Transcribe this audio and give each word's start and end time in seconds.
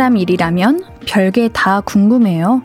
사람 0.00 0.16
일이라면 0.16 0.82
별게 1.06 1.50
다 1.52 1.82
궁금해요. 1.82 2.62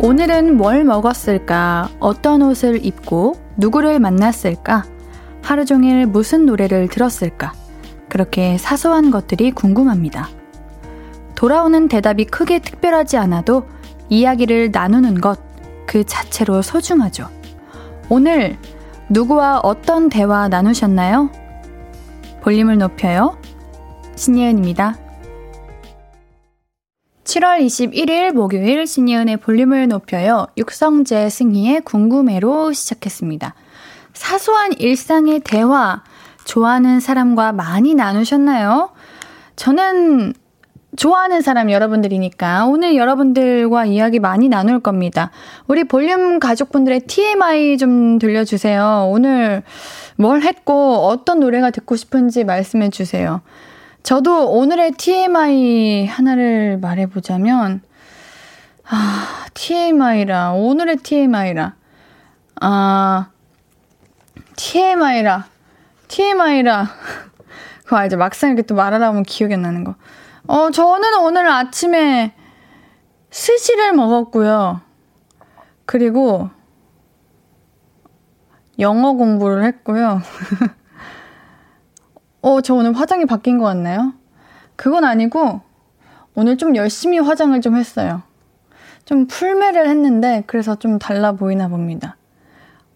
오늘은 0.00 0.56
뭘 0.56 0.82
먹었을까? 0.82 1.90
어떤 2.00 2.42
옷을 2.42 2.84
입고 2.84 3.36
누구를 3.56 4.00
만났을까? 4.00 4.82
하루 5.42 5.64
종일 5.64 6.06
무슨 6.06 6.44
노래를 6.44 6.88
들었을까? 6.88 7.52
그렇게 8.08 8.58
사소한 8.58 9.12
것들이 9.12 9.52
궁금합니다. 9.52 10.41
돌아오는 11.42 11.88
대답이 11.88 12.24
크게 12.24 12.60
특별하지 12.60 13.18
않아도 13.18 13.66
이야기를 14.08 14.70
나누는 14.70 15.20
것 15.20 15.52
그 15.92 16.04
자체로 16.04 16.62
소중하죠. 16.62 17.28
오늘 18.08 18.56
누구와 19.10 19.60
어떤 19.62 20.08
대화 20.08 20.48
나누셨나요? 20.48 21.30
볼륨을 22.40 22.78
높여요. 22.78 23.38
신예은입니다. 24.16 24.96
7월 27.24 27.60
21일 27.60 28.32
목요일 28.32 28.86
신예은의 28.86 29.36
볼륨을 29.36 29.86
높여요. 29.88 30.46
육성재 30.56 31.28
승희의 31.28 31.82
궁금해로 31.82 32.72
시작했습니다. 32.72 33.54
사소한 34.14 34.72
일상의 34.78 35.40
대화, 35.40 36.02
좋아하는 36.46 37.00
사람과 37.00 37.52
많이 37.52 37.94
나누셨나요? 37.94 38.92
저는 39.56 40.32
좋아하는 40.96 41.40
사람 41.40 41.70
여러분들이니까 41.70 42.66
오늘 42.66 42.96
여러분들과 42.96 43.86
이야기 43.86 44.18
많이 44.18 44.48
나눌 44.48 44.80
겁니다. 44.80 45.30
우리 45.66 45.84
볼륨 45.84 46.38
가족분들의 46.38 47.00
TMI 47.00 47.78
좀 47.78 48.18
들려주세요. 48.18 49.08
오늘 49.08 49.62
뭘 50.16 50.42
했고 50.42 51.06
어떤 51.06 51.40
노래가 51.40 51.70
듣고 51.70 51.96
싶은지 51.96 52.44
말씀해 52.44 52.90
주세요. 52.90 53.40
저도 54.02 54.50
오늘의 54.50 54.92
TMI 54.92 56.06
하나를 56.06 56.78
말해보자면, 56.78 57.80
아, 58.88 59.46
TMI라, 59.54 60.52
오늘의 60.52 60.96
TMI라, 60.96 61.74
아, 62.60 63.28
TMI라, 64.56 65.46
TMI라, 66.08 66.88
그거 67.84 67.96
알죠? 67.96 68.18
막상 68.18 68.50
이렇게 68.50 68.62
또 68.62 68.74
말하다 68.74 69.08
보면 69.08 69.22
기억이 69.22 69.54
안 69.54 69.62
나는 69.62 69.84
거. 69.84 69.94
어, 70.52 70.70
저는 70.70 71.18
오늘 71.20 71.48
아침에 71.48 72.34
스시를 73.30 73.94
먹었고요. 73.94 74.82
그리고 75.86 76.50
영어 78.78 79.14
공부를 79.14 79.64
했고요. 79.64 80.20
어, 82.42 82.60
저 82.60 82.74
오늘 82.74 82.92
화장이 82.92 83.24
바뀐 83.24 83.56
것 83.56 83.64
같나요? 83.64 84.12
그건 84.76 85.06
아니고, 85.06 85.62
오늘 86.34 86.58
좀 86.58 86.76
열심히 86.76 87.18
화장을 87.18 87.58
좀 87.62 87.78
했어요. 87.78 88.20
좀 89.06 89.26
풀매를 89.26 89.88
했는데, 89.88 90.44
그래서 90.46 90.74
좀 90.74 90.98
달라 90.98 91.32
보이나 91.32 91.68
봅니다. 91.68 92.18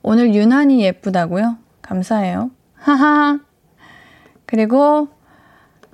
오늘 0.02 0.34
유난히 0.34 0.82
예쁘다고요? 0.82 1.56
감사해요. 1.80 2.50
하하. 2.76 3.38
그리고, 4.44 5.08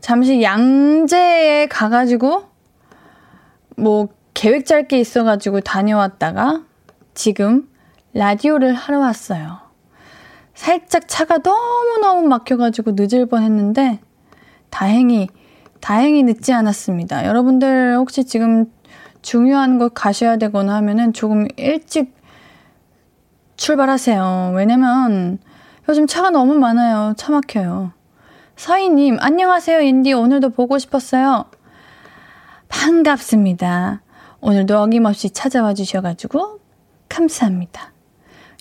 잠시 0.03 0.43
양재에 0.43 1.67
가가지고, 1.69 2.43
뭐, 3.77 4.09
계획 4.35 4.67
짤 4.67 4.89
게 4.89 4.99
있어가지고 4.99 5.61
다녀왔다가, 5.61 6.65
지금 7.15 7.69
라디오를 8.13 8.75
하러 8.75 8.99
왔어요. 8.99 9.61
살짝 10.55 11.05
차가 11.07 11.39
너무너무 11.39 12.27
막혀가지고 12.27 12.93
늦을 12.97 13.27
뻔 13.27 13.45
했는데, 13.45 14.01
다행히, 14.71 15.29
다행히 15.81 16.25
늦지 16.25 16.53
않았습니다. 16.53 17.25
여러분들 17.25 17.95
혹시 17.97 18.25
지금 18.25 18.67
중요한 19.23 19.79
곳 19.79 19.93
가셔야 19.95 20.37
되거나 20.37 20.75
하면은 20.77 21.13
조금 21.13 21.47
일찍 21.57 22.13
출발하세요. 23.57 24.55
왜냐면 24.57 25.39
요즘 25.89 26.09
차가 26.09 26.31
너무 26.31 26.55
많아요. 26.55 27.15
차 27.17 27.31
막혀요. 27.31 27.93
서희님, 28.63 29.17
안녕하세요, 29.19 29.81
인디. 29.81 30.13
오늘도 30.13 30.51
보고 30.51 30.79
싶었어요. 30.79 31.47
반갑습니다. 32.69 34.03
오늘도 34.41 34.79
어김없이 34.79 35.31
찾아와 35.31 35.75
주셔가지고, 35.75 36.61
감사합니다. 37.09 37.91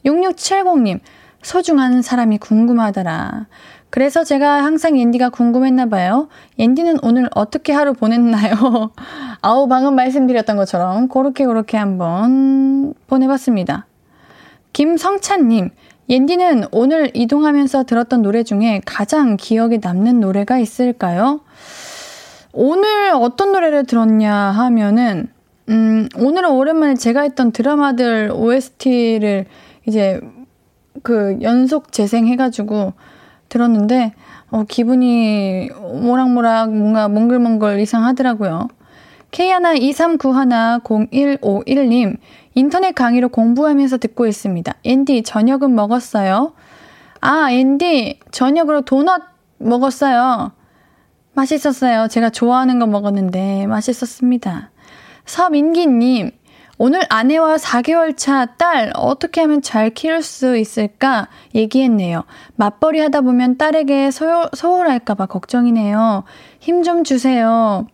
6670님, 0.04 1.02
소중한 1.44 2.02
사람이 2.02 2.40
궁금하더라. 2.40 3.46
그래서 3.92 4.24
제가 4.24 4.64
항상 4.64 4.98
옌디가 4.98 5.30
궁금했나 5.30 5.86
봐요. 5.86 6.30
옌디는 6.58 6.98
오늘 7.04 7.30
어떻게 7.36 7.72
하루 7.72 7.94
보냈나요? 7.94 8.94
아우, 9.44 9.68
방금 9.68 9.94
말씀드렸던 9.94 10.58
것처럼 10.58 11.10
그렇게 11.10 11.46
그렇게 11.46 11.78
한번 11.78 12.96
보내봤습니다. 13.06 13.86
김성찬님, 14.74 15.70
옌디는 16.12 16.66
오늘 16.74 17.10
이동하면서 17.14 17.86
들었던 17.86 18.22
노래 18.22 18.44
중에 18.44 18.82
가장 18.86 19.38
기억에 19.38 19.80
남는 19.82 20.20
노래가 20.20 20.60
있을까요? 20.60 21.40
오늘 22.52 23.12
어떤 23.14 23.54
노래를 23.54 23.86
들었냐 23.86 24.34
하면은, 24.34 25.30
음, 25.70 26.10
오늘은 26.18 26.52
오랜만에 26.52 26.96
제가 26.96 27.22
했던 27.22 27.54
드라마들 27.54 28.30
OST를 28.34 29.46
이제 29.88 30.20
그 31.02 31.38
연속 31.44 31.94
재생해가지고 31.94 32.92
들었는데, 33.48 34.12
어, 34.50 34.66
기분이 34.68 35.70
모락모락 35.70 36.76
뭔가 36.76 37.08
몽글몽글 37.08 37.80
이상하더라고요. 37.80 38.68
K123910151님, 39.32 42.18
인터넷 42.54 42.94
강의로 42.94 43.30
공부하면서 43.30 43.98
듣고 43.98 44.28
있습니다. 44.28 44.74
앤디, 44.84 45.24
저녁은 45.24 45.74
먹었어요? 45.74 46.54
아, 47.22 47.52
앤디, 47.52 48.20
저녁으로 48.32 48.82
도넛 48.82 49.22
먹었어요. 49.58 50.52
맛있었어요. 51.34 52.08
제가 52.10 52.30
좋아하는 52.30 52.80
거 52.80 52.88
먹었는데 52.88 53.68
맛있었습니다. 53.68 54.72
서민기님, 55.26 56.32
오늘 56.78 57.02
아내와 57.10 57.56
4개월 57.58 58.18
차 58.18 58.48
딸 58.58 58.92
어떻게 58.96 59.40
하면 59.42 59.62
잘 59.62 59.92
키울 59.92 60.24
수 60.24 60.58
있을까 60.58 61.28
얘기했네요. 61.54 62.24
맞벌이 62.56 63.00
하다 63.00 63.22
보면 63.22 63.58
딸에게 63.58 64.10
소홀, 64.12 64.50
소홀할까봐 64.54 65.28
걱정이네요. 65.28 66.24
힘 66.60 66.82
좀 66.84 67.04
주세요. 67.04 67.86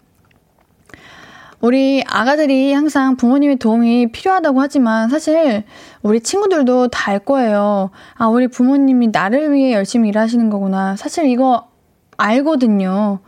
우리 1.59 2.03
아가들이 2.05 2.71
항상 2.73 3.15
부모님의 3.15 3.55
도움이 3.57 4.11
필요하다고 4.11 4.61
하지만 4.61 5.09
사실 5.09 5.63
우리 6.03 6.19
친구들도 6.21 6.89
다 6.89 7.07
알 7.07 7.19
거예요. 7.19 7.89
아, 8.15 8.27
우리 8.27 8.47
부모님이 8.49 9.07
나를 9.13 9.53
위해 9.53 9.71
열심히 9.73 10.09
일하시는 10.09 10.49
거구나. 10.49 10.97
사실 10.97 11.25
이거 11.27 11.69
알거든요. 12.17 13.19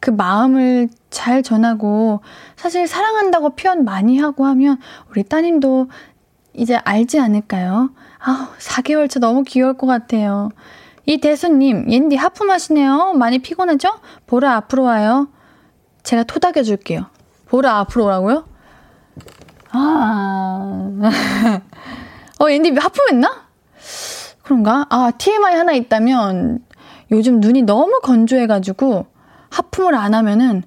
그 0.00 0.10
마음을 0.10 0.88
잘 1.10 1.42
전하고 1.44 2.20
사실 2.56 2.88
사랑한다고 2.88 3.50
표현 3.50 3.84
많이 3.84 4.18
하고 4.18 4.44
하면 4.46 4.78
우리 5.10 5.22
따님도 5.22 5.88
이제 6.52 6.76
알지 6.76 7.20
않을까요? 7.20 7.90
아우, 8.18 8.48
4개월 8.58 9.08
차 9.08 9.20
너무 9.20 9.44
귀여울 9.44 9.74
것 9.74 9.86
같아요. 9.86 10.50
이 11.06 11.18
대수님, 11.18 11.90
옌디 11.90 12.16
하품하시네요. 12.16 13.14
많이 13.14 13.38
피곤하죠? 13.38 13.88
보라 14.26 14.56
앞으로 14.56 14.82
와요. 14.82 15.28
제가 16.02 16.24
토닥여 16.24 16.64
줄게요. 16.64 17.06
보라 17.48 17.78
앞으로 17.78 18.06
오라고요? 18.06 18.44
아. 19.70 20.90
어, 22.40 22.50
옌디 22.50 22.74
하품했나? 22.76 23.48
그런가? 24.42 24.86
아, 24.90 25.10
TMI 25.16 25.54
하나 25.54 25.72
있다면 25.72 26.64
요즘 27.10 27.40
눈이 27.40 27.62
너무 27.62 28.00
건조해가지고 28.02 29.06
하품을 29.50 29.94
안 29.94 30.14
하면은 30.14 30.62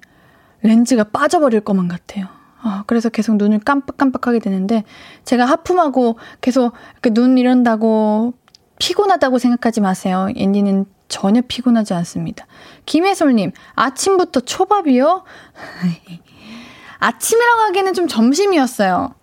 렌즈가 0.62 1.04
빠져버릴 1.04 1.60
것만 1.60 1.88
같아요. 1.88 2.26
어, 2.64 2.82
그래서 2.86 3.08
계속 3.08 3.36
눈을 3.36 3.60
깜빡깜빡하게 3.60 4.38
되는데 4.38 4.84
제가 5.24 5.44
하품하고 5.44 6.18
계속 6.40 6.74
이렇게 6.92 7.10
눈 7.10 7.38
이런다고 7.38 8.34
피곤하다고 8.78 9.38
생각하지 9.38 9.80
마세요. 9.80 10.28
앤디는 10.36 10.86
전혀 11.08 11.42
피곤하지 11.46 11.92
않습니다. 11.94 12.46
김혜솔님, 12.86 13.52
아침부터 13.74 14.40
초밥이요? 14.40 15.24
아침이라고 17.02 17.60
하기에는 17.60 17.94
좀 17.94 18.06
점심이었어요. 18.06 19.14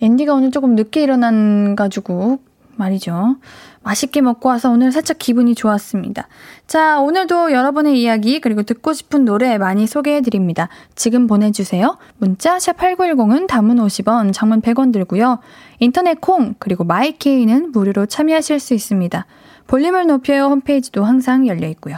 앤디가 0.00 0.32
오늘 0.32 0.50
조금 0.50 0.74
늦게 0.74 1.02
일어난 1.02 1.76
가지고 1.76 2.38
말이죠. 2.76 3.36
맛있게 3.82 4.20
먹고 4.20 4.48
와서 4.48 4.70
오늘 4.70 4.92
살짝 4.92 5.18
기분이 5.18 5.54
좋았습니다. 5.54 6.26
자, 6.66 7.00
오늘도 7.00 7.52
여러분의 7.52 8.00
이야기 8.00 8.40
그리고 8.40 8.62
듣고 8.62 8.92
싶은 8.92 9.24
노래 9.24 9.58
많이 9.58 9.86
소개해 9.86 10.22
드립니다. 10.22 10.68
지금 10.94 11.26
보내 11.26 11.50
주세요. 11.50 11.98
문자 12.16 12.58
샵 12.58 12.76
8910은 12.78 13.46
단문 13.46 13.76
50원, 13.76 14.32
장문 14.32 14.62
100원 14.62 14.92
들고요. 14.92 15.38
인터넷 15.80 16.20
콩 16.20 16.54
그리고 16.58 16.84
마이케이는 16.84 17.72
무료로 17.72 18.06
참여하실 18.06 18.58
수 18.58 18.74
있습니다. 18.74 19.26
볼륨을 19.66 20.06
높여요 20.06 20.44
홈페이지도 20.44 21.04
항상 21.04 21.46
열려 21.46 21.68
있고요. 21.68 21.96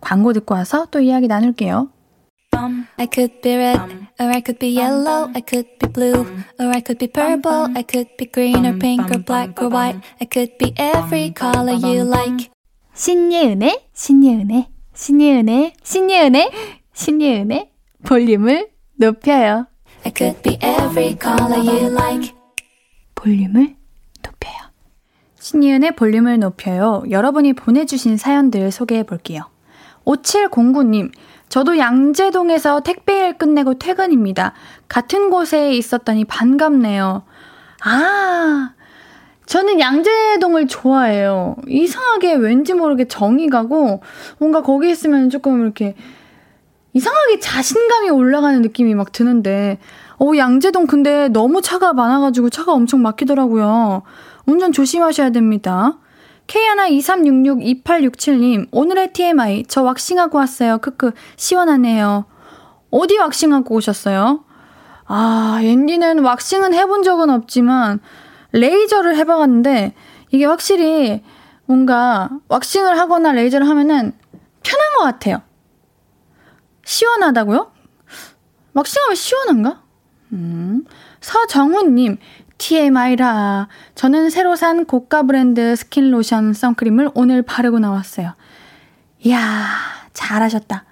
광고 0.00 0.32
듣고 0.32 0.54
와서 0.54 0.86
또 0.90 1.00
이야기 1.00 1.26
나눌게요. 1.26 1.88
I 2.98 3.06
could 3.06 3.40
be 3.40 3.56
red, 3.56 4.08
or 4.18 4.30
I 4.30 4.40
could 4.40 4.58
be 4.58 4.68
yellow, 4.68 5.30
I 5.34 5.40
could 5.40 5.66
be 5.78 5.86
blue, 5.86 6.26
or 6.58 6.66
I 6.74 6.80
could 6.80 6.98
be 6.98 7.06
purple, 7.06 7.68
I 7.76 7.82
could 7.82 8.08
be 8.16 8.26
green 8.26 8.66
or 8.66 8.76
pink 8.78 9.10
or 9.14 9.18
black 9.18 9.62
or 9.62 9.68
white, 9.68 10.00
I 10.20 10.24
could 10.24 10.58
be 10.58 10.74
every 10.76 11.32
color 11.32 11.74
you 11.74 12.02
like. 12.02 12.50
신예은의, 12.94 13.88
신예은의, 13.94 14.66
신예은의, 14.92 15.72
신예은의, 15.84 16.50
신예은의 16.94 17.70
볼륨을 18.04 18.70
높여요. 18.96 19.68
I 20.04 20.12
could 20.16 20.42
be 20.42 20.58
every 20.60 21.16
color 21.20 21.60
you 21.60 21.92
like. 21.92 22.34
볼륨을 23.14 23.76
높여요. 24.22 24.56
신예은의 25.38 25.94
볼륨을 25.94 26.40
높여요. 26.40 27.04
여러분이 27.08 27.52
보내주신 27.52 28.16
사연들 28.16 28.72
소개해 28.72 29.04
볼게요. 29.04 29.42
5709님, 30.04 31.12
저도 31.48 31.78
양재동에서 31.78 32.80
택배일 32.80 33.38
끝내고 33.38 33.74
퇴근입니다. 33.74 34.52
같은 34.88 35.30
곳에 35.30 35.72
있었더니 35.72 36.24
반갑네요. 36.24 37.22
아, 37.84 38.70
저는 39.46 39.80
양재동을 39.80 40.66
좋아해요. 40.66 41.56
이상하게 41.66 42.34
왠지 42.34 42.74
모르게 42.74 43.06
정이 43.08 43.48
가고, 43.48 44.02
뭔가 44.38 44.62
거기 44.62 44.90
있으면 44.90 45.30
조금 45.30 45.62
이렇게 45.62 45.94
이상하게 46.92 47.38
자신감이 47.40 48.10
올라가는 48.10 48.60
느낌이 48.60 48.94
막 48.94 49.12
드는데, 49.12 49.78
어, 50.20 50.32
양재동 50.36 50.86
근데 50.86 51.28
너무 51.28 51.62
차가 51.62 51.92
많아가지고 51.92 52.50
차가 52.50 52.72
엄청 52.72 53.00
막히더라고요. 53.02 54.02
운전 54.46 54.72
조심하셔야 54.72 55.30
됩니다. 55.30 55.98
K123662867님, 56.48 58.66
오늘의 58.72 59.12
TMI, 59.12 59.64
저 59.68 59.82
왁싱하고 59.82 60.38
왔어요. 60.38 60.78
크크, 60.78 61.12
시원하네요. 61.36 62.24
어디 62.90 63.18
왁싱하고 63.18 63.74
오셨어요? 63.74 64.44
아, 65.06 65.60
옌디는 65.62 66.20
왁싱은 66.20 66.72
해본 66.74 67.02
적은 67.02 67.28
없지만, 67.30 68.00
레이저를 68.52 69.16
해봤는데, 69.16 69.94
이게 70.30 70.46
확실히 70.46 71.22
뭔가 71.66 72.30
왁싱을 72.48 72.98
하거나 72.98 73.32
레이저를 73.32 73.68
하면은 73.68 74.12
편한 74.62 74.92
것 74.96 75.04
같아요. 75.04 75.42
시원하다고요? 76.84 77.70
왁싱하면 78.72 79.14
시원한가? 79.14 79.82
음. 80.32 80.84
서정훈님, 81.20 82.16
TMI라. 82.58 83.68
저는 83.94 84.30
새로 84.30 84.56
산 84.56 84.84
고가 84.84 85.22
브랜드 85.22 85.74
스킨 85.76 86.10
로션 86.10 86.52
선크림을 86.52 87.10
오늘 87.14 87.42
바르고 87.42 87.78
나왔어요. 87.78 88.34
이야, 89.20 89.66
잘하셨다. 90.12 90.84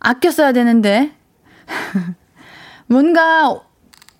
아껴 0.00 0.30
써야 0.30 0.52
되는데. 0.52 1.12
뭔가 2.86 3.60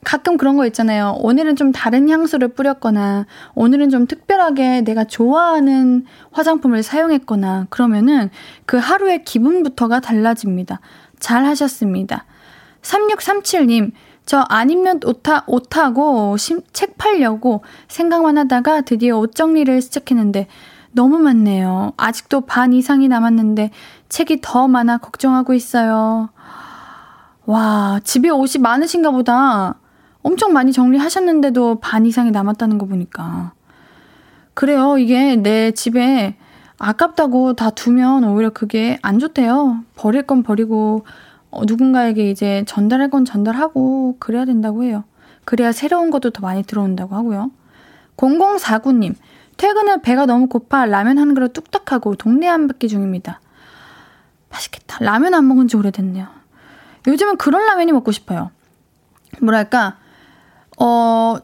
가끔 0.04 0.36
그런 0.36 0.56
거 0.56 0.66
있잖아요. 0.66 1.16
오늘은 1.20 1.54
좀 1.56 1.70
다른 1.70 2.08
향수를 2.08 2.48
뿌렸거나, 2.48 3.26
오늘은 3.54 3.90
좀 3.90 4.06
특별하게 4.06 4.80
내가 4.80 5.04
좋아하는 5.04 6.06
화장품을 6.32 6.82
사용했거나, 6.82 7.66
그러면은 7.70 8.30
그 8.66 8.78
하루의 8.78 9.24
기분부터가 9.24 10.00
달라집니다. 10.00 10.80
잘 11.20 11.44
하셨습니다. 11.44 12.24
3637님, 12.82 13.92
저안 14.26 14.70
입는 14.70 15.00
옷하, 15.04 15.42
옷하고 15.46 16.36
심, 16.36 16.60
책 16.72 16.96
팔려고 16.96 17.62
생각만 17.88 18.38
하다가 18.38 18.82
드디어 18.82 19.18
옷 19.18 19.34
정리를 19.34 19.80
시작했는데 19.82 20.46
너무 20.92 21.18
많네요. 21.18 21.92
아직도 21.96 22.42
반 22.42 22.72
이상이 22.72 23.08
남았는데 23.08 23.70
책이 24.08 24.40
더 24.42 24.68
많아 24.68 24.98
걱정하고 24.98 25.54
있어요. 25.54 26.28
와, 27.46 28.00
집에 28.04 28.28
옷이 28.28 28.60
많으신가 28.60 29.10
보다. 29.10 29.76
엄청 30.22 30.52
많이 30.52 30.72
정리하셨는데도 30.72 31.80
반 31.80 32.06
이상이 32.06 32.30
남았다는 32.30 32.78
거 32.78 32.86
보니까. 32.86 33.52
그래요. 34.54 34.98
이게 34.98 35.36
내 35.36 35.72
집에 35.72 36.36
아깝다고 36.78 37.54
다 37.54 37.70
두면 37.70 38.24
오히려 38.24 38.50
그게 38.50 38.98
안 39.02 39.18
좋대요. 39.18 39.78
버릴 39.96 40.22
건 40.22 40.42
버리고 40.42 41.04
어, 41.52 41.66
누군가에게 41.66 42.30
이제 42.30 42.64
전달할 42.66 43.10
건 43.10 43.24
전달하고 43.24 44.16
그래야 44.18 44.44
된다고 44.46 44.82
해요. 44.82 45.04
그래야 45.44 45.70
새로운 45.70 46.10
것도 46.10 46.30
더 46.30 46.40
많이 46.40 46.62
들어온다고 46.62 47.14
하고요. 47.14 47.50
0049님, 48.16 49.14
퇴근 49.58 49.88
후 49.88 50.00
배가 50.00 50.26
너무 50.26 50.48
고파 50.48 50.86
라면 50.86 51.18
한 51.18 51.34
그릇 51.34 51.52
뚝딱 51.52 51.92
하고 51.92 52.14
동네 52.14 52.46
한 52.46 52.68
바퀴 52.68 52.88
중입니다. 52.88 53.40
맛있겠다. 54.50 55.04
라면 55.04 55.34
안 55.34 55.46
먹은 55.46 55.68
지 55.68 55.76
오래됐네요. 55.76 56.26
요즘은 57.06 57.36
그런 57.36 57.66
라면이 57.66 57.92
먹고 57.92 58.12
싶어요. 58.12 58.50
뭐랄까, 59.42 59.98
어, 60.78 61.36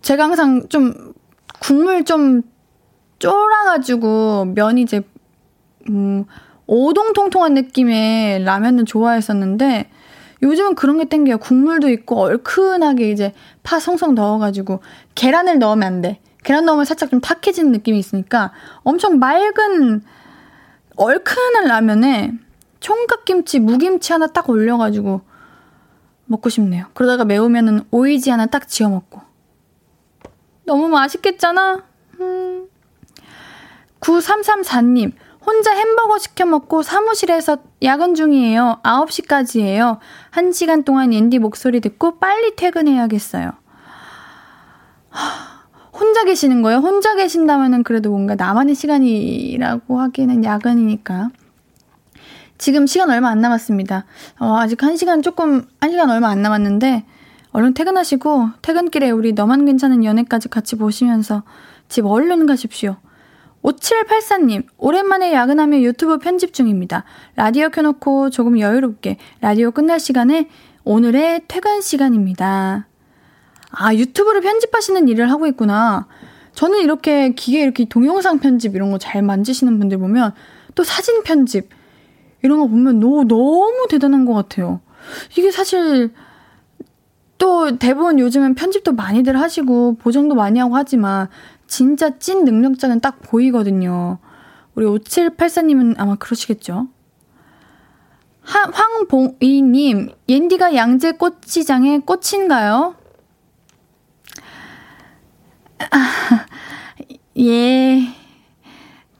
제가 0.00 0.24
항상 0.24 0.68
좀 0.68 1.12
국물 1.60 2.04
좀 2.04 2.42
쫄아가지고 3.18 4.52
면이 4.54 4.82
이제, 4.82 5.02
음, 5.90 6.24
오동통통한 6.66 7.54
느낌의 7.54 8.44
라면은 8.44 8.86
좋아했었는데 8.86 9.90
요즘은 10.42 10.74
그런 10.74 10.98
게 10.98 11.04
땡겨요. 11.06 11.38
국물도 11.38 11.88
있고 11.90 12.20
얼큰하게 12.20 13.10
이제 13.10 13.32
파 13.62 13.78
성성 13.78 14.14
넣어가지고 14.14 14.80
계란을 15.14 15.58
넣으면 15.58 15.86
안 15.86 16.00
돼. 16.00 16.20
계란 16.42 16.66
넣으면 16.66 16.84
살짝 16.84 17.10
좀 17.10 17.20
탁해지는 17.20 17.72
느낌이 17.72 17.98
있으니까 17.98 18.52
엄청 18.82 19.18
맑은 19.18 20.02
얼큰한 20.96 21.66
라면에 21.66 22.32
총각김치, 22.80 23.60
무김치 23.60 24.12
하나 24.12 24.26
딱 24.26 24.48
올려가지고 24.50 25.22
먹고 26.26 26.48
싶네요. 26.50 26.86
그러다가 26.92 27.24
매우면은 27.24 27.84
오이지 27.90 28.30
하나 28.30 28.46
딱 28.46 28.68
지어 28.68 28.90
먹고. 28.90 29.22
너무 30.64 30.88
맛있겠잖아? 30.88 31.84
음. 32.20 32.68
9334님, 34.00 35.12
혼자 35.46 35.72
햄버거 35.72 36.18
시켜 36.18 36.46
먹고 36.46 36.82
사무실에서 36.82 37.58
야근 37.82 38.14
중이에요. 38.14 38.80
9시까지예요. 38.82 39.98
1시간 40.32 40.84
동안 40.84 41.12
앤디 41.12 41.38
목소리 41.38 41.80
듣고 41.80 42.18
빨리 42.18 42.56
퇴근해야겠어요. 42.56 43.52
혼자 45.92 46.24
계시는 46.24 46.62
거예요? 46.62 46.78
혼자 46.78 47.14
계신다면은 47.14 47.82
그래도 47.84 48.10
뭔가 48.10 48.34
나만의 48.34 48.74
시간이라고 48.74 50.00
하기에는 50.00 50.44
야근이니까. 50.44 51.30
지금 52.58 52.86
시간 52.86 53.10
얼마 53.10 53.28
안 53.28 53.40
남았습니다. 53.40 54.04
어, 54.38 54.56
아직 54.56 54.78
1시간 54.78 55.22
조금, 55.22 55.66
1시간 55.80 56.10
얼마 56.10 56.28
안 56.28 56.40
남았는데, 56.40 57.04
얼른 57.52 57.74
퇴근하시고, 57.74 58.50
퇴근길에 58.62 59.10
우리 59.10 59.32
너만 59.32 59.64
괜찮은 59.64 60.04
연애까지 60.04 60.48
같이 60.48 60.76
보시면서 60.76 61.42
집 61.88 62.06
얼른 62.06 62.46
가십시오. 62.46 62.96
5784님, 63.64 64.66
오랜만에 64.76 65.32
야근하며 65.32 65.80
유튜브 65.80 66.18
편집 66.18 66.52
중입니다. 66.52 67.04
라디오 67.34 67.70
켜놓고 67.70 68.28
조금 68.30 68.60
여유롭게 68.60 69.16
라디오 69.40 69.70
끝날 69.70 69.98
시간에 69.98 70.50
오늘의 70.84 71.42
퇴근 71.48 71.80
시간입니다. 71.80 72.86
아, 73.70 73.94
유튜브를 73.94 74.42
편집하시는 74.42 75.08
일을 75.08 75.30
하고 75.30 75.46
있구나. 75.46 76.06
저는 76.52 76.80
이렇게 76.80 77.30
기계 77.30 77.62
이렇게 77.62 77.86
동영상 77.86 78.38
편집 78.38 78.76
이런 78.76 78.90
거 78.90 78.98
잘 78.98 79.22
만지시는 79.22 79.78
분들 79.78 79.98
보면 79.98 80.32
또 80.74 80.84
사진 80.84 81.22
편집 81.24 81.70
이런 82.42 82.60
거 82.60 82.66
보면 82.66 83.00
너, 83.00 83.24
너무 83.24 83.86
대단한 83.88 84.26
것 84.26 84.34
같아요. 84.34 84.80
이게 85.36 85.50
사실 85.50 86.12
또 87.38 87.76
대부분 87.78 88.18
요즘은 88.20 88.54
편집도 88.54 88.92
많이들 88.92 89.40
하시고 89.40 89.96
보정도 89.96 90.34
많이 90.34 90.58
하고 90.60 90.76
하지만 90.76 91.28
진짜 91.74 92.16
찐 92.20 92.44
능력자는 92.44 93.00
딱 93.00 93.18
보이거든요. 93.20 94.18
우리 94.76 94.86
5784님은 94.86 95.96
아마 95.98 96.14
그러시겠죠? 96.14 96.86
하, 98.42 98.70
황봉이님, 98.70 100.12
옌디가 100.28 100.76
양재 100.76 101.12
꽃시장의 101.12 102.02
꽃인가요? 102.02 102.94
아, 105.90 106.46
예, 107.40 108.02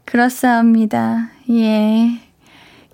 그렇사옵니다. 0.04 1.30
예. 1.50 2.20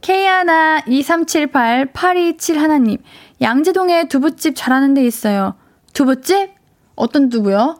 K12378-827 0.00 2.56
하나님, 2.56 2.96
양재동에 3.42 4.08
두부집 4.08 4.54
잘하는 4.56 4.94
데 4.94 5.04
있어요. 5.04 5.54
두부집? 5.92 6.54
어떤 6.96 7.28
두부요? 7.28 7.79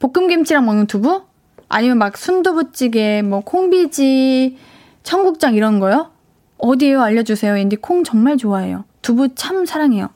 볶음김치랑 0.00 0.64
먹는 0.66 0.86
두부? 0.86 1.22
아니면 1.68 1.98
막 1.98 2.16
순두부찌개, 2.16 3.22
뭐 3.22 3.40
콩비지, 3.40 4.58
청국장 5.04 5.54
이런 5.54 5.78
거요? 5.78 6.10
어디에요? 6.58 7.00
알려주세요. 7.02 7.56
앤디 7.56 7.76
콩 7.76 8.02
정말 8.02 8.36
좋아해요. 8.36 8.84
두부 9.02 9.34
참 9.34 9.64
사랑해요. 9.64 10.08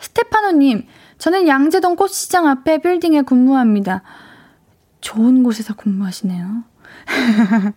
스테파노님, 0.00 0.86
저는 1.18 1.46
양재동 1.48 1.96
꽃시장 1.96 2.46
앞에 2.46 2.78
빌딩에 2.78 3.22
근무합니다. 3.22 4.02
좋은 5.00 5.42
곳에서 5.42 5.74
근무하시네요. 5.74 6.64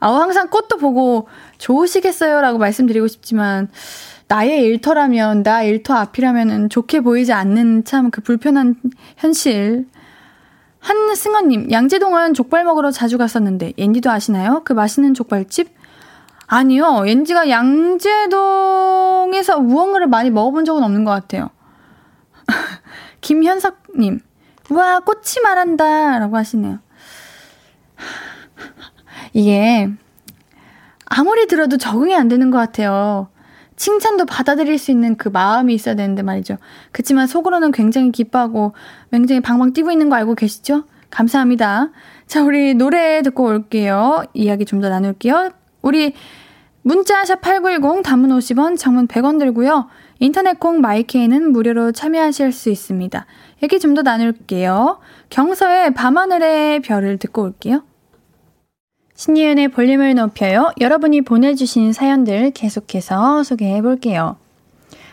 아, 0.00 0.12
항상 0.12 0.48
꽃도 0.50 0.76
보고 0.78 1.28
좋으시겠어요? 1.58 2.40
라고 2.40 2.58
말씀드리고 2.58 3.06
싶지만, 3.08 3.68
나의 4.28 4.62
일터라면, 4.62 5.42
나 5.42 5.62
일터 5.62 5.94
앞이라면 5.94 6.68
좋게 6.70 7.00
보이지 7.00 7.32
않는 7.32 7.84
참 7.84 8.10
그 8.10 8.20
불편한 8.20 8.76
현실. 9.16 9.86
한승원님, 10.82 11.70
양재동은 11.70 12.34
족발 12.34 12.64
먹으러 12.64 12.90
자주 12.90 13.16
갔었는데, 13.16 13.72
옌디도 13.78 14.10
아시나요? 14.10 14.62
그 14.64 14.72
맛있는 14.72 15.14
족발집? 15.14 15.72
아니요, 16.48 17.04
옌지가 17.06 17.48
양재동에서 17.48 18.38
우엉을 19.58 20.08
많이 20.08 20.30
먹어본 20.30 20.64
적은 20.64 20.82
없는 20.82 21.04
것 21.04 21.12
같아요. 21.12 21.50
김현석님, 23.22 24.20
와, 24.70 25.00
꽃이 25.00 25.42
말한다. 25.42 26.18
라고 26.18 26.36
하시네요. 26.36 26.80
이게, 29.32 29.88
아무리 31.06 31.46
들어도 31.46 31.76
적응이 31.76 32.14
안 32.14 32.28
되는 32.28 32.50
것 32.50 32.58
같아요. 32.58 33.28
칭찬도 33.76 34.26
받아들일 34.26 34.78
수 34.78 34.90
있는 34.90 35.16
그 35.16 35.28
마음이 35.28 35.74
있어야 35.74 35.94
되는데 35.94 36.22
말이죠. 36.22 36.58
그치만 36.92 37.26
속으로는 37.26 37.72
굉장히 37.72 38.12
기뻐하고 38.12 38.74
굉장히 39.10 39.40
방방 39.40 39.72
뛰고 39.72 39.90
있는 39.90 40.08
거 40.08 40.16
알고 40.16 40.34
계시죠? 40.34 40.84
감사합니다. 41.10 41.90
자, 42.26 42.42
우리 42.42 42.74
노래 42.74 43.22
듣고 43.22 43.44
올게요. 43.44 44.22
이야기 44.34 44.64
좀 44.64 44.80
더 44.80 44.88
나눌게요. 44.88 45.50
우리 45.82 46.14
문자샵 46.82 47.40
8910 47.40 48.02
단문 48.02 48.30
50원, 48.30 48.76
장문 48.76 49.06
100원 49.06 49.38
들고요. 49.38 49.88
인터넷 50.18 50.58
콩 50.58 50.80
마이케이는 50.80 51.52
무료로 51.52 51.92
참여하실 51.92 52.52
수 52.52 52.70
있습니다. 52.70 53.26
얘기 53.62 53.78
좀 53.78 53.94
더 53.94 54.02
나눌게요. 54.02 54.98
경서의 55.30 55.94
밤하늘의 55.94 56.80
별을 56.80 57.18
듣고 57.18 57.42
올게요. 57.42 57.84
신이은의 59.22 59.68
볼륨을 59.68 60.16
높여요. 60.16 60.72
여러분이 60.80 61.20
보내주신 61.20 61.92
사연들 61.92 62.50
계속해서 62.50 63.44
소개해 63.44 63.80
볼게요. 63.80 64.36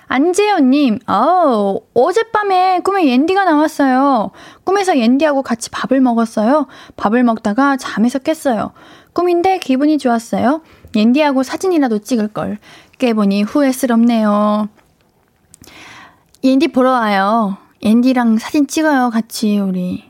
안재현님, 0.07 0.97
어 1.05 1.77
어젯밤에 1.93 2.79
꿈에 2.79 3.05
옌디가 3.05 3.43
나왔어요. 3.43 4.31
꿈에서 4.63 4.97
옌디하고 4.97 5.43
같이 5.43 5.69
밥을 5.69 6.01
먹었어요. 6.01 6.65
밥을 6.95 7.23
먹다가 7.23 7.77
잠에서 7.77 8.17
깼어요. 8.17 8.71
꿈인데 9.13 9.59
기분이 9.59 9.99
좋았어요. 9.99 10.63
옌디하고 10.95 11.43
사진이라도 11.43 11.99
찍을걸. 11.99 12.57
깨보니 12.97 13.43
후회스럽네요. 13.43 14.69
옌디 16.43 16.69
보러 16.69 16.93
와요. 16.93 17.57
옌디랑 17.83 18.39
사진 18.39 18.65
찍어요, 18.65 19.11
같이, 19.11 19.59
우리. 19.59 20.08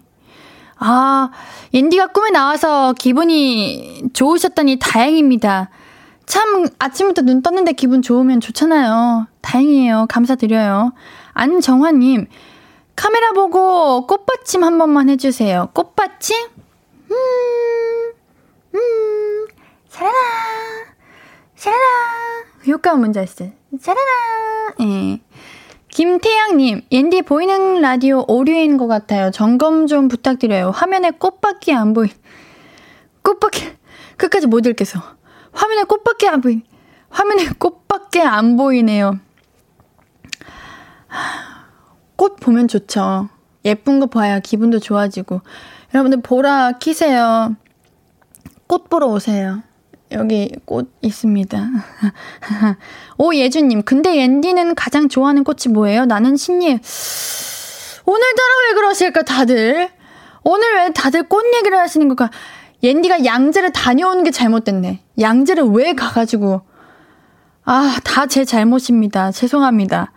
아, 0.79 1.29
옌디가 1.73 2.07
꿈에 2.07 2.29
나와서 2.31 2.93
기분이 2.93 4.03
좋으셨다니 4.13 4.79
다행입니다. 4.79 5.69
참, 6.25 6.67
아침부터 6.79 7.23
눈 7.23 7.41
떴는데 7.41 7.73
기분 7.73 8.01
좋으면 8.01 8.39
좋잖아요. 8.39 9.27
다행이에요. 9.41 10.05
감사드려요. 10.09 10.93
안정화님, 11.33 12.27
카메라 12.95 13.31
보고 13.31 14.07
꽃받침 14.07 14.63
한 14.63 14.77
번만 14.77 15.09
해주세요. 15.09 15.69
꽃받침? 15.73 16.47
음, 17.11 17.15
음, 18.75 19.47
샤라라, 19.89 20.17
샤라라. 21.55 21.83
효과음 22.67 22.99
문제 22.99 23.23
있어요. 23.23 23.51
샤라라, 23.79 24.11
예. 24.81 25.19
김태양님, 25.99 26.83
옌디 26.93 27.23
보이는 27.23 27.81
라디오 27.81 28.23
오류인 28.25 28.77
것 28.77 28.87
같아요. 28.87 29.31
점검 29.31 29.85
좀 29.85 30.07
부탁드려요. 30.07 30.69
화면에 30.69 31.11
꽃밖에 31.11 31.73
안 31.73 31.93
보인. 31.93 32.09
꽃밖에, 33.21 33.75
끝까지 34.15 34.47
못 34.47 34.65
읽겠어. 34.65 35.01
화면에 35.51 35.83
꽃밖에 35.83 36.29
안 36.29 36.39
보인. 36.39 36.63
화면에 37.09 37.49
꽃밖에 37.49 38.21
안 38.21 38.55
보이네요. 38.55 39.19
꽃 42.15 42.37
보면 42.37 42.69
좋죠. 42.69 43.27
예쁜 43.65 43.99
거 43.99 44.05
봐야 44.05 44.39
기분도 44.39 44.79
좋아지고. 44.79 45.41
여러분들 45.93 46.21
보라 46.21 46.77
키세요. 46.79 47.57
꽃 48.67 48.89
보러 48.89 49.07
오세요. 49.07 49.63
여기 50.11 50.51
꽃 50.65 50.89
있습니다. 51.01 51.69
오예주님, 53.17 53.83
근데 53.83 54.15
옌디는 54.17 54.75
가장 54.75 55.07
좋아하는 55.07 55.43
꽃이 55.43 55.71
뭐예요? 55.71 56.05
나는 56.05 56.35
신예. 56.35 56.79
오늘따라 58.05 58.49
왜 58.67 58.73
그러실까, 58.75 59.21
다들? 59.21 59.89
오늘 60.43 60.75
왜 60.75 60.93
다들 60.93 61.23
꽃 61.23 61.43
얘기를 61.55 61.77
하시는 61.77 62.07
걸까? 62.07 62.31
옌디가 62.81 63.25
양재를 63.25 63.71
다녀오는 63.71 64.23
게 64.23 64.31
잘못됐네. 64.31 65.03
양재를 65.19 65.63
왜 65.65 65.93
가가지고. 65.93 66.61
아, 67.65 67.97
다 68.03 68.25
제 68.25 68.45
잘못입니다. 68.45 69.31
죄송합니다. 69.31 70.11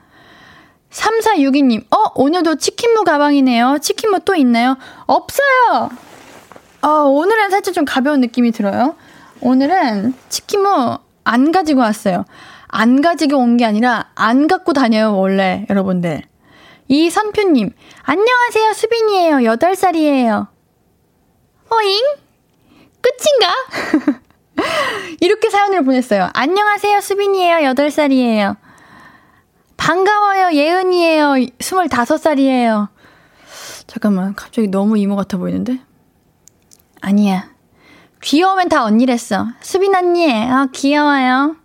3462님, 0.90 1.84
어, 1.92 2.12
오늘도 2.14 2.56
치킨무 2.56 3.04
가방이네요. 3.04 3.78
치킨무 3.80 4.20
또 4.20 4.34
있나요? 4.34 4.76
없어요! 5.06 5.90
어, 6.82 6.88
오늘은 6.88 7.50
살짝 7.50 7.74
좀 7.74 7.84
가벼운 7.84 8.20
느낌이 8.20 8.52
들어요. 8.52 8.94
오늘은 9.42 10.14
치킨무 10.28 10.98
안 11.24 11.52
가지고 11.52 11.80
왔어요. 11.80 12.24
안 12.68 13.00
가지고 13.02 13.36
온 13.38 13.56
게 13.56 13.64
아니라 13.64 14.10
안 14.14 14.46
갖고 14.46 14.72
다녀요, 14.72 15.16
원래, 15.16 15.66
여러분들. 15.68 16.22
이선표님, 16.88 17.70
안녕하세요, 18.02 18.72
수빈이에요. 18.72 19.36
8살이에요. 19.38 20.46
어잉? 21.70 22.02
끝인가? 23.00 24.20
이렇게 25.20 25.50
사연을 25.50 25.84
보냈어요. 25.84 26.30
안녕하세요, 26.34 27.00
수빈이에요. 27.00 27.56
8살이에요. 27.72 28.56
반가워요, 29.76 30.52
예은이에요. 30.56 31.26
25살이에요. 31.58 32.88
잠깐만, 33.86 34.34
갑자기 34.34 34.68
너무 34.68 34.96
이모 34.98 35.16
같아 35.16 35.36
보이는데? 35.36 35.80
아니야. 37.00 37.51
귀여우면 38.22 38.68
다 38.68 38.84
언니랬어. 38.84 39.46
수빈 39.60 39.94
언니, 39.94 40.32
아, 40.32 40.68
귀여워요. 40.72 41.56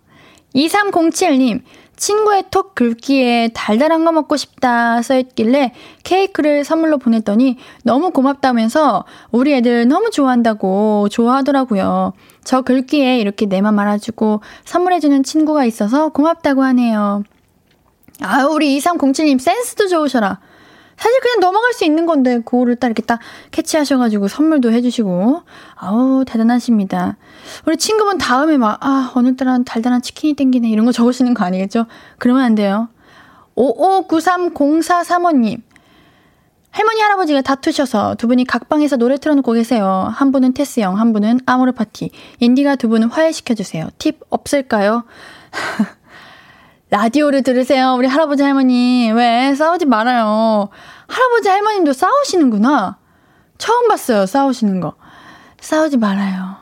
2307님, 0.54 1.62
친구의 1.96 2.44
톡 2.50 2.74
글귀에 2.74 3.50
달달한 3.54 4.04
거 4.04 4.12
먹고 4.12 4.36
싶다 4.36 5.02
써있길래 5.02 5.72
케이크를 6.04 6.64
선물로 6.64 6.98
보냈더니 6.98 7.56
너무 7.84 8.10
고맙다면서 8.10 9.04
우리 9.32 9.54
애들 9.54 9.88
너무 9.88 10.10
좋아한다고 10.10 11.08
좋아하더라고요. 11.10 12.12
저 12.44 12.62
글귀에 12.62 13.18
이렇게 13.18 13.46
내 13.46 13.60
맘 13.60 13.78
알아주고 13.78 14.40
선물해주는 14.64 15.22
친구가 15.24 15.64
있어서 15.64 16.08
고맙다고 16.10 16.62
하네요. 16.62 17.24
아, 18.20 18.44
우리 18.46 18.78
2307님 18.78 19.38
센스도 19.40 19.88
좋으셔라. 19.88 20.38
사실 20.98 21.20
그냥 21.20 21.40
넘어갈 21.40 21.72
수 21.72 21.84
있는 21.84 22.06
건데 22.06 22.40
그거를 22.40 22.76
딱 22.76 22.88
이렇게 22.88 23.02
딱 23.02 23.20
캐치하셔가지고 23.52 24.28
선물도 24.28 24.72
해주시고 24.72 25.42
아우 25.76 26.24
대단하십니다. 26.26 27.16
우리 27.66 27.76
친구분 27.76 28.18
다음에 28.18 28.56
막 28.58 28.78
아 28.84 29.12
오늘따라 29.16 29.58
달달한 29.64 30.02
치킨이 30.02 30.34
땡기네 30.34 30.68
이런 30.68 30.84
거 30.86 30.92
적으시는 30.92 31.34
거 31.34 31.44
아니겠죠? 31.44 31.86
그러면 32.18 32.42
안 32.42 32.54
돼요. 32.54 32.88
55930435님 33.56 35.62
할머니 36.70 37.00
할아버지가 37.00 37.42
다투셔서 37.42 38.16
두 38.16 38.28
분이 38.28 38.44
각 38.44 38.68
방에서 38.68 38.96
노래 38.96 39.16
틀어놓고 39.16 39.52
계세요. 39.52 40.10
한 40.14 40.32
분은 40.32 40.54
테스 40.54 40.80
형, 40.80 40.98
한 40.98 41.12
분은 41.12 41.40
아모르 41.46 41.72
파티. 41.72 42.10
인디가 42.40 42.76
두 42.76 42.88
분은 42.88 43.08
화해시켜주세요. 43.08 43.88
팁 43.98 44.20
없을까요? 44.30 45.04
라디오를 46.90 47.42
들으세요. 47.42 47.94
우리 47.98 48.06
할아버지 48.06 48.42
할머니. 48.42 49.10
왜? 49.12 49.54
싸우지 49.54 49.86
말아요. 49.86 50.68
할아버지 51.06 51.48
할머님도 51.48 51.92
싸우시는구나. 51.92 52.96
처음 53.58 53.88
봤어요. 53.88 54.24
싸우시는 54.26 54.80
거. 54.80 54.94
싸우지 55.60 55.98
말아요. 55.98 56.56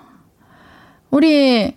우리 1.10 1.76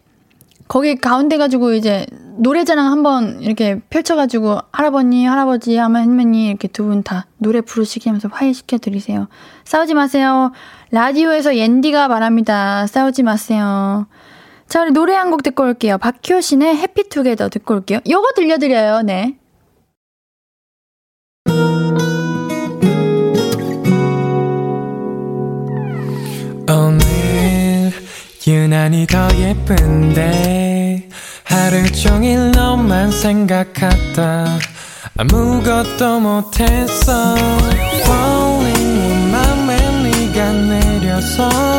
거기 0.68 0.96
가운데 0.96 1.38
가지고 1.38 1.74
이제 1.74 2.06
노래자랑 2.38 2.86
한번 2.92 3.42
이렇게 3.42 3.80
펼쳐가지고 3.90 4.60
할아버니, 4.72 5.26
할아버지, 5.26 5.76
할머니 5.76 6.48
이렇게 6.48 6.68
두 6.68 6.86
분 6.86 7.04
다 7.04 7.26
노래 7.38 7.60
부르시게 7.62 8.10
하면서 8.10 8.30
화해시켜 8.32 8.78
드리세요. 8.78 9.28
싸우지 9.66 9.94
마세요. 9.94 10.52
라디오에서 10.92 11.58
옌디가 11.58 12.08
말합니다. 12.08 12.88
싸우지 12.88 13.24
마세요. 13.24 14.08
자, 14.70 14.84
우리 14.84 14.92
노래 14.92 15.16
한 15.16 15.32
곡 15.32 15.44
듣고 15.44 15.64
올게요. 15.64 15.98
박효신의 15.98 16.78
해피투게더 16.78 17.50
듣고 17.50 17.76
올게요. 17.76 18.00
요거 18.08 18.34
들려드려요, 18.36 19.02
네. 19.02 19.36
유난히 28.50 29.06
더 29.06 29.28
예쁜데 29.38 31.08
하루 31.44 31.92
종일 31.92 32.50
너만 32.52 33.12
생각하다 33.12 34.58
아무것도 35.18 36.20
못했어 36.20 37.36
Falling 38.06 39.32
맘에 39.32 39.78
네가 40.02 40.52
내려서 40.52 41.79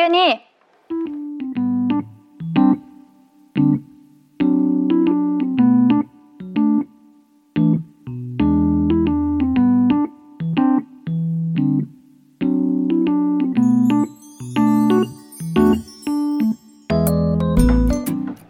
예은이. 0.00 0.40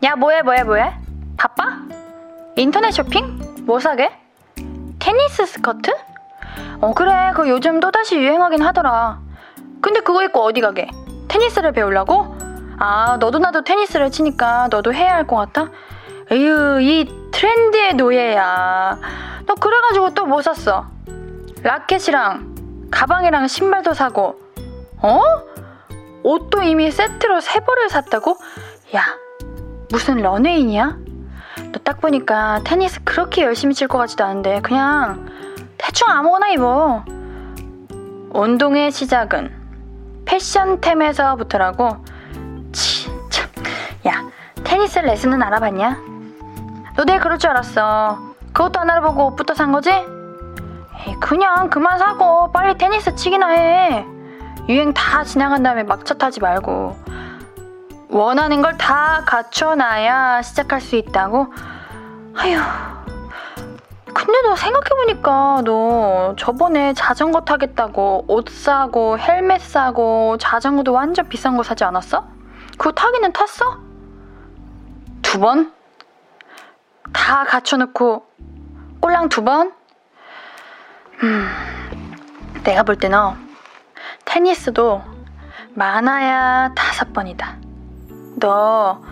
야, 0.05 0.17
뭐해, 0.17 0.43
뭐해, 0.43 0.63
뭐해? 0.63 0.95
바빠? 1.37 1.81
인터넷 2.55 2.93
쇼핑? 2.93 3.41
뭐 3.65 3.81
사게? 3.81 4.11
테니스 5.01 5.47
스커트? 5.47 5.91
어, 6.81 6.95
그래. 6.95 7.33
그거 7.33 7.49
요즘 7.49 7.81
또다시 7.81 8.17
유행하긴 8.17 8.63
하더라. 8.63 9.21
근데 9.81 10.01
그거 10.01 10.23
입고 10.23 10.41
어디 10.41 10.61
가게? 10.61 10.89
테니스를 11.31 11.73
배우려고? 11.73 12.37
아, 12.79 13.17
너도 13.21 13.39
나도 13.39 13.63
테니스를 13.65 14.11
치니까 14.11 14.69
너도 14.71 14.93
해야 14.93 15.15
할 15.15 15.27
것 15.27 15.37
같아? 15.37 15.71
에휴, 16.31 16.81
이 16.81 17.09
트렌드의 17.31 17.95
노예야. 17.95 18.99
너 19.47 19.55
그래가지고 19.55 20.15
또 20.15 20.27
뭐 20.27 20.43
샀어? 20.43 20.87
라켓이랑 21.63 22.89
가방이랑 22.91 23.47
신발도 23.47 23.95
사고, 23.95 24.41
어? 25.03 25.21
옷도 26.23 26.63
이미 26.63 26.91
세트로 26.91 27.41
세 27.41 27.61
벌을 27.61 27.89
샀다고? 27.91 28.37
야, 28.95 29.03
무슨 29.91 30.17
런웨인이야? 30.23 30.97
너 31.73 31.81
딱 31.85 32.01
보니까 32.01 32.61
테니스 32.65 33.03
그렇게 33.05 33.43
열심히 33.43 33.75
칠 33.75 33.87
것 33.89 33.99
같지도 33.99 34.25
않은데 34.25 34.61
그냥 34.63 35.29
대충 35.79 36.09
아무거나 36.09 36.49
입어. 36.51 37.05
운동의 38.33 38.91
시작은 38.93 39.60
패션템에서부터라고. 40.25 42.05
치, 42.73 43.09
참. 43.31 43.49
야, 44.07 44.23
테니스 44.65 44.99
레슨은 45.01 45.43
알아봤냐? 45.43 45.99
너 46.97 47.05
내일 47.05 47.21
그럴 47.21 47.39
줄 47.39 47.51
알았어. 47.51 48.19
그것도 48.53 48.81
안 48.81 48.91
알아보고 48.91 49.27
옷부터 49.29 49.55
산 49.55 49.73
거지? 49.73 49.91
에이, 49.91 51.15
그냥 51.21 51.71
그만 51.71 51.99
사고 51.99 52.51
빨리 52.53 52.77
테니스 52.77 53.15
치기나 53.15 53.49
해. 53.49 54.05
유행 54.69 54.93
다 54.93 55.25
지나간 55.25 55.63
다음에 55.63 55.83
막차 55.83 56.15
타지 56.15 56.41
말고. 56.41 56.97
원하는 58.11 58.61
걸 58.61 58.77
다 58.77 59.23
갖춰놔야 59.27 60.43
시작할 60.43 60.81
수 60.81 60.97
있다고? 60.97 61.53
아휴. 62.37 62.59
근데 64.15 64.33
너 64.43 64.57
생각해보니까 64.57 65.63
너 65.65 66.35
저번에 66.39 66.93
자전거 66.95 67.41
타겠다고 67.43 68.25
옷 68.29 68.49
사고 68.49 69.19
헬멧 69.19 69.61
사고 69.61 70.37
자전거도 70.39 70.93
완전 70.93 71.29
비싼 71.29 71.57
거 71.57 71.63
사지 71.63 71.85
않았어? 71.85 72.27
그거 72.79 72.93
타기는 72.93 73.33
탔어? 73.33 73.79
두 75.23 75.39
번? 75.39 75.73
다 77.13 77.45
갖춰놓고 77.45 78.25
꼴랑 79.01 79.29
두 79.29 79.45
번? 79.45 79.73
음, 81.23 81.49
내가 82.65 82.83
볼 82.83 82.97
때는 82.97 83.19
테니스도 84.25 85.03
많아야 85.75 86.73
다섯 86.75 87.13
번이다. 87.13 87.57
너 88.37 89.03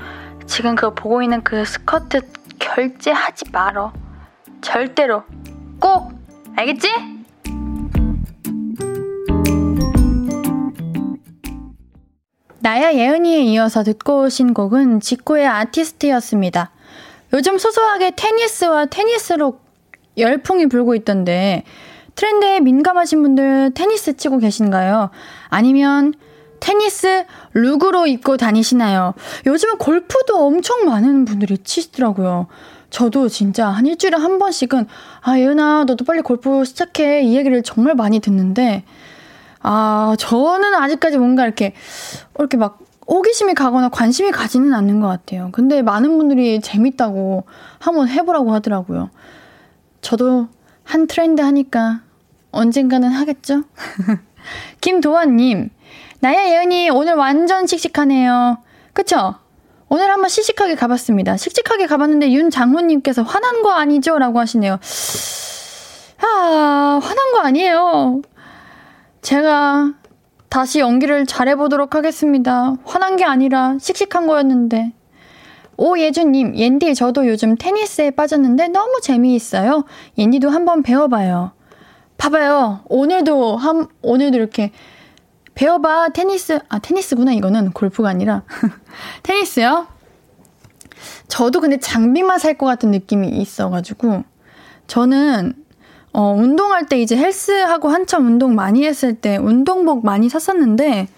지금 0.46 0.74
그거 0.74 0.94
보고 0.94 1.22
있는 1.22 1.42
그 1.44 1.64
스커트 1.64 2.22
결제하지 2.58 3.50
말어. 3.52 3.92
절대로. 4.60 5.22
꼭! 5.80 6.12
알겠지? 6.56 6.88
나야 12.60 12.92
예은이에 12.92 13.42
이어서 13.44 13.84
듣고 13.84 14.24
오신 14.24 14.52
곡은 14.52 15.00
직구의 15.00 15.46
아티스트였습니다. 15.46 16.70
요즘 17.32 17.58
소소하게 17.58 18.12
테니스와 18.16 18.86
테니스로 18.86 19.60
열풍이 20.16 20.66
불고 20.66 20.94
있던데 20.96 21.62
트렌드에 22.16 22.60
민감하신 22.60 23.22
분들 23.22 23.72
테니스 23.74 24.16
치고 24.16 24.38
계신가요? 24.38 25.10
아니면 25.48 26.14
테니스 26.58 27.24
룩으로 27.54 28.08
입고 28.08 28.36
다니시나요? 28.36 29.14
요즘은 29.46 29.78
골프도 29.78 30.36
엄청 30.36 30.84
많은 30.84 31.24
분들이 31.24 31.58
치시더라고요. 31.58 32.48
저도 32.90 33.28
진짜 33.28 33.68
한 33.68 33.86
일주일에 33.86 34.16
한 34.16 34.38
번씩은 34.38 34.86
아 35.22 35.38
예은아 35.38 35.84
너도 35.84 36.04
빨리 36.04 36.22
골프 36.22 36.64
시작해 36.64 37.22
이 37.22 37.36
얘기를 37.36 37.62
정말 37.62 37.94
많이 37.94 38.20
듣는데 38.20 38.84
아 39.60 40.14
저는 40.18 40.74
아직까지 40.74 41.18
뭔가 41.18 41.44
이렇게 41.44 41.74
이렇게 42.38 42.56
막 42.56 42.78
호기심이 43.08 43.54
가거나 43.54 43.88
관심이 43.88 44.30
가지는 44.30 44.74
않는 44.74 45.00
것 45.00 45.08
같아요. 45.08 45.48
근데 45.52 45.80
많은 45.82 46.18
분들이 46.18 46.60
재밌다고 46.60 47.44
한번 47.78 48.08
해보라고 48.08 48.52
하더라고요. 48.52 49.10
저도 50.02 50.48
한 50.84 51.06
트렌드 51.06 51.40
하니까 51.40 52.02
언젠가는 52.50 53.08
하겠죠? 53.08 53.64
김도환님, 54.80 55.70
나야 56.20 56.50
예은이 56.50 56.90
오늘 56.90 57.14
완전 57.14 57.66
씩씩하네요. 57.66 58.58
그쵸? 58.92 59.36
오늘 59.88 60.10
한번 60.10 60.28
씩씩하게 60.28 60.74
가봤습니다. 60.74 61.36
씩씩하게 61.36 61.86
가봤는데 61.86 62.30
윤장훈님께서 62.32 63.22
화난 63.22 63.62
거 63.62 63.72
아니죠? 63.72 64.18
라고 64.18 64.38
하시네요. 64.38 64.78
아, 66.20 67.00
화난 67.02 67.32
거 67.32 67.38
아니에요. 67.40 68.22
제가 69.22 69.94
다시 70.48 70.80
연기를 70.80 71.26
잘해보도록 71.26 71.94
하겠습니다. 71.94 72.74
화난 72.84 73.16
게 73.16 73.24
아니라 73.24 73.76
씩씩한 73.80 74.26
거였는데. 74.26 74.92
오예준님, 75.76 76.56
옌디, 76.56 76.94
저도 76.96 77.28
요즘 77.28 77.56
테니스에 77.56 78.10
빠졌는데 78.10 78.68
너무 78.68 79.00
재미있어요. 79.00 79.84
옌디도 80.18 80.50
한번 80.50 80.82
배워봐요. 80.82 81.52
봐봐요. 82.16 82.80
오늘도 82.88 83.56
한, 83.56 83.86
오늘도 84.02 84.36
이렇게 84.36 84.72
배워봐. 85.58 86.10
테니스. 86.10 86.60
아, 86.68 86.78
테니스구나. 86.78 87.32
이거는 87.32 87.72
골프가 87.72 88.08
아니라. 88.10 88.42
테니스요? 89.24 89.88
저도 91.26 91.60
근데 91.60 91.78
장비만 91.80 92.38
살 92.38 92.54
것 92.56 92.66
같은 92.66 92.92
느낌이 92.92 93.26
있어가지고. 93.28 94.22
저는, 94.86 95.54
어, 96.12 96.32
운동할 96.32 96.86
때 96.86 97.00
이제 97.00 97.16
헬스하고 97.16 97.88
한참 97.88 98.26
운동 98.26 98.54
많이 98.54 98.86
했을 98.86 99.14
때 99.14 99.36
운동복 99.36 100.04
많이 100.04 100.28
샀었는데, 100.28 101.08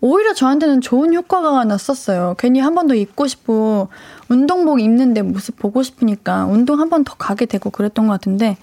오히려 0.00 0.32
저한테는 0.32 0.80
좋은 0.80 1.12
효과가 1.12 1.64
났었어요. 1.64 2.36
괜히 2.38 2.58
한 2.58 2.74
번 2.74 2.86
더 2.88 2.94
입고 2.94 3.26
싶고, 3.26 3.88
운동복 4.30 4.80
입는 4.80 5.07
내 5.07 5.20
모습 5.22 5.58
보고 5.58 5.82
싶으니까 5.82 6.46
운동 6.46 6.80
한 6.80 6.88
번 6.88 7.04
더 7.04 7.14
가게 7.16 7.44
되고 7.44 7.68
그랬던 7.68 8.06
것 8.06 8.12
같은데, 8.14 8.56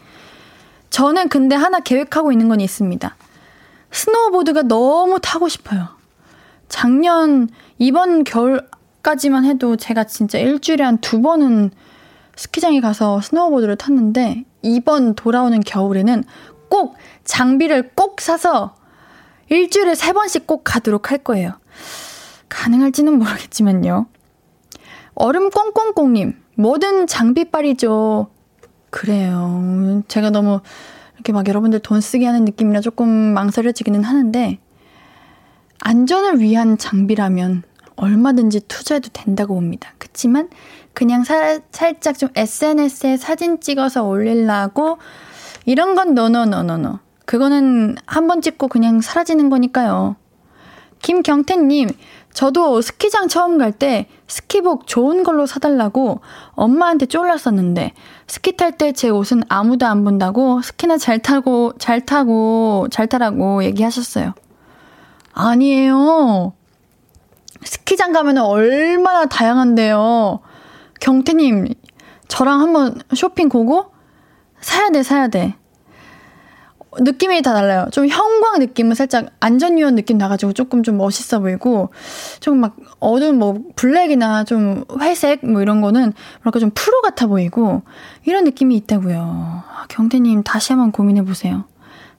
저는 0.90 1.30
근데 1.30 1.56
하나 1.56 1.80
계획하고 1.80 2.32
있는 2.32 2.50
건 2.50 2.60
있습니다. 2.60 3.16
스노우보드가 3.98 4.64
너무 4.64 5.20
타고 5.20 5.50
싶어요. 5.50 5.88
작년, 6.70 7.50
이번 7.80 8.24
겨울까지만 8.24 9.46
해도 9.46 9.76
제가 9.76 10.04
진짜 10.04 10.38
일주일에 10.38 10.84
한 10.84 11.00
두 11.02 11.22
번은 11.22 11.72
스키장에 12.36 12.80
가서 12.82 13.20
스노우보드를 13.22 13.76
탔는데, 13.78 14.46
이번 14.62 15.16
돌아오는 15.16 15.60
겨울에는 15.60 16.24
꼭 16.70 16.96
장비를 17.24 17.92
꼭 17.96 18.22
사서 18.22 18.76
일주일에 19.50 19.96
세 19.96 20.14
번씩 20.14 20.46
꼭 20.46 20.62
가도록 20.64 21.10
할 21.10 21.18
거예요. 21.20 21.54
가능할지는 22.50 23.18
모르겠지만요. 23.18 24.06
얼음 25.16 25.50
꽁꽁꽁님, 25.50 26.40
뭐든 26.56 27.08
장비빨이죠. 27.08 28.28
그래요. 28.92 30.04
제가 30.08 30.30
너무 30.30 30.62
이렇게 31.18 31.34
막 31.34 31.48
여러분들 31.48 31.80
돈 31.80 32.00
쓰게 32.02 32.26
하는 32.26 32.46
느낌이라 32.46 32.82
조금 32.82 33.08
망설여지기는 33.10 34.04
하는데, 34.04 34.60
안전을 35.80 36.40
위한 36.40 36.78
장비라면 36.78 37.64
얼마든지 37.96 38.62
투자해도 38.68 39.10
된다고 39.14 39.56
봅니다. 39.56 39.94
그치만, 39.98 40.50
그냥 40.94 41.24
사, 41.24 41.60
살짝 41.72 42.18
좀 42.18 42.30
SNS에 42.36 43.18
사진 43.18 43.60
찍어서 43.60 44.04
올리려고, 44.04 44.98
이런 45.66 45.96
건 45.96 46.14
너너너너너. 46.14 47.00
그거는 47.26 47.96
한 48.06 48.28
번 48.28 48.42
찍고 48.42 48.68
그냥 48.70 49.02
사라지는 49.02 49.50
거니까요. 49.50 50.16
김경태님, 51.02 51.90
저도 52.34 52.82
스키장 52.82 53.28
처음 53.28 53.58
갈 53.58 53.72
때 53.72 54.08
스키복 54.28 54.88
좋은 54.88 55.24
걸로 55.24 55.46
사달라고 55.46 56.22
엄마한테 56.52 57.06
쫄랐었는데 57.08 57.94
스키 58.28 58.58
탈 58.58 58.74
때 58.78 58.92
제 58.92 59.10
옷은 59.10 59.44
아무도 59.50 59.86
안 59.86 60.04
본다고 60.04 60.62
스키나 60.62 60.98
잘 60.98 61.20
타고 61.20 61.74
잘 61.80 62.06
타고 62.06 62.88
잘 62.92 63.08
타라고 63.08 63.64
얘기하셨어요. 63.64 64.34
아니에요. 65.34 66.54
스키장 67.64 68.12
가면 68.12 68.38
얼마나 68.40 69.26
다양한데요. 69.26 70.40
경태님, 71.00 71.74
저랑 72.28 72.62
한번 72.62 73.00
쇼핑 73.16 73.50
고고? 73.50 73.92
사야 74.60 74.90
돼, 74.90 75.04
사야 75.04 75.28
돼. 75.28 75.56
느낌이 77.00 77.42
다 77.42 77.54
달라요. 77.54 77.88
좀 77.92 78.08
형광 78.08 78.60
느낌은 78.60 78.96
살짝 78.96 79.28
안전위원 79.40 79.96
느낌 79.96 80.18
나가지고 80.18 80.54
조금 80.54 80.84
좀 80.84 80.98
멋있어 80.98 81.40
보이고, 81.40 81.90
좀 82.40 82.60
막 82.60 82.76
어두운 83.00 83.38
뭐 83.38 83.60
블랙이나 83.76 84.44
좀 84.46 84.84
회색 85.00 85.46
뭐 85.46 85.62
이런 85.62 85.82
거는 85.82 86.14
뭐랄까 86.44 86.60
좀 86.60 86.72
프로 86.74 87.02
같아 87.02 87.28
보이고, 87.28 87.84
이런 88.26 88.44
느낌이 88.46 88.76
있다고요. 88.78 89.18
아, 89.20 89.86
경태님 89.90 90.44
다시 90.44 90.74
한번 90.74 90.92
고민해 90.92 91.24
보세요. 91.24 91.66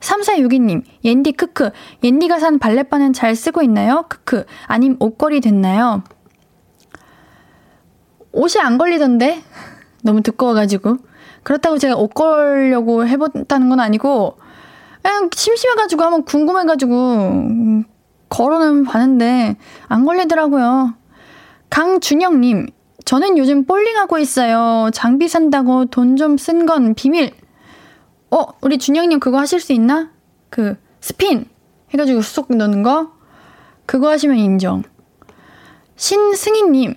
3462님, 0.01 0.85
옌디 1.05 1.33
크크, 1.33 1.71
옌디가 2.05 2.39
산 2.39 2.59
발레바는 2.61 3.13
잘 3.15 3.35
쓰고 3.35 3.63
있나요? 3.63 4.05
크크, 4.09 4.45
아님 4.67 4.97
옷걸이 5.01 5.41
됐나요? 5.41 6.05
옷이 8.33 8.61
안 8.63 8.79
걸리던데? 8.79 9.43
너무 10.05 10.23
두꺼워가지고. 10.23 10.99
그렇다고 11.43 11.79
제가 11.79 11.97
옷 11.97 12.15
걸려고 12.15 13.07
해봤다는 13.07 13.69
건 13.69 13.81
아니고, 13.81 14.38
그냥 15.03 15.31
심심해가지고 15.35 16.03
한번 16.03 16.25
궁금해가지고 16.25 17.85
걸어는 18.29 18.85
봤는데 18.85 19.57
안 19.89 20.05
걸리더라고요. 20.05 20.95
강준영님, 21.71 22.69
저는 23.05 23.39
요즘 23.39 23.65
볼링하고 23.65 24.19
있어요. 24.19 24.91
장비 24.93 25.29
산다고 25.29 25.87
돈 25.87 26.17
좀 26.17 26.37
쓴 26.37 26.67
건 26.67 26.95
비밀. 26.95 27.33
어, 28.31 28.45
우리 28.61 28.77
준영님 28.79 29.21
그거 29.21 29.39
하실 29.39 29.61
수 29.61 29.73
있나? 29.73 30.11
그 30.51 30.77
스핀 31.01 31.47
해가지고 31.95 32.21
쏙 32.21 32.55
넣는 32.55 32.83
거? 32.83 33.13
그거 33.87 34.11
하시면 34.11 34.37
인정. 34.37 34.83
신승희님, 35.97 36.95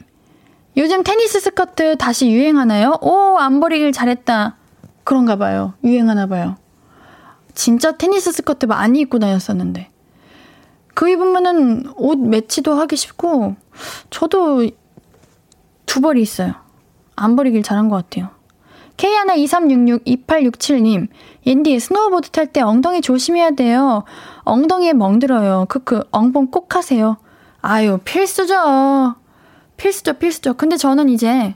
요즘 0.78 1.04
테니스 1.04 1.40
스커트 1.40 1.98
다시 1.98 2.30
유행하나요? 2.30 2.98
오, 3.02 3.38
안 3.38 3.60
버리길 3.60 3.92
잘했다. 3.94 4.58
그런가 5.04 5.38
봐요. 5.38 5.74
유행하나 5.84 6.28
봐요. 6.28 6.58
진짜 7.54 7.92
테니스 7.94 8.32
스커트 8.32 8.66
많이 8.66 9.00
입고 9.02 9.20
다녔었는데. 9.20 9.90
그 10.94 11.10
입으면은 11.10 11.86
옷 11.96 12.18
매치도 12.18 12.74
하기 12.74 12.98
쉽고, 12.98 13.56
저도 14.10 14.70
두 15.86 16.02
벌이 16.02 16.22
있어요. 16.22 16.54
안 17.16 17.36
버리길 17.36 17.64
잘한 17.64 17.90
것 17.90 17.96
같아요. 17.96 18.30
K123662867님, 18.98 21.08
옌디, 21.46 21.80
스노우보드 21.80 22.30
탈 22.30 22.48
때 22.48 22.62
엉덩이 22.62 23.02
조심해야 23.02 23.52
돼요. 23.52 24.04
엉덩이에 24.44 24.94
멍들어요. 24.94 25.66
크크, 25.70 26.04
엉뽕 26.12 26.48
꼭 26.52 26.76
하세요. 26.76 27.18
아유, 27.62 28.00
필수죠. 28.04 29.16
필수죠, 29.78 30.14
필수죠. 30.14 30.54
근데 30.54 30.78
저는 30.78 31.10
이제 31.10 31.56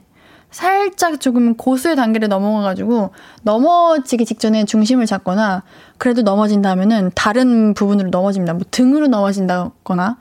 살짝 0.55 1.19
조금 1.19 1.55
고수의 1.55 1.97
단계를 1.97 2.29
넘어가가지고 2.29 3.09
넘어지기 3.43 4.23
직전에 4.23 4.63
중심을 4.63 5.05
잡거나 5.05 5.63
그래도 5.97 6.21
넘어진다면은 6.21 7.11
다른 7.13 7.73
부분으로 7.73 8.09
넘어집니다. 8.09 8.53
뭐 8.53 8.61
등으로 8.71 9.07
넘어진다거나 9.07 10.15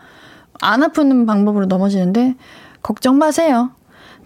안 0.60 0.82
아프는 0.82 1.26
방법으로 1.26 1.66
넘어지는데 1.66 2.34
걱정 2.82 3.16
마세요. 3.18 3.70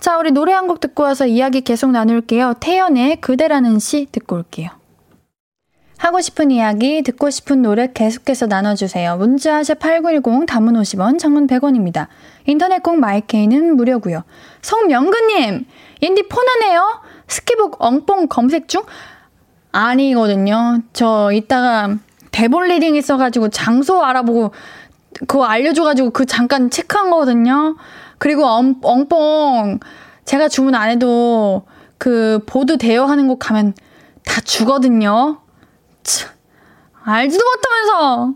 자, 0.01 0.17
우리 0.17 0.31
노래 0.31 0.55
한 0.55 0.67
곡 0.67 0.81
듣고 0.81 1.03
와서 1.03 1.27
이야기 1.27 1.61
계속 1.61 1.91
나눌게요. 1.91 2.55
태연의 2.59 3.21
그대라는 3.21 3.79
시 3.79 4.07
듣고 4.11 4.37
올게요. 4.37 4.71
하고 5.99 6.21
싶은 6.21 6.53
이야기, 6.53 7.03
듣고 7.03 7.29
싶은 7.29 7.61
노래 7.61 7.91
계속해서 7.93 8.47
나눠주세요. 8.47 9.17
문자샵 9.17 9.81
8910, 9.81 10.47
담은 10.47 10.75
50원, 10.75 11.19
장문 11.19 11.49
100원입니다. 11.49 12.07
인터넷 12.47 12.83
콩 12.83 13.01
마이케이는 13.01 13.77
무료고요. 13.77 14.23
성명근님, 14.63 15.67
옌디 16.01 16.29
폰하네요? 16.29 17.03
스키북 17.27 17.77
엉뽕 17.81 18.29
검색 18.29 18.69
중? 18.69 18.83
아니거든요. 19.73 20.83
저 20.93 21.31
이따가 21.33 21.97
대본 22.31 22.69
리딩 22.69 22.95
있어가지고 22.95 23.49
장소 23.49 24.03
알아보고 24.03 24.53
그거 25.27 25.45
알려줘가지고 25.45 26.11
그 26.11 26.27
잠깐 26.27 26.71
체크한 26.71 27.11
거거든요. 27.11 27.77
그리고 28.19 28.47
엉, 28.47 28.77
엉뽕 28.83 29.81
제가 30.25 30.49
주문 30.49 30.77
안 30.77 30.91
해도 30.91 31.65
그 31.99 32.45
보드 32.47 32.79
대여하는 32.79 33.27
곳 33.27 33.39
가면 33.39 33.75
다 34.25 34.41
주거든요. 34.41 35.41
참, 36.03 36.31
알지도 37.05 37.43
못하면서 37.45 38.35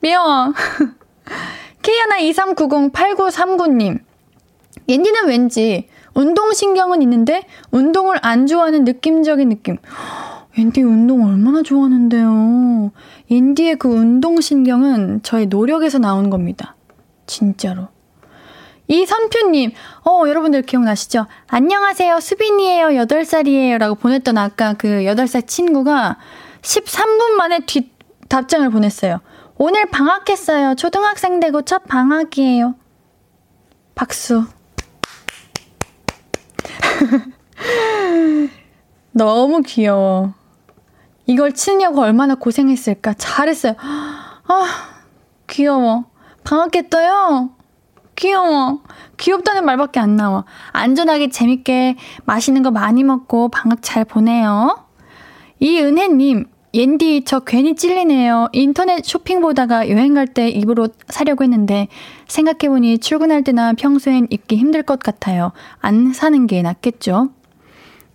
미워. 0.00 0.52
K하나 1.82 2.18
23908939님 2.18 4.00
옌디는 4.88 5.28
왠지 5.28 5.88
운동신경은 6.14 7.02
있는데 7.02 7.46
운동을 7.70 8.18
안 8.22 8.46
좋아하는 8.46 8.84
느낌적인 8.84 9.48
느낌. 9.48 9.78
옌디 10.58 10.82
운동 10.82 11.24
얼마나 11.24 11.62
좋아하는데요. 11.62 12.90
옌디의 13.30 13.76
그 13.76 13.88
운동신경은 13.88 15.22
저의 15.22 15.46
노력에서 15.46 15.98
나온 15.98 16.28
겁니다. 16.28 16.74
진짜로. 17.26 17.88
이선표님, 18.88 19.70
어, 20.04 20.24
여러분들 20.26 20.62
기억나시죠? 20.62 21.26
안녕하세요. 21.46 22.18
수빈이에요. 22.18 22.88
8살이에요. 22.88 23.78
라고 23.78 23.94
보냈던 23.94 24.36
아까 24.36 24.72
그 24.72 24.88
8살 24.88 25.46
친구가 25.46 26.16
13분 26.62 27.32
만에 27.32 27.60
뒷 27.66 27.92
답장을 28.28 28.68
보냈어요. 28.70 29.20
오늘 29.56 29.86
방학했어요. 29.86 30.74
초등학생 30.76 31.40
되고 31.40 31.62
첫 31.62 31.84
방학이에요. 31.84 32.74
박수. 33.94 34.44
너무 39.12 39.62
귀여워. 39.62 40.34
이걸 41.26 41.52
치느냐고 41.52 42.00
얼마나 42.00 42.34
고생했을까. 42.34 43.14
잘했어요. 43.14 43.74
아, 43.78 44.66
귀여워. 45.46 46.04
방학했어요? 46.44 47.50
귀여워. 48.16 48.82
귀엽다는 49.16 49.64
말밖에 49.64 50.00
안 50.00 50.16
나와. 50.16 50.44
안전하게 50.72 51.28
재밌게 51.28 51.96
맛있는 52.24 52.62
거 52.62 52.70
많이 52.70 53.04
먹고 53.04 53.48
방학 53.48 53.82
잘 53.82 54.04
보내요. 54.04 54.89
이은혜님, 55.60 56.46
옌디, 56.72 57.24
저 57.26 57.40
괜히 57.40 57.74
찔리네요. 57.74 58.48
인터넷 58.52 59.04
쇼핑 59.04 59.40
보다가 59.40 59.90
여행 59.90 60.14
갈 60.14 60.26
때 60.26 60.48
입으로 60.48 60.88
사려고 61.08 61.44
했는데, 61.44 61.88
생각해보니 62.28 62.98
출근할 62.98 63.42
때나 63.44 63.72
평소엔 63.74 64.28
입기 64.30 64.56
힘들 64.56 64.82
것 64.82 65.00
같아요. 65.00 65.52
안 65.80 66.12
사는 66.12 66.46
게 66.46 66.62
낫겠죠? 66.62 67.30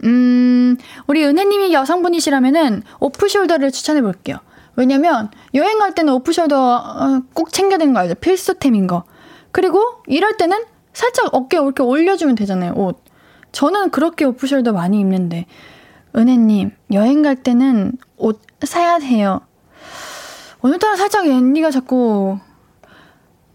음, 0.04 0.78
우리 1.08 1.24
은혜님이 1.26 1.74
여성분이시라면은 1.74 2.84
오프숄더를 3.00 3.72
추천해 3.72 4.02
볼게요. 4.02 4.38
왜냐면, 4.76 5.30
여행 5.54 5.78
갈 5.80 5.94
때는 5.94 6.14
오프숄더 6.14 6.54
어, 6.54 7.22
꼭 7.34 7.52
챙겨야 7.52 7.78
되는 7.78 7.94
거 7.94 8.00
알죠? 8.00 8.16
필수템인 8.16 8.88
거. 8.88 9.04
그리고 9.52 9.82
일할 10.08 10.38
때는 10.38 10.64
살짝 10.94 11.30
어깨 11.34 11.58
이렇게 11.58 11.84
올려주면 11.84 12.36
되잖아요, 12.36 12.74
옷. 12.76 13.04
저는 13.52 13.90
그렇게 13.92 14.26
오프숄더 14.26 14.74
많이 14.74 15.00
입는데, 15.00 15.46
은혜님, 16.16 16.72
여행 16.94 17.22
갈 17.22 17.36
때는 17.36 17.94
옷 18.18 18.42
사야 18.64 18.96
해요. 18.96 19.42
오늘따라 20.62 20.96
살짝 20.96 21.28
앤디가 21.28 21.72
자꾸 21.72 22.40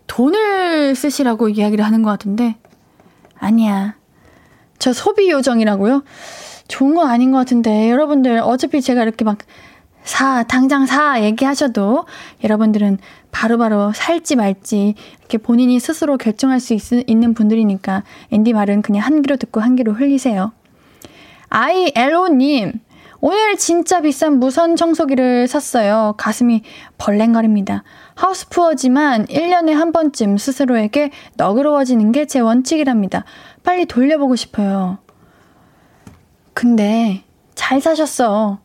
돈을 0.06 0.94
쓰시라고 0.94 1.48
이야기를 1.48 1.84
하는 1.84 2.02
것 2.02 2.10
같은데, 2.10 2.56
아니야. 3.38 3.96
저 4.78 4.92
소비 4.92 5.30
요정이라고요? 5.30 6.04
좋은 6.68 6.94
건 6.94 7.08
아닌 7.08 7.32
것 7.32 7.38
같은데, 7.38 7.90
여러분들, 7.90 8.40
어차피 8.40 8.82
제가 8.82 9.02
이렇게 9.02 9.24
막, 9.24 9.38
사, 10.02 10.42
당장 10.44 10.86
사, 10.86 11.22
얘기하셔도, 11.22 12.06
여러분들은 12.44 12.98
바로바로 13.30 13.76
바로 13.76 13.92
살지 13.92 14.36
말지, 14.36 14.94
이렇게 15.18 15.38
본인이 15.38 15.80
스스로 15.80 16.16
결정할 16.16 16.60
수 16.60 16.74
있, 16.74 16.82
있는 17.08 17.34
분들이니까, 17.34 18.04
앤디 18.30 18.52
말은 18.52 18.82
그냥 18.82 19.04
한 19.04 19.22
귀로 19.22 19.36
듣고 19.36 19.60
한 19.60 19.76
귀로 19.76 19.92
흘리세요. 19.92 20.52
ILO님, 21.50 22.80
오늘 23.20 23.56
진짜 23.56 24.00
비싼 24.00 24.38
무선 24.38 24.76
청소기를 24.76 25.46
샀어요. 25.46 26.14
가슴이 26.16 26.62
벌랭거립니다. 26.96 27.82
하우스푸어지만 28.14 29.26
1년에 29.26 29.72
한 29.72 29.92
번쯤 29.92 30.38
스스로에게 30.38 31.10
너그러워지는 31.36 32.12
게 32.12 32.24
제 32.24 32.38
원칙이랍니다. 32.40 33.24
빨리 33.62 33.84
돌려보고 33.84 34.36
싶어요. 34.36 34.98
근데 36.54 37.24
잘 37.54 37.80
사셨어. 37.80 38.60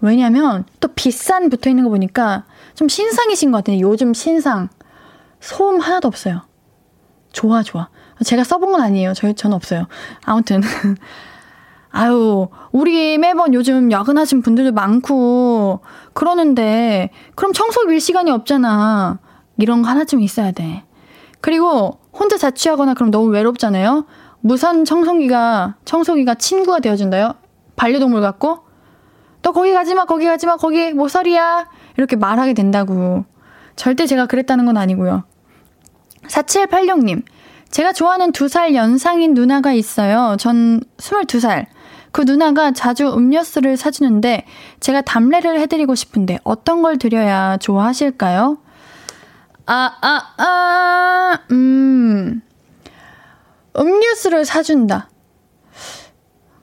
왜냐면 0.00 0.64
또 0.80 0.88
비싼 0.88 1.48
붙어 1.48 1.70
있는 1.70 1.84
거 1.84 1.90
보니까 1.90 2.44
좀 2.74 2.88
신상이신 2.88 3.50
것 3.52 3.58
같아요. 3.58 3.80
요즘 3.80 4.12
신상. 4.12 4.68
소음 5.40 5.80
하나도 5.80 6.08
없어요. 6.08 6.42
좋아, 7.32 7.62
좋아. 7.62 7.88
제가 8.24 8.42
써본 8.44 8.72
건 8.72 8.80
아니에요. 8.80 9.14
저, 9.14 9.32
저는 9.32 9.54
없어요. 9.54 9.86
아무튼. 10.24 10.60
아유, 11.90 12.48
우리 12.70 13.18
매번 13.18 13.54
요즘 13.54 13.90
야근하신 13.90 14.42
분들도 14.42 14.72
많고, 14.72 15.80
그러는데, 16.12 17.10
그럼 17.34 17.52
청소 17.52 17.84
밀 17.86 18.00
시간이 18.00 18.30
없잖아. 18.30 19.18
이런 19.58 19.82
거 19.82 19.88
하나쯤 19.88 20.20
있어야 20.20 20.52
돼. 20.52 20.84
그리고, 21.40 21.98
혼자 22.12 22.36
자취하거나 22.36 22.94
그럼 22.94 23.10
너무 23.10 23.28
외롭잖아요? 23.30 24.06
무선 24.40 24.84
청소기가, 24.84 25.76
청소기가 25.84 26.34
친구가 26.34 26.80
되어준다요? 26.80 27.34
반려동물 27.76 28.20
같고? 28.20 28.60
너 29.42 29.52
거기 29.52 29.72
가지 29.72 29.94
마, 29.94 30.04
거기 30.04 30.26
가지 30.26 30.46
마, 30.46 30.56
거기 30.56 30.92
모서리야. 30.92 31.68
이렇게 31.96 32.16
말하게 32.16 32.54
된다고. 32.54 33.24
절대 33.76 34.06
제가 34.06 34.26
그랬다는 34.26 34.66
건 34.66 34.76
아니고요. 34.76 35.24
4786님, 36.28 37.22
제가 37.70 37.92
좋아하는 37.92 38.32
두 38.32 38.48
살 38.48 38.74
연상인 38.74 39.34
누나가 39.34 39.72
있어요. 39.72 40.36
전 40.38 40.80
22살. 40.98 41.66
그 42.12 42.22
누나가 42.22 42.72
자주 42.72 43.06
음료수를 43.08 43.76
사주는데 43.76 44.44
제가 44.80 45.02
담례를 45.02 45.60
해드리고 45.60 45.94
싶은데 45.94 46.38
어떤 46.44 46.82
걸 46.82 46.98
드려야 46.98 47.56
좋아하실까요? 47.58 48.58
아, 49.66 49.96
아, 50.00 50.22
아, 50.38 51.38
음. 51.50 52.42
음료수를 53.76 54.44
사준다. 54.44 55.10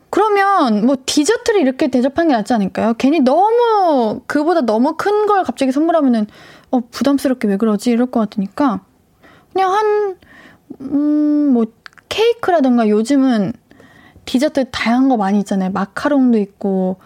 그러면 0.09 0.85
뭐 0.85 0.95
디저트를 1.05 1.59
이렇게 1.61 1.89
대접하는 1.89 2.29
게 2.29 2.35
낫지 2.35 2.53
않을까요? 2.53 2.93
괜히 2.97 3.19
너무 3.19 4.21
그보다 4.27 4.61
너무 4.61 4.95
큰 4.95 5.25
걸 5.25 5.43
갑자기 5.43 5.71
선물하면은 5.71 6.27
어 6.71 6.79
부담스럽게 6.89 7.47
왜 7.47 7.57
그러지 7.57 7.89
이럴 7.91 8.05
것 8.07 8.19
같으니까 8.21 8.81
그냥 9.51 9.73
한 9.73 10.15
음, 10.81 11.53
뭐, 11.53 11.65
케이크라던가 12.09 12.87
요즘은 12.89 13.53
디저트 14.25 14.71
다양한 14.71 15.09
거 15.09 15.17
많이 15.17 15.39
있잖아요. 15.39 15.71
마카롱도 15.71 16.37
있고, 16.39 16.97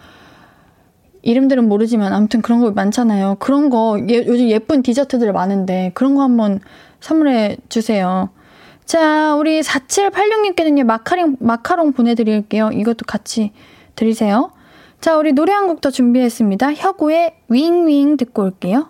이름들은 1.22 1.68
모르지만 1.68 2.12
아무튼 2.12 2.40
그런 2.42 2.60
거 2.60 2.70
많잖아요. 2.70 3.36
그런 3.40 3.68
거, 3.70 3.98
예, 4.08 4.24
요즘 4.26 4.48
예쁜 4.48 4.82
디저트들 4.82 5.32
많은데, 5.32 5.92
그런 5.94 6.14
거 6.14 6.22
한번 6.22 6.60
선물해 7.00 7.58
주세요. 7.68 8.30
자, 8.86 9.34
우리 9.36 9.60
4786님께는요, 9.60 10.84
마카롱, 10.84 11.36
마카롱 11.40 11.92
보내드릴게요. 11.92 12.70
이것도 12.72 13.04
같이 13.06 13.52
드리세요. 13.94 14.50
자, 15.00 15.16
우리 15.16 15.32
노래 15.32 15.52
한 15.52 15.66
곡 15.68 15.80
더 15.80 15.90
준비했습니다. 15.90 16.74
혁우의 16.74 17.34
윙윙 17.48 18.16
듣고 18.16 18.42
올게요. 18.42 18.88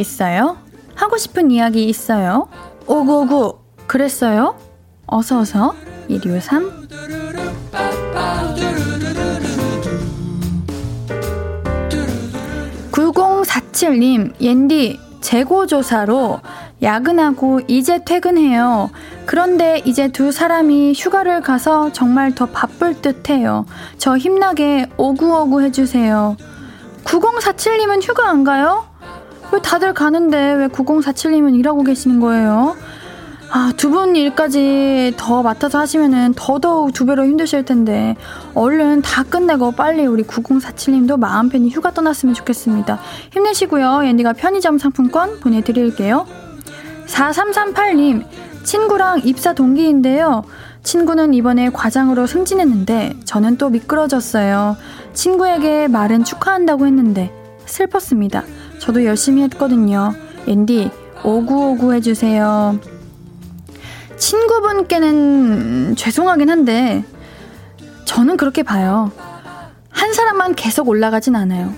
있어요? 0.00 0.58
하고 0.94 1.16
싶은 1.16 1.50
이야기 1.50 1.84
있어요? 1.84 2.48
오구오구 2.86 3.58
그랬어요? 3.86 4.56
어서어서 5.06 5.74
1253 6.08 6.88
9047님 12.92 14.32
옌디 14.40 14.98
재고조사로 15.20 16.40
야근하고 16.82 17.60
이제 17.68 18.02
퇴근해요. 18.04 18.90
그런데 19.26 19.82
이제 19.84 20.08
두 20.08 20.32
사람이 20.32 20.94
휴가를 20.96 21.42
가서 21.42 21.92
정말 21.92 22.34
더 22.34 22.46
바쁠 22.46 23.02
듯 23.02 23.28
해요. 23.28 23.66
저 23.98 24.16
힘나게 24.16 24.86
오구오구 24.96 25.62
해주세요. 25.62 26.36
9047님은 27.04 28.02
휴가 28.02 28.28
안 28.28 28.44
가요? 28.44 28.87
왜 29.52 29.60
다들 29.62 29.94
가는데 29.94 30.52
왜 30.54 30.68
9047님은 30.68 31.54
일하고 31.56 31.82
계시는 31.82 32.20
거예요? 32.20 32.76
아, 33.50 33.72
두 33.78 33.88
분 33.88 34.14
일까지 34.14 35.14
더 35.16 35.42
맡아서 35.42 35.78
하시면은 35.78 36.34
더더욱 36.36 36.92
두 36.92 37.06
배로 37.06 37.24
힘드실 37.24 37.64
텐데, 37.64 38.14
얼른 38.54 39.00
다 39.00 39.22
끝내고 39.22 39.72
빨리 39.72 40.04
우리 40.04 40.22
9047님도 40.22 41.18
마음 41.18 41.48
편히 41.48 41.70
휴가 41.70 41.90
떠났으면 41.92 42.34
좋겠습니다. 42.34 42.98
힘내시고요. 43.32 44.02
앤디가 44.04 44.34
편의점 44.34 44.76
상품권 44.76 45.40
보내드릴게요. 45.40 46.26
4338님, 47.06 48.24
친구랑 48.64 49.22
입사 49.24 49.54
동기인데요. 49.54 50.44
친구는 50.82 51.32
이번에 51.32 51.70
과장으로 51.70 52.26
승진했는데, 52.26 53.16
저는 53.24 53.56
또 53.56 53.70
미끄러졌어요. 53.70 54.76
친구에게 55.14 55.88
말은 55.88 56.24
축하한다고 56.24 56.86
했는데, 56.86 57.32
슬펐습니다. 57.64 58.44
저도 58.78 59.04
열심히 59.04 59.42
했거든요. 59.44 60.14
앤디, 60.46 60.90
오구오구 61.24 61.94
해주세요. 61.94 62.78
친구분께는 64.16 65.94
죄송하긴 65.96 66.50
한데, 66.50 67.04
저는 68.04 68.36
그렇게 68.36 68.62
봐요. 68.62 69.12
한 69.90 70.12
사람만 70.12 70.54
계속 70.54 70.88
올라가진 70.88 71.36
않아요. 71.36 71.72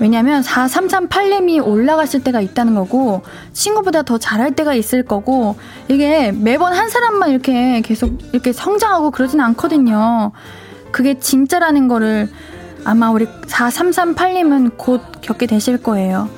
왜냐면 0.00 0.42
4338렘이 0.42 1.64
올라갔을 1.64 2.22
때가 2.22 2.40
있다는 2.40 2.74
거고, 2.74 3.22
친구보다 3.52 4.02
더 4.02 4.18
잘할 4.18 4.54
때가 4.54 4.74
있을 4.74 5.04
거고, 5.04 5.56
이게 5.88 6.32
매번 6.32 6.72
한 6.72 6.88
사람만 6.88 7.30
이렇게 7.30 7.80
계속 7.80 8.18
이렇게 8.32 8.52
성장하고 8.52 9.10
그러진 9.12 9.40
않거든요. 9.40 10.32
그게 10.90 11.18
진짜라는 11.18 11.88
거를 11.88 12.28
아마 12.84 13.10
우리 13.10 13.26
4338님은 13.26 14.76
곧 14.76 15.00
겪게 15.20 15.46
되실 15.46 15.82
거예요. 15.82 16.28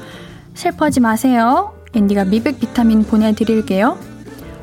슬퍼하지 0.55 1.01
마세요. 1.01 1.73
앤디가 1.93 2.27
미백 2.27 2.61
비타민 2.61 3.05
보내드릴게요. 3.05 3.99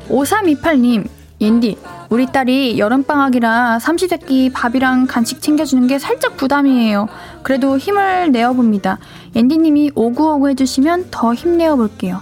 5328님, 0.08 1.08
옌디, 1.40 1.78
우리 2.10 2.26
딸이 2.26 2.78
여름방학이라 2.78 3.78
삼시세끼 3.78 4.50
밥이랑 4.52 5.06
간식 5.06 5.42
챙겨주는 5.42 5.86
게 5.86 5.98
살짝 5.98 6.36
부담이에요. 6.36 7.08
그래도 7.42 7.76
힘을 7.76 8.30
내어봅니다. 8.30 8.98
옌디님이 9.34 9.92
오구오구 9.94 10.48
해주시면 10.50 11.08
더 11.10 11.34
힘내어 11.34 11.76
볼게요. 11.76 12.20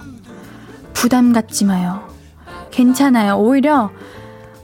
부담 0.93 1.31
갖지 1.31 1.65
마요. 1.65 2.09
괜찮아요. 2.71 3.37
오히려 3.37 3.91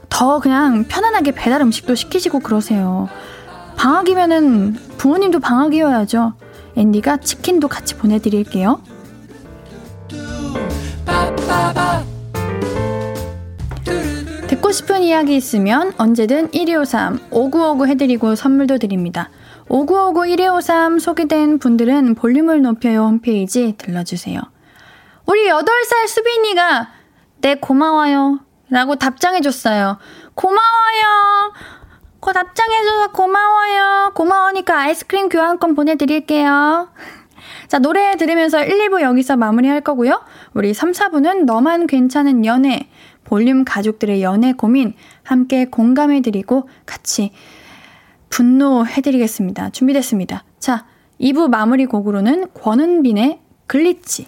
더 0.09 0.39
그냥 0.39 0.85
편안하게 0.88 1.31
배달 1.31 1.62
음식도 1.62 1.95
시키시고 1.95 2.39
그러세요. 2.39 3.07
방학이면은 3.79 4.73
부모님도 4.97 5.39
방학이어야죠. 5.39 6.33
앤디가 6.75 7.17
치킨도 7.17 7.69
같이 7.69 7.95
보내드릴게요. 7.95 8.81
듣고 14.47 14.73
싶은 14.73 15.01
이야기 15.01 15.37
있으면 15.37 15.93
언제든 15.97 16.51
1253 16.51 17.19
5959 17.31 17.87
해드리고 17.87 18.35
선물도 18.35 18.79
드립니다. 18.79 19.29
5959 19.69 20.27
1253 20.27 20.99
소개된 20.99 21.59
분들은 21.59 22.15
볼륨을 22.15 22.61
높여요 22.61 23.03
홈페이지 23.03 23.75
들러주세요. 23.77 24.41
우리 25.25 25.47
8살 25.47 26.07
수빈이가 26.09 26.89
네 27.39 27.55
고마워요 27.55 28.41
라고 28.69 28.97
답장해줬어요. 28.97 29.99
고마워요. 30.35 31.53
그 32.19 32.34
답장해줘서 32.34 33.12
고마워요. 33.12 34.12
고마우니까 34.13 34.77
아이스크림 34.77 35.29
교환권 35.29 35.75
보내드릴게요. 35.75 36.89
자, 37.67 37.79
노래 37.79 38.15
들으면서 38.17 38.63
1, 38.63 38.89
2부 38.89 39.01
여기서 39.01 39.38
마무리할 39.38 39.82
거고요. 39.82 40.21
우리 40.53 40.73
3, 40.73 40.91
4부는 40.91 41.45
너만 41.45 41.88
괜찮은 41.88 42.45
연애, 42.45 42.89
볼륨 43.23 43.63
가족들의 43.63 44.21
연애 44.21 44.53
고민 44.53 44.93
함께 45.23 45.65
공감해드리고 45.65 46.67
같이 46.86 47.32
분노해드리겠습니다. 48.29 49.69
준비됐습니다. 49.69 50.43
자, 50.60 50.86
2부 51.21 51.49
마무리 51.49 51.86
곡으로는 51.86 52.53
권은비의 52.53 53.39
Glitch. 53.67 54.27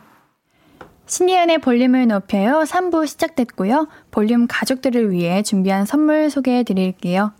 신예은의 1.11 1.57
볼륨을 1.57 2.07
높여요. 2.07 2.63
3부 2.65 3.05
시작됐고요. 3.05 3.89
볼륨 4.11 4.47
가족들을 4.47 5.11
위해 5.11 5.43
준비한 5.43 5.85
선물 5.85 6.29
소개해 6.29 6.63
드릴게요. 6.63 7.33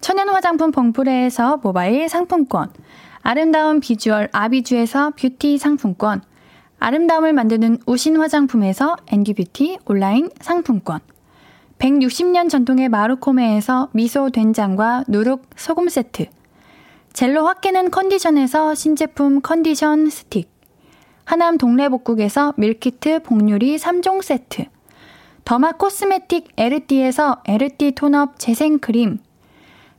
천연 0.00 0.28
화장품 0.28 0.70
봉프레에서 0.70 1.56
모바일 1.64 2.08
상품권, 2.08 2.70
아름다운 3.22 3.80
비주얼 3.80 4.28
아비주에서 4.30 5.14
뷰티 5.16 5.58
상품권, 5.58 6.22
아름다움을 6.78 7.32
만드는 7.32 7.78
우신 7.86 8.18
화장품에서 8.18 8.96
엔듀뷰티 9.08 9.80
온라인 9.86 10.30
상품권, 10.40 11.00
160년 11.80 12.48
전통의 12.48 12.88
마루코메에서 12.88 13.88
미소 13.94 14.30
된장과 14.30 15.06
누룩 15.08 15.50
소금 15.56 15.88
세트, 15.88 16.26
젤로 17.12 17.48
확 17.48 17.62
깨는 17.62 17.90
컨디션에서 17.90 18.76
신제품 18.76 19.40
컨디션 19.40 20.08
스틱, 20.08 20.55
하남 21.26 21.58
동래복국에서 21.58 22.54
밀키트 22.56 23.24
복요리 23.24 23.76
3종 23.78 24.22
세트, 24.22 24.66
더마 25.44 25.72
코스메틱 25.72 26.52
에르띠에서 26.56 27.42
에르띠 27.44 27.96
tone-up 27.96 28.38
재생크림, 28.38 29.18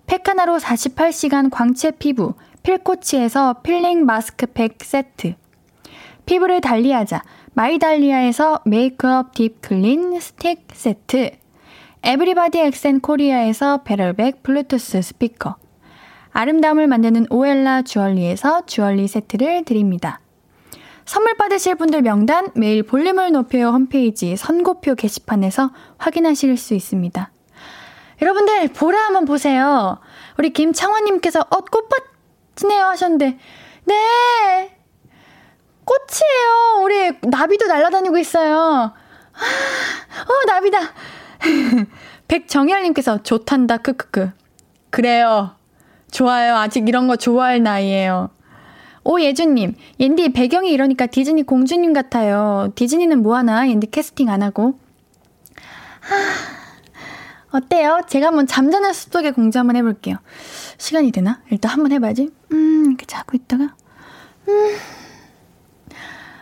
페카나로 0.06 0.58
48시간 0.58 1.50
광채 1.52 1.92
피부 1.92 2.36
필코치에서 2.64 3.56
필링 3.62 4.06
마스크팩 4.06 4.78
세트, 4.82 5.36
피부를 6.26 6.62
달리하자 6.62 7.22
마이달리아에서 7.56 8.62
메이크업 8.66 9.34
deep 9.34 9.62
clean 9.62 10.22
스틱 10.22 10.66
세트, 10.72 11.32
에브리바디 12.04 12.60
엑센 12.60 13.02
코리아에서 13.02 13.84
배럴백 13.84 14.44
블루투스 14.44 15.02
스피커, 15.02 15.58
아름다움을 16.32 16.88
만드는 16.88 17.28
오엘라 17.30 17.82
주얼리에서 17.82 18.66
주얼리 18.66 19.10
세트를 19.10 19.66
드립니다. 19.66 20.22
선물 21.08 21.36
받으실 21.36 21.76
분들 21.76 22.02
명단 22.02 22.52
매일 22.54 22.84
볼륨을 22.84 23.32
높여요 23.32 23.70
홈페이지 23.70 24.36
선곡표 24.36 24.94
게시판에서 24.96 25.72
확인하실 25.98 26.58
수 26.58 26.74
있습니다. 26.74 27.32
여러분들 28.22 28.68
보라 28.74 29.00
한번 29.00 29.24
보세요. 29.24 30.00
우리 30.38 30.52
김창원님께서 30.52 31.40
어 31.40 31.62
꽃밭이네요 31.62 32.86
하셨는데 32.88 33.40
네 33.86 34.78
꽃이에요. 35.86 36.84
우리 36.84 37.18
나비도 37.22 37.68
날아다니고 37.68 38.18
있어요. 38.18 38.92
어 38.94 40.46
나비다. 40.46 40.80
백정열님께서 42.28 43.24
좋단다 43.24 43.78
크크크. 43.78 44.32
그래요. 44.90 45.56
좋아요. 46.12 46.58
아직 46.58 46.90
이런 46.90 47.08
거 47.08 47.16
좋아할 47.16 47.64
나이에요. 47.64 48.30
오예준님, 49.08 49.76
옌디 50.02 50.34
배경이 50.34 50.70
이러니까 50.70 51.06
디즈니 51.06 51.44
공주님 51.44 51.94
같아요. 51.94 52.74
디즈니는 52.76 53.24
뭐하나? 53.24 53.70
옌디 53.70 53.88
캐스팅 53.88 54.30
안 54.30 54.44
하고. 54.44 54.78
하, 56.02 57.58
어때요? 57.58 58.02
제가 58.06 58.28
한번 58.28 58.48
잠자는 58.48 58.92
숲속의 58.92 59.32
공주 59.32 59.60
한번 59.60 59.78
해볼게요. 59.78 60.18
시간이 60.78 61.14
되나? 61.14 61.42
일단 61.50 61.72
한번 61.72 61.94
해봐야지. 61.94 62.32
음, 62.52 62.86
이렇게 62.88 63.06
자고 63.06 63.38
있다가. 63.38 63.76
음. 64.50 64.78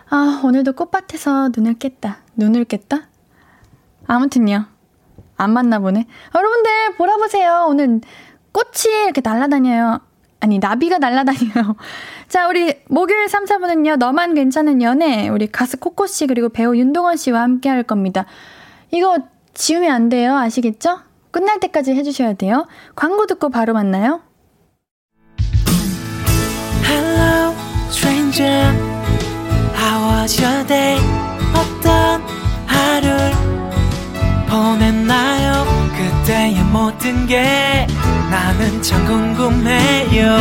아, 0.09 0.41
오늘도 0.43 0.73
꽃밭에서 0.73 1.51
눈을 1.55 1.75
깼다. 1.75 2.17
눈을 2.35 2.65
깼다? 2.65 3.09
아무튼요. 4.07 4.65
안 5.37 5.53
맞나 5.53 5.77
보네. 5.77 6.07
여러분들, 6.33 6.95
보라 6.97 7.17
보세요. 7.17 7.67
오늘 7.69 8.01
꽃이 8.51 9.03
이렇게 9.03 9.21
날아다녀요. 9.23 9.99
아니, 10.39 10.59
나비가 10.59 10.97
날아다녀요. 10.97 11.75
자, 12.35 12.49
우리 12.49 12.73
목요일 12.89 13.29
3, 13.29 13.45
4분은요, 13.45 13.95
너만 13.95 14.33
괜찮은 14.33 14.81
연애, 14.81 15.29
우리 15.29 15.47
가수 15.47 15.77
코코씨 15.77 16.27
그리고 16.27 16.49
배우 16.49 16.75
윤동원 16.75 17.15
씨와 17.15 17.39
함께 17.41 17.69
할 17.69 17.81
겁니다. 17.81 18.25
이거 18.91 19.19
지우면 19.53 19.89
안 19.89 20.09
돼요. 20.09 20.35
아시겠죠? 20.35 20.99
끝날 21.31 21.61
때까지 21.61 21.93
해주셔야 21.93 22.33
돼요. 22.33 22.67
광고 22.93 23.25
듣고 23.25 23.47
바로 23.47 23.71
만나요. 23.71 24.19
Hello, 26.83 27.55
stranger. 27.87 28.69
How 29.73 30.19
was 30.19 30.43
your 30.43 30.67
day? 30.67 30.99
어떤 31.53 32.21
하루를 32.67 33.31
보냈나요? 34.49 35.63
그때의 35.95 36.61
모든 36.65 37.27
게 37.27 37.87
나는 38.29 38.81
참 38.81 39.05
궁금해요. 39.05 40.35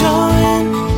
좋은 0.00 0.97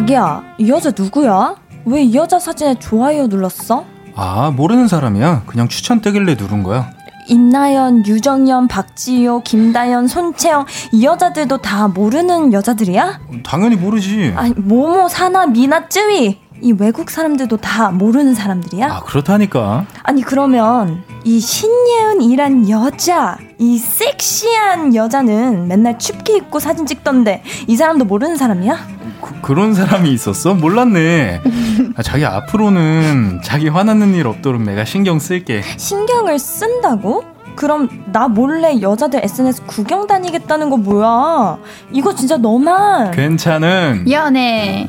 자기야, 0.00 0.42
이 0.58 0.68
여자 0.68 0.92
누구야? 0.96 1.54
왜 1.86 2.02
이 2.02 2.14
여자 2.14 2.38
사진에 2.38 2.74
좋아요 2.78 3.28
눌렀어? 3.28 3.84
아, 4.14 4.50
모르는 4.54 4.88
사람이야. 4.88 5.44
그냥 5.46 5.68
추천 5.68 6.00
뜨길래 6.02 6.34
누른 6.34 6.62
거야. 6.64 6.90
임나연, 7.28 8.04
유정연, 8.06 8.68
박지효, 8.68 9.40
김다연, 9.42 10.06
손채영 10.06 10.66
이 10.92 11.04
여자들도 11.04 11.56
다 11.58 11.88
모르는 11.88 12.52
여자들이야? 12.52 13.20
당연히 13.42 13.76
모르지. 13.76 14.34
아니 14.36 14.52
모모, 14.54 15.08
사나, 15.08 15.46
미나, 15.46 15.88
쯔위 15.88 16.40
이 16.60 16.72
외국 16.78 17.10
사람들도 17.10 17.56
다 17.58 17.90
모르는 17.90 18.34
사람들이야? 18.34 18.86
아, 18.92 19.00
그렇다니까. 19.00 19.86
아니 20.02 20.20
그러면 20.22 21.02
이 21.24 21.40
신예은이란 21.40 22.68
여자, 22.68 23.38
이 23.58 23.78
섹시한 23.78 24.94
여자는 24.94 25.68
맨날 25.68 25.98
춥게 25.98 26.36
입고 26.36 26.58
사진 26.60 26.84
찍던데 26.86 27.42
이 27.66 27.76
사람도 27.76 28.04
모르는 28.04 28.36
사람이야? 28.36 28.95
그, 29.42 29.52
런 29.52 29.74
사람이 29.74 30.10
있었어? 30.12 30.54
몰랐네. 30.54 31.42
아, 31.96 32.02
자기 32.02 32.24
앞으로는 32.24 33.40
자기 33.42 33.68
화나는 33.68 34.14
일 34.14 34.26
없도록 34.26 34.62
내가 34.62 34.84
신경 34.84 35.18
쓸게. 35.18 35.62
신경을 35.76 36.38
쓴다고? 36.38 37.24
그럼 37.56 37.88
나 38.12 38.28
몰래 38.28 38.80
여자들 38.82 39.20
SNS 39.24 39.62
구경 39.66 40.06
다니겠다는 40.06 40.68
거 40.68 40.76
뭐야? 40.76 41.56
이거 41.90 42.14
진짜 42.14 42.36
너만. 42.36 43.12
괜찮은. 43.12 44.10
연애. 44.10 44.86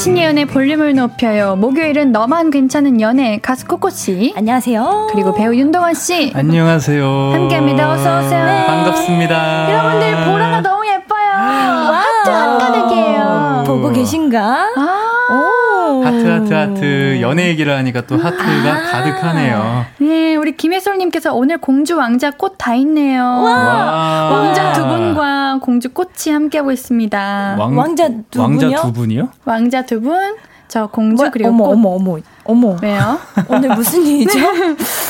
신예은의 0.00 0.46
볼륨을 0.46 0.94
높여요. 0.94 1.56
목요일은 1.56 2.10
너만 2.10 2.50
괜찮은 2.50 3.02
연애 3.02 3.38
가수 3.42 3.66
코코 3.66 3.90
씨. 3.90 4.32
안녕하세요. 4.34 5.08
그리고 5.12 5.34
배우 5.34 5.54
윤덕원 5.54 5.92
씨. 5.92 6.32
안녕하세요. 6.34 7.04
함께합니다. 7.34 7.92
어서 7.92 8.20
오세요. 8.20 8.46
네. 8.46 8.66
반갑습니다. 8.66 9.70
여러분들 9.70 10.24
보라가 10.24 10.60
너무 10.62 10.86
예뻐요. 10.86 11.28
하트 11.28 12.30
한가득이에요. 12.30 13.64
보고 13.66 13.92
계신가? 13.92 14.40
아, 14.74 15.32
오. 15.34 15.59
하트, 16.04 16.26
하트, 16.28 16.52
하트. 16.54 17.18
연애 17.20 17.48
얘기를 17.48 17.76
하니까 17.76 18.02
또 18.06 18.16
하트가 18.16 18.72
아. 18.72 18.90
가득하네요. 18.90 19.86
네, 19.98 20.36
우리 20.36 20.56
김혜솔님께서 20.56 21.34
오늘 21.34 21.58
공주 21.58 21.96
왕자 21.96 22.30
꽃 22.30 22.54
다 22.58 22.74
있네요. 22.76 23.22
와. 23.22 24.30
왕자 24.32 24.72
두 24.72 24.86
분과 24.86 25.58
공주 25.62 25.88
꽃이 25.90 26.32
함께하고 26.32 26.72
있습니다. 26.72 27.56
왕, 27.58 27.76
왕자 27.76 28.08
두 28.30 28.40
왕자 28.40 28.66
분이요? 28.66 28.80
두 28.82 28.92
분이요? 28.92 29.28
왕자 29.44 29.82
두 29.86 30.00
분, 30.00 30.36
저 30.70 30.86
공주 30.86 31.20
뭐, 31.24 31.30
그리고 31.32 31.48
어머, 31.48 31.64
꽃. 31.64 31.72
어머, 31.72 31.88
어머, 31.96 32.18
어머. 32.44 32.76
왜요? 32.80 33.18
오늘 33.50 33.70
무슨 33.74 34.06
일이죠? 34.06 34.38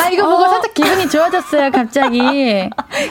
아 0.02 0.08
이거 0.08 0.26
보고 0.26 0.48
살짝 0.48 0.72
기분이 0.72 1.06
좋아졌어요, 1.06 1.70
갑자기. 1.70 2.18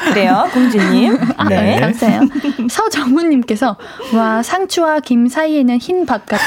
그래요, 0.09 0.49
공주님. 0.51 1.15
아, 1.37 1.47
네. 1.47 1.79
감사해요. 1.79 2.21
서정훈님께서 2.67 3.77
와 4.15 4.41
상추와 4.41 5.01
김 5.01 5.27
사이에는 5.27 5.77
흰밭 5.77 6.25
같아. 6.25 6.43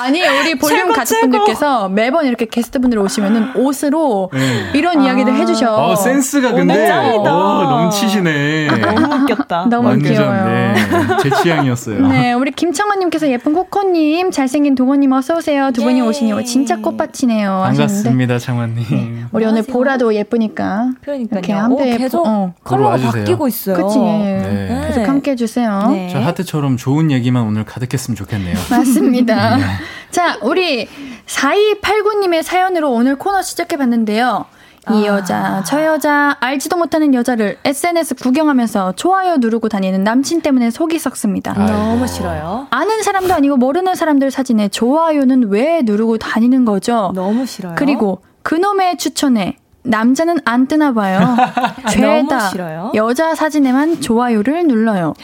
아니 0.00 0.22
우리 0.26 0.54
볼륨 0.54 0.92
가족분들께서 0.92 1.88
매번 1.88 2.26
이렇게 2.26 2.46
게스트분들 2.46 2.98
오시면은 2.98 3.56
옷으로 3.56 4.30
네. 4.32 4.70
이런 4.74 5.02
이야기를 5.02 5.34
해주셔. 5.36 5.74
어, 5.74 5.96
센스가 5.96 6.52
근데 6.52 6.86
짱이다. 6.86 7.36
어, 7.36 7.62
넘치시네. 7.82 8.68
너무 8.68 9.14
웃겼다. 9.22 9.66
너무 9.70 9.88
완전, 9.88 10.12
귀여워요. 10.12 10.44
네, 10.46 10.74
제 11.22 11.30
취향이었어요. 11.42 12.08
네, 12.08 12.32
우리 12.32 12.50
김창원님께서 12.52 13.28
예쁜 13.28 13.52
코코님, 13.52 14.30
잘생긴 14.30 14.74
동원님 14.74 15.12
어서 15.12 15.36
오세요. 15.36 15.70
두 15.72 15.82
분이 15.82 15.98
예. 15.98 16.02
오시니 16.02 16.44
진짜 16.44 16.76
꽃밭이네요. 16.78 17.62
반갑습니다, 17.66 18.38
창환님. 18.38 19.26
우리 19.32 19.44
오늘 19.44 19.48
안녕하세요. 19.60 19.72
보라도 19.72 20.14
예쁘니까 20.14 20.92
그러니까요. 21.02 21.38
이렇게 21.38 21.52
함께 21.52 21.94
오, 21.94 21.98
계속 21.98 22.26
어. 22.26 22.54
컬러가. 22.64 22.96
바뀌고 22.96 23.48
있어요. 23.48 23.76
그치. 23.76 23.98
네. 23.98 24.84
계속 24.88 25.08
함께 25.08 25.32
해주세요. 25.32 25.88
네. 25.90 26.08
저 26.10 26.18
하트처럼 26.20 26.76
좋은 26.76 27.10
얘기만 27.10 27.42
오늘 27.42 27.64
가득했으면 27.64 28.16
좋겠네요. 28.16 28.56
맞습니다. 28.70 29.58
자, 30.10 30.38
우리 30.42 30.88
4289님의 31.26 32.42
사연으로 32.42 32.90
오늘 32.90 33.16
코너 33.16 33.42
시작해봤는데요. 33.42 34.46
이 34.92 35.04
여자, 35.04 35.62
저 35.66 35.84
여자, 35.84 36.36
알지도 36.40 36.76
못하는 36.76 37.12
여자를 37.14 37.58
SNS 37.64 38.14
구경하면서 38.16 38.94
좋아요 38.96 39.36
누르고 39.36 39.68
다니는 39.68 40.02
남친 40.02 40.40
때문에 40.40 40.70
속이 40.70 40.98
썩습니다. 40.98 41.54
아이고. 41.56 41.70
너무 41.72 42.06
싫어요. 42.06 42.66
아는 42.70 43.02
사람도 43.02 43.32
아니고 43.34 43.56
모르는 43.58 43.94
사람들 43.94 44.30
사진에 44.30 44.68
좋아요는 44.68 45.50
왜 45.50 45.82
누르고 45.84 46.18
다니는 46.18 46.64
거죠? 46.64 47.12
너무 47.14 47.44
싫어요. 47.46 47.74
그리고 47.76 48.22
그놈의 48.42 48.96
추천에 48.96 49.58
남자는 49.82 50.38
안 50.44 50.66
뜨나 50.66 50.92
봐요. 50.92 51.20
죄다. 51.90 52.50
여자 52.94 53.34
사진에만 53.34 54.00
좋아요를 54.00 54.66
눌러요. 54.66 55.14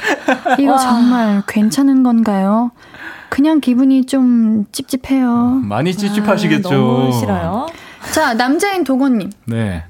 이거 0.59 0.79
정말 0.79 1.43
괜찮은 1.47 2.03
건가요? 2.03 2.71
그냥 3.29 3.61
기분이 3.61 4.05
좀 4.07 4.67
찝찝해요. 4.73 5.61
많이 5.65 5.95
찝찝하시겠죠. 5.95 6.69
아, 6.69 6.73
너무 6.73 7.13
싫어요. 7.13 7.67
자, 8.13 8.35
남자인 8.35 8.85
도건님. 8.85 9.31
네. 9.47 9.85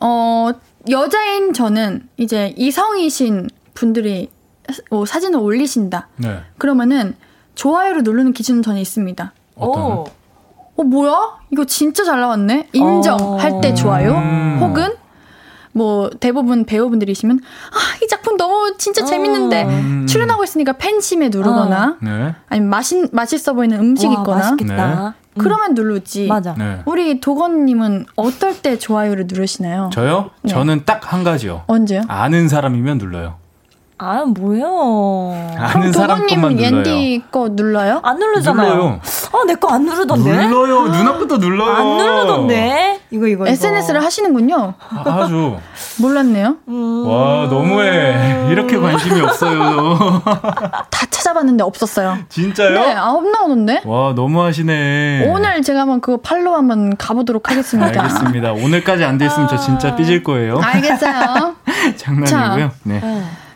어, 0.00 0.50
여자인 0.90 1.52
저는 1.52 2.08
이제 2.16 2.54
이성이신 2.56 3.48
분들이 3.74 4.30
뭐 4.90 5.04
사진을 5.04 5.38
올리신다. 5.38 6.08
네. 6.16 6.40
그러면은 6.58 7.14
좋아요를 7.54 8.02
누르는 8.02 8.32
기준은 8.32 8.62
저는 8.62 8.80
있습니다. 8.80 9.32
어떤? 9.56 9.82
오. 9.84 10.04
어, 10.76 10.82
뭐야? 10.82 11.38
이거 11.50 11.64
진짜 11.64 12.02
잘 12.04 12.20
나왔네? 12.20 12.68
인정 12.72 13.38
할 13.38 13.60
때 13.60 13.74
좋아요? 13.74 14.12
음. 14.16 14.58
혹은, 14.60 14.92
뭐, 15.74 16.08
대부분 16.20 16.64
배우분들이시면, 16.64 17.40
아, 17.40 18.04
이 18.04 18.08
작품 18.08 18.36
너무 18.36 18.74
진짜 18.78 19.04
재밌는데, 19.04 19.64
음. 19.64 20.06
출연하고 20.06 20.44
있으니까 20.44 20.72
팬심에 20.74 21.28
누르거나, 21.30 21.96
네. 22.00 22.34
아니면 22.48 22.70
맛있, 22.70 23.08
맛있어 23.12 23.52
보이는 23.54 23.78
음식 23.78 24.06
와, 24.06 24.12
있거나, 24.14 24.38
맛있겠다. 24.38 25.08
음. 25.08 25.12
그러면 25.36 25.74
누르지. 25.74 26.28
맞아. 26.28 26.54
네. 26.56 26.80
우리 26.86 27.20
도건님은 27.20 28.06
어떨 28.14 28.62
때 28.62 28.78
좋아요를 28.78 29.26
누르시나요? 29.26 29.90
저요? 29.92 30.30
네. 30.42 30.52
저는 30.52 30.84
딱 30.84 31.12
한 31.12 31.24
가지요. 31.24 31.64
언제요? 31.66 32.02
아는 32.06 32.48
사람이면 32.48 32.98
눌러요. 32.98 33.34
아, 33.96 34.24
뭐요? 34.26 35.32
아는 35.56 35.92
사람 35.92 36.26
것만 36.26 36.56
도건님 36.56 36.56
눌러요. 36.58 36.76
옌디 36.96 37.22
거 37.30 37.48
눌러요? 37.52 38.00
안 38.02 38.18
누르잖아요. 38.18 38.74
눌러요. 38.74 39.00
아, 39.32 39.44
내 39.46 39.54
거 39.54 39.68
안 39.72 39.84
누르던데? 39.84 40.46
눌러요. 40.48 40.88
누나부터 40.88 41.36
눌러요. 41.38 41.70
안 41.70 41.96
누르던데? 41.96 43.00
이거, 43.12 43.26
이거, 43.28 43.44
이거. 43.44 43.46
SNS를 43.50 44.02
하시는군요. 44.02 44.74
아, 44.90 45.04
아주. 45.06 45.56
몰랐네요. 46.02 46.56
음. 46.68 47.06
와, 47.08 47.46
너무해. 47.48 48.48
이렇게 48.50 48.76
관심이 48.78 49.20
없어요. 49.20 50.20
다 50.90 51.06
찾아봤는데 51.08 51.62
없었어요. 51.62 52.18
진짜요? 52.28 52.70
네, 52.74 52.94
아홉 52.94 53.28
나오던데? 53.30 53.82
와, 53.84 54.12
너무하시네. 54.14 55.28
오늘 55.30 55.62
제가 55.62 55.80
한번 55.82 56.00
그거 56.00 56.18
팔로우 56.20 56.56
한번 56.56 56.96
가보도록 56.96 57.48
하겠습니다. 57.48 58.02
알겠습니다. 58.02 58.52
오늘까지 58.52 59.04
안 59.04 59.18
됐으면 59.18 59.46
저 59.48 59.56
진짜 59.56 59.94
삐질 59.94 60.24
거예요. 60.24 60.58
알겠어요. 60.60 61.54
장난이고요. 61.96 62.70
네. 62.82 63.00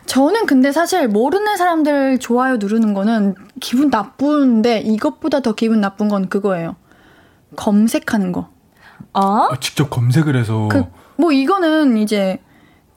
저는 0.09 0.47
근데 0.47 0.71
사실 0.71 1.07
모르는 1.07 1.55
사람들 1.55 2.17
좋아요 2.17 2.57
누르는 2.57 2.95
거는 2.95 3.35
기분 3.59 3.89
나쁜데 3.89 4.79
이것보다 4.79 5.41
더 5.41 5.53
기분 5.53 5.81
나쁜 5.81 6.09
건 6.09 6.29
그거예요. 6.29 6.75
검색하는 7.55 8.31
거. 8.31 8.49
어? 9.13 9.21
아, 9.21 9.49
직접 9.61 9.91
검색을 9.91 10.35
해서. 10.35 10.67
그, 10.71 10.83
뭐 11.15 11.31
이거는 11.31 11.97
이제 11.97 12.39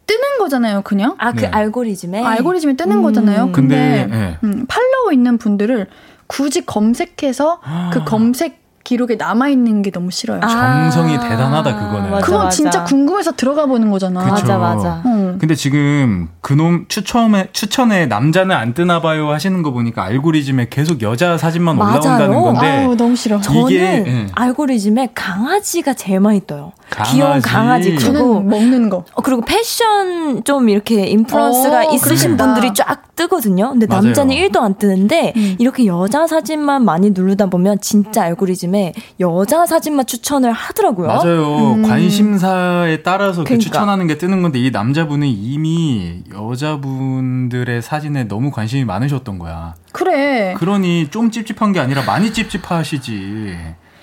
뜨는 0.06 0.38
거잖아요, 0.38 0.80
그냥. 0.82 1.14
아, 1.18 1.32
그 1.32 1.40
네. 1.40 1.46
알고리즘에? 1.48 2.22
알고리즘에 2.22 2.76
뜨는 2.76 2.96
음. 2.96 3.02
거잖아요. 3.02 3.52
근데, 3.52 4.06
근데, 4.08 4.16
네. 4.16 4.38
음, 4.44 4.64
팔로우 4.66 5.12
있는 5.12 5.36
분들을 5.36 5.88
굳이 6.26 6.64
검색해서 6.64 7.60
그 7.92 8.04
검색 8.04 8.61
기록에 8.85 9.14
남아 9.16 9.49
있는 9.49 9.83
게 9.83 9.91
너무 9.91 10.11
싫어요. 10.11 10.41
아. 10.43 10.91
정성이 10.91 11.18
대단하다, 11.18 11.74
그거는. 11.76 12.11
맞아, 12.11 12.24
그건 12.26 12.39
맞아. 12.45 12.51
진짜 12.51 12.85
궁금해서 12.85 13.33
들어가 13.33 13.66
보는 13.66 13.91
거잖아. 13.91 14.20
그쵸. 14.24 14.33
맞아, 14.33 14.59
맞아. 14.59 15.03
어. 15.05 15.37
근데 15.39 15.55
지금 15.55 16.28
그놈 16.41 16.87
추천에 16.89 17.49
추천에 17.53 18.07
남자는 18.07 18.55
안 18.55 18.74
뜨나 18.74 19.01
봐요 19.01 19.30
하시는 19.30 19.62
거 19.62 19.70
보니까 19.70 20.03
알고리즘에 20.05 20.66
계속 20.70 21.01
여자 21.03 21.37
사진만 21.39 21.76
맞아요. 21.76 22.01
올라온다는 22.01 22.43
건데 22.43 22.85
아우, 22.85 22.97
너무 22.97 23.14
싫어. 23.16 23.41
저는 23.41 23.61
이게, 23.70 23.80
예. 24.07 24.26
알고리즘에 24.35 25.11
강아지가 25.14 25.95
제일 25.95 26.20
많이 26.20 26.45
떠요. 26.47 26.72
강아지. 26.91 27.12
귀여운 27.14 27.41
강아지. 27.41 27.95
그리고, 27.95 28.41
먹는 28.41 28.91
거. 28.91 29.05
어, 29.14 29.22
그리고 29.22 29.43
패션 29.43 30.43
좀 30.45 30.68
이렇게 30.68 31.07
인플루언스가 31.07 31.78
어, 31.89 31.95
있으신 31.95 32.37
그렇겠다. 32.37 32.45
분들이 32.45 32.74
쫙 32.74 33.14
뜨거든요. 33.16 33.70
근데 33.70 33.87
맞아요. 33.87 34.03
남자는 34.03 34.35
1도 34.35 34.61
안 34.61 34.74
뜨는데 34.74 35.33
음. 35.37 35.57
이렇게 35.59 35.87
여자 35.87 36.26
사진만 36.26 36.85
많이 36.85 37.11
누르다 37.11 37.47
보면 37.47 37.80
진짜 37.80 38.22
알고리즘 38.24 38.72
에 38.75 38.93
여자 39.20 39.66
사진만 39.66 40.07
추천을 40.07 40.53
하더라고요. 40.53 41.07
맞아요. 41.09 41.83
관심사에 41.83 43.03
따라서 43.03 43.43
그 43.43 43.49
그러니까. 43.49 43.62
추천하는 43.64 44.07
게 44.07 44.16
뜨는 44.18 44.43
건데 44.43 44.59
이 44.59 44.70
남자분은 44.70 45.27
이미 45.27 46.23
여자분들의 46.33 47.83
사진에 47.83 48.25
너무 48.25 48.51
관심이 48.51 48.85
많으셨던 48.85 49.39
거야. 49.39 49.75
그래. 49.93 50.55
그러니 50.59 51.09
좀 51.11 51.31
찝찝한 51.31 51.73
게 51.73 51.81
아니라 51.81 52.03
많이 52.05 52.33
찝찝하시지. 52.33 53.57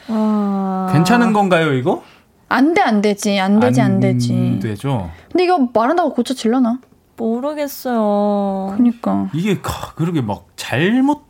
아... 0.10 0.90
괜찮은 0.94 1.34
건가요, 1.34 1.74
이거? 1.74 2.04
안 2.48 2.74
돼, 2.74 2.82
안 2.82 3.02
되지. 3.02 3.40
안 3.40 3.60
되지, 3.60 3.80
안, 3.82 4.00
되지. 4.00 4.60
되죠. 4.62 5.12
근데 5.32 5.44
이거 5.44 5.70
말한다고 5.74 6.14
고쳐질려나? 6.14 6.80
모르겠어요. 7.18 8.74
그니까. 8.76 9.30
이게 9.34 9.62
가- 9.62 9.94
그러게 9.96 10.22
막 10.22 10.48
잘못 10.56 11.22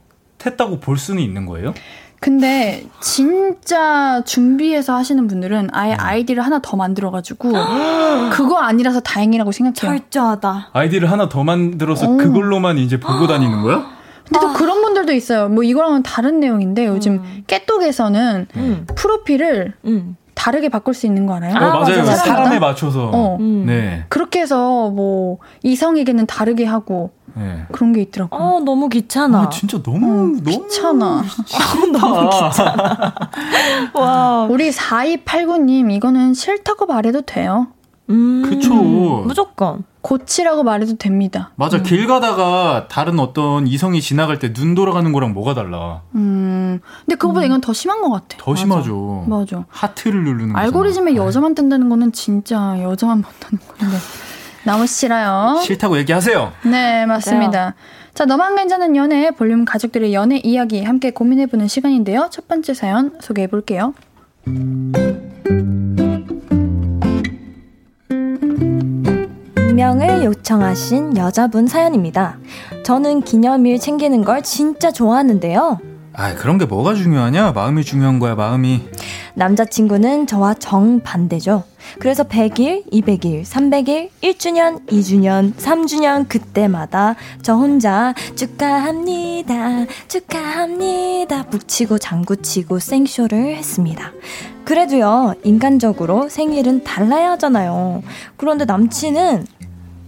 했다고 0.45 0.79
볼 0.79 0.97
수는 0.97 1.21
있는 1.21 1.45
거예요? 1.45 1.73
근데 2.19 2.85
진짜 3.01 4.21
준비해서 4.25 4.95
하시는 4.95 5.25
분들은 5.27 5.63
네. 5.63 5.69
아예 5.71 5.93
아이디를 5.93 6.43
하나 6.45 6.59
더 6.61 6.75
만들어가지고 6.75 7.51
그거 8.33 8.57
아니라서 8.57 8.99
다행이라고 8.99 9.51
생각해요. 9.51 9.99
철저하다. 9.99 10.69
아이디를 10.73 11.09
하나 11.11 11.29
더 11.29 11.43
만들어서 11.43 12.09
오. 12.09 12.17
그걸로만 12.17 12.77
이제 12.77 12.99
보고 12.99 13.25
다니는 13.27 13.61
거야? 13.61 13.85
근데 14.27 14.39
또 14.41 14.53
그런 14.53 14.81
분들도 14.81 15.11
있어요. 15.13 15.49
뭐 15.49 15.63
이거랑은 15.63 16.03
다른 16.03 16.39
내용인데 16.39 16.85
요즘 16.85 17.21
깨똑에서는 17.47 18.47
음, 18.55 18.85
프로필을 18.95 19.73
음. 19.85 20.15
다르게 20.39 20.69
바꿀 20.69 20.93
수 20.93 21.05
있는 21.05 21.25
거 21.25 21.35
알아요? 21.35 21.53
아, 21.53 21.57
어, 21.57 21.81
맞아요. 21.81 21.97
맞아, 21.97 22.03
맞아. 22.03 22.15
사람에 22.15 22.59
맞춰서. 22.59 23.11
어. 23.13 23.37
음. 23.41 23.65
네. 23.65 24.05
그렇게 24.07 24.39
해서 24.39 24.89
뭐 24.89 25.39
이성에게는 25.63 26.27
다르게 26.27 26.63
하고 26.63 27.11
네. 27.35 27.65
그런 27.73 27.91
게 27.91 28.01
있더라고. 28.01 28.33
요 28.37 28.39
아, 28.39 28.59
너무 28.63 28.87
귀찮아. 28.87 29.41
아, 29.41 29.49
진짜 29.49 29.83
너무 29.83 30.39
너무 30.41 30.43
귀찮아. 30.43 31.23
너무 31.91 32.29
귀찮아. 32.29 33.13
와. 33.93 34.47
우리 34.49 34.71
4289님 34.71 35.91
이거는 35.91 36.33
싫다고 36.33 36.85
말해도 36.85 37.23
돼요. 37.23 37.67
음. 38.09 38.43
그쵸. 38.47 38.73
무조건. 38.73 39.83
고치라고 40.01 40.63
말해도 40.63 40.95
됩니다. 40.97 41.51
맞아. 41.55 41.81
길 41.81 42.07
가다가 42.07 42.87
다른 42.89 43.19
어떤 43.19 43.67
이성이 43.67 44.01
지나갈 44.01 44.39
때 44.39 44.53
눈 44.53 44.73
돌아가는 44.75 45.11
거랑 45.11 45.33
뭐가 45.33 45.53
달라? 45.53 46.01
음. 46.15 46.79
근데 47.05 47.15
그거보다 47.15 47.45
이건 47.45 47.59
더 47.61 47.73
심한 47.73 48.01
것 48.01 48.09
같아. 48.09 48.37
더 48.39 48.55
심하죠. 48.55 49.25
맞아. 49.27 49.65
하트를 49.69 50.23
누르는 50.23 50.53
거. 50.53 50.59
알고리즘에 50.59 51.15
여자만 51.15 51.53
뜬다는 51.55 51.89
거는 51.89 52.11
진짜 52.13 52.77
여자만 52.81 53.21
본다는 53.23 53.59
건데. 53.67 53.97
너무 54.65 54.87
싫어요. 54.87 55.61
싫다고 55.63 55.97
얘기하세요. 55.99 56.51
네, 56.63 57.05
맞습니다. 57.05 57.75
자, 58.13 58.25
너만 58.25 58.55
괜찮은 58.55 58.95
연애 58.95 59.31
볼륨 59.31 59.63
가족들의 59.65 60.13
연애 60.13 60.37
이야기 60.43 60.83
함께 60.83 61.11
고민해보는 61.11 61.67
시간인데요. 61.67 62.27
첫 62.31 62.47
번째 62.47 62.73
사연 62.73 63.17
소개해볼게요. 63.21 63.93
익명을 69.79 70.25
요청하신 70.25 71.15
여자분 71.15 71.65
사연입니다. 71.65 72.37
저는 72.83 73.21
기념일 73.21 73.79
챙기는 73.79 74.25
걸 74.25 74.43
진짜 74.43 74.91
좋아하는데요. 74.91 75.79
아, 76.11 76.35
그런 76.35 76.57
게 76.57 76.65
뭐가 76.65 76.95
중요하냐? 76.95 77.53
마음이 77.53 77.85
중요한 77.85 78.19
거야, 78.19 78.35
마음이. 78.35 78.81
남자친구는 79.35 80.27
저와 80.27 80.55
정반대죠. 80.55 81.63
그래서 81.97 82.25
100일, 82.25 82.91
200일, 82.91 83.45
300일, 83.45 84.09
1주년, 84.21 84.85
2주년, 84.87 85.53
3주년 85.55 86.27
그때마다 86.27 87.15
저 87.41 87.55
혼자 87.55 88.13
축하합니다. 88.35 89.85
축하합니다. 90.09 91.43
북치고 91.43 91.99
장구치고 91.99 92.79
생쇼를 92.79 93.55
했습니다. 93.55 94.11
그래도요, 94.65 95.35
인간적으로 95.45 96.27
생일은 96.27 96.83
달라야 96.83 97.31
하잖아요. 97.31 98.03
그런데 98.35 98.65
남친은 98.65 99.45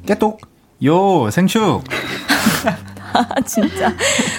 깨똑. 0.06 0.40
요, 0.84 1.30
생축. 1.30 1.84
아, 3.14 3.26
진짜. 3.46 3.94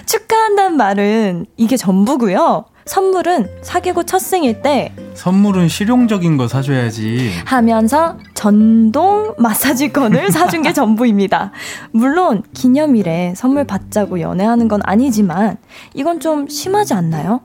축하한다는 0.06 0.76
말은 0.76 1.46
이게 1.56 1.76
전부고요. 1.76 2.64
선물은 2.84 3.48
사귀고 3.62 4.02
첫 4.02 4.18
생일 4.18 4.60
때 4.60 4.92
선물은 5.14 5.68
실용적인 5.68 6.36
거 6.36 6.48
사줘야지. 6.48 7.30
하면서 7.44 8.18
전동 8.34 9.34
마사지건을 9.38 10.32
사준 10.32 10.62
게 10.62 10.72
전부입니다. 10.72 11.52
물론 11.92 12.42
기념일에 12.54 13.34
선물 13.36 13.64
받자고 13.64 14.20
연애하는 14.20 14.66
건 14.66 14.80
아니지만 14.84 15.58
이건 15.94 16.18
좀 16.18 16.48
심하지 16.48 16.94
않나요? 16.94 17.42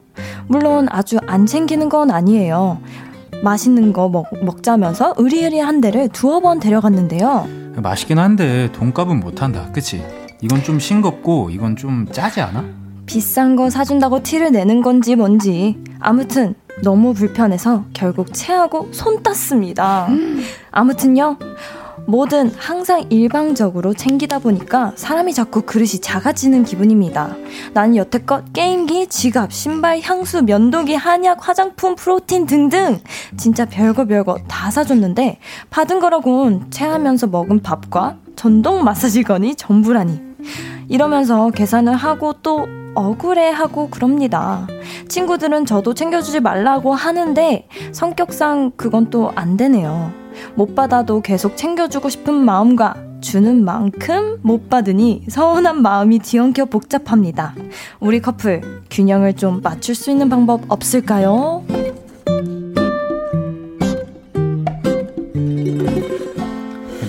물론 0.47 0.87
아주 0.89 1.19
안 1.27 1.45
챙기는 1.45 1.87
건 1.87 2.09
아니에요. 2.09 2.79
맛있는 3.43 3.93
거 3.93 4.09
먹, 4.09 4.25
먹자면서 4.43 5.13
의리의리한 5.17 5.81
데를 5.81 6.09
두어 6.09 6.39
번 6.39 6.59
데려갔는데요. 6.59 7.66
맛있긴 7.81 8.19
한데 8.19 8.71
돈값은 8.73 9.19
못한다. 9.19 9.71
그치? 9.71 10.03
이건 10.41 10.63
좀 10.63 10.79
싱겁고 10.79 11.49
이건 11.49 11.75
좀 11.75 12.07
짜지 12.11 12.41
않아? 12.41 12.63
비싼 13.05 13.55
거 13.55 13.69
사준다고 13.69 14.21
티를 14.21 14.51
내는 14.51 14.81
건지 14.81 15.15
뭔지. 15.15 15.77
아무튼 15.99 16.55
너무 16.83 17.13
불편해서 17.13 17.85
결국 17.93 18.33
체하고 18.33 18.89
손 18.91 19.23
땄습니다. 19.23 20.07
아무튼요. 20.71 21.37
뭐든 22.07 22.51
항상 22.57 23.03
일방적으로 23.09 23.93
챙기다 23.93 24.39
보니까 24.39 24.93
사람이 24.95 25.33
자꾸 25.33 25.61
그릇이 25.63 25.99
작아지는 26.01 26.63
기분입니다. 26.63 27.35
난 27.73 27.95
여태껏 27.97 28.45
게임기, 28.53 29.07
지갑, 29.07 29.51
신발, 29.51 29.99
향수, 30.01 30.41
면도기, 30.41 30.95
한약, 30.95 31.45
화장품, 31.47 31.95
프로틴 31.95 32.45
등등 32.45 32.99
진짜 33.35 33.65
별거 33.65 34.05
별거 34.05 34.37
다 34.47 34.71
사줬는데 34.71 35.39
받은 35.69 35.99
거라곤 35.99 36.71
체하면서 36.71 37.27
먹은 37.27 37.61
밥과 37.61 38.15
전동 38.37 38.83
마사지건이 38.85 39.55
전부라니. 39.55 40.21
이러면서 40.87 41.49
계산을 41.49 41.93
하고 41.95 42.33
또 42.41 42.67
억울해하고 42.95 43.89
그럽니다. 43.89 44.65
친구들은 45.09 45.65
저도 45.65 45.93
챙겨주지 45.93 46.39
말라고 46.39 46.93
하는데 46.95 47.67
성격상 47.91 48.71
그건 48.77 49.09
또 49.09 49.31
안 49.35 49.57
되네요. 49.57 50.26
못 50.55 50.75
받아도 50.75 51.21
계속 51.21 51.57
챙겨주고 51.57 52.09
싶은 52.09 52.33
마음과 52.33 52.95
주는 53.21 53.63
만큼 53.65 54.39
못 54.41 54.69
받으니 54.69 55.23
서운한 55.27 55.81
마음이 55.81 56.19
뒤엉켜 56.19 56.65
복잡합니다. 56.65 57.55
우리 57.99 58.21
커플 58.21 58.61
균형을 58.89 59.33
좀 59.33 59.61
맞출 59.61 59.95
수 59.95 60.11
있는 60.11 60.29
방법 60.29 60.61
없을까요? 60.69 61.63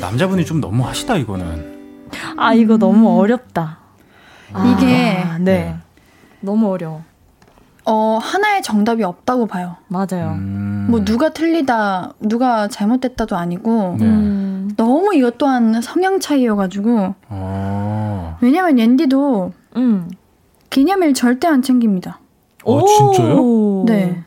남자분이 0.01 0.45
좀 0.45 0.61
너무 0.61 0.87
하시다 0.87 1.17
이거는. 1.17 2.09
아 2.37 2.55
이거 2.55 2.79
너무 2.79 3.21
어렵다. 3.21 3.79
이게 4.51 5.23
아, 5.25 5.39
네. 5.39 5.77
너무 6.41 6.71
어려워. 6.71 7.03
어, 7.91 8.19
하나의 8.21 8.63
정답이 8.63 9.03
없다고 9.03 9.47
봐요. 9.47 9.77
맞아요. 9.89 10.33
음. 10.35 10.89
뭐 10.91 11.05
누가 11.05 11.31
틀리다, 11.31 12.13
누가 12.21 12.69
잘못됐다도 12.69 13.35
아니고 13.35 13.97
네. 13.99 14.05
음. 14.05 14.71
너무 14.77 15.15
이것 15.15 15.39
또한 15.39 15.81
성향 15.81 16.21
차이여가지고 16.21 17.15
어. 17.31 18.37
왜냐면 18.43 18.79
옌디도 18.79 19.53
음. 19.77 20.11
기념일 20.69 21.15
절대 21.15 21.49
안 21.49 21.63
챙깁니다. 21.63 22.21
어, 22.65 22.85
진짜요? 22.85 23.85
네. 23.87 24.23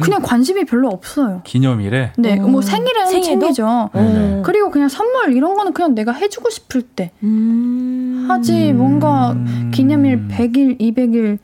그냥 0.00 0.20
관심이 0.22 0.64
별로 0.64 0.88
없어요. 0.88 1.42
기념일에. 1.44 2.12
네, 2.18 2.40
음. 2.40 2.50
뭐 2.50 2.60
생일은 2.60 3.06
생일도? 3.06 3.40
챙기죠. 3.40 3.90
네네. 3.92 4.42
그리고 4.44 4.70
그냥 4.70 4.88
선물 4.88 5.36
이런 5.36 5.54
거는 5.54 5.74
그냥 5.74 5.94
내가 5.94 6.10
해주고 6.10 6.50
싶을 6.50 6.82
때 6.82 7.12
음. 7.22 8.26
하지 8.28 8.72
뭔가 8.72 9.32
음. 9.32 9.70
기념일 9.72 10.26
100일, 10.26 10.80
200일 10.80 11.38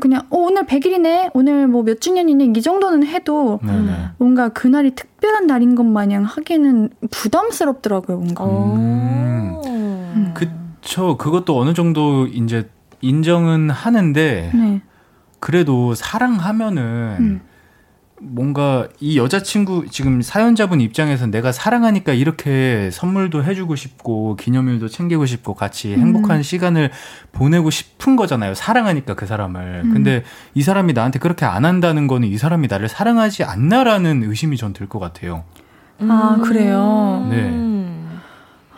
그냥 0.00 0.22
어, 0.30 0.36
오늘 0.38 0.64
100일이네, 0.66 1.30
오늘 1.34 1.66
뭐 1.68 1.82
몇 1.82 2.00
주년이네 2.00 2.52
이 2.56 2.62
정도는 2.62 3.06
해도 3.06 3.60
네네. 3.62 4.10
뭔가 4.18 4.48
그날이 4.50 4.92
특별한 4.94 5.46
날인 5.46 5.74
것 5.74 5.84
마냥 5.84 6.24
하기는 6.24 6.90
부담스럽더라고요, 7.10 8.16
뭔가. 8.18 8.44
어. 8.44 10.12
음. 10.14 10.34
그쵸. 10.34 11.16
그것도 11.16 11.58
어느 11.58 11.74
정도 11.74 12.26
이제 12.26 12.68
인정은 13.00 13.70
하는데 13.70 14.50
네. 14.54 14.82
그래도 15.40 15.94
사랑하면은 15.94 16.82
음. 17.20 17.40
뭔가 18.24 18.86
이 19.00 19.18
여자친구 19.18 19.86
지금 19.90 20.22
사연자분 20.22 20.80
입장에서 20.80 21.26
내가 21.26 21.50
사랑하니까 21.50 22.12
이렇게 22.12 22.88
선물도 22.92 23.42
해주고 23.42 23.74
싶고 23.74 24.36
기념일도 24.36 24.86
챙기고 24.88 25.26
싶고 25.26 25.54
같이 25.54 25.92
행복한 25.94 26.36
음. 26.38 26.42
시간을 26.42 26.92
보내고 27.32 27.70
싶은 27.70 28.14
거잖아요. 28.14 28.54
사랑하니까 28.54 29.14
그 29.14 29.26
사람을. 29.26 29.82
음. 29.84 29.92
근데 29.92 30.22
이 30.54 30.62
사람이 30.62 30.92
나한테 30.92 31.18
그렇게 31.18 31.44
안 31.44 31.64
한다는 31.64 32.06
거는 32.06 32.28
이 32.28 32.38
사람이 32.38 32.68
나를 32.68 32.88
사랑하지 32.88 33.42
않나라는 33.44 34.22
의심이 34.24 34.56
전 34.56 34.72
들 34.72 34.88
것 34.88 34.98
같아요. 35.00 35.44
아, 36.00 36.38
그래요? 36.42 37.26
네. 37.28 37.36
음. 37.48 38.20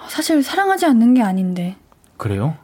사실 0.09 0.43
사랑하지 0.43 0.87
않는 0.87 1.15
게 1.15 1.23
아닌데. 1.23 1.77
그래요? 2.17 2.57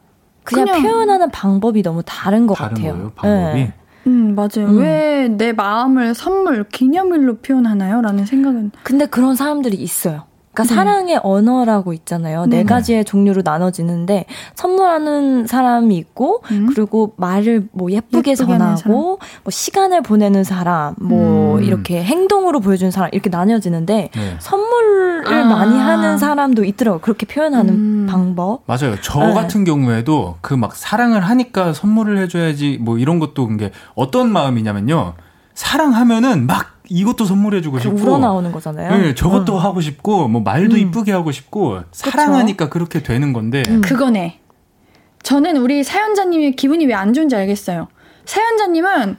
그냥, 0.44 0.66
그냥- 0.66 0.82
표현하는 0.82 1.30
방법이 1.30 1.82
너무 1.82 2.02
다른 2.04 2.46
것 2.46 2.54
다른 2.54 2.74
같아요. 2.76 2.92
거예요? 2.92 3.10
방법이? 3.14 3.58
네. 3.60 3.72
음, 4.10 4.34
맞아요. 4.34 4.68
음. 4.68 4.78
왜내 4.78 5.52
마음을 5.52 6.14
선물, 6.14 6.64
기념일로 6.64 7.36
표현하나요? 7.36 8.00
라는 8.00 8.26
생각은. 8.26 8.72
근데 8.82 9.06
그런 9.06 9.36
사람들이 9.36 9.76
있어요. 9.76 10.24
그러니까 10.52 10.62
네. 10.64 10.74
사랑의 10.74 11.20
언어라고 11.22 11.92
있잖아요. 11.92 12.46
네 12.46 12.58
네. 12.58 12.64
가지의 12.64 13.04
종류로 13.04 13.42
나눠지는데 13.44 14.26
선물하는 14.54 15.46
사람이 15.46 15.96
있고 15.96 16.42
음. 16.50 16.66
그리고 16.72 17.14
말을 17.16 17.68
뭐 17.72 17.90
예쁘게, 17.90 18.30
예쁘게 18.30 18.34
전하고 18.34 19.18
뭐 19.42 19.50
시간을 19.50 20.02
보내는 20.02 20.44
사람, 20.44 20.94
뭐 21.00 21.56
음. 21.58 21.62
이렇게 21.64 22.02
행동으로 22.02 22.60
보여주는 22.60 22.90
사람 22.90 23.10
이렇게 23.12 23.30
나뉘어지는데 23.30 24.10
네. 24.14 24.36
선물을 24.38 25.26
아. 25.28 25.44
많이 25.44 25.78
하는 25.78 26.18
사람도 26.18 26.64
있더라고요. 26.64 27.00
그렇게 27.00 27.26
표현하는 27.26 27.74
음. 27.74 28.06
방법. 28.08 28.62
맞아요. 28.66 28.96
저 29.02 29.20
네. 29.26 29.34
같은 29.34 29.64
경우에도 29.64 30.36
그 30.40 30.60
막 30.60 30.76
사랑을 30.76 31.22
하니까 31.22 31.72
선물을 31.72 32.18
해줘야지 32.18 32.78
뭐 32.82 32.98
이런 32.98 33.18
것도 33.18 33.48
그게 33.48 33.70
어떤 33.94 34.30
마음이냐면요. 34.30 35.14
사랑하면은 35.54 36.46
막 36.46 36.79
이것도 36.90 37.24
선물해주고 37.24 37.78
싶고. 37.78 37.96
우러나오는 37.96 38.50
거잖아요. 38.52 38.98
네, 38.98 39.14
저것도 39.14 39.54
음. 39.54 39.58
하고 39.58 39.80
싶고 39.80 40.28
뭐 40.28 40.42
말도 40.42 40.74
음. 40.76 40.80
이쁘게 40.80 41.12
하고 41.12 41.30
싶고 41.32 41.80
사랑하니까 41.92 42.68
그렇게 42.68 43.02
되는 43.02 43.32
건데. 43.32 43.62
음. 43.68 43.80
그거네. 43.80 44.40
저는 45.22 45.56
우리 45.58 45.84
사연자님의 45.84 46.56
기분이 46.56 46.86
왜 46.86 46.94
안 46.94 47.12
좋은지 47.14 47.36
알겠어요. 47.36 47.88
사연자님은 48.24 49.16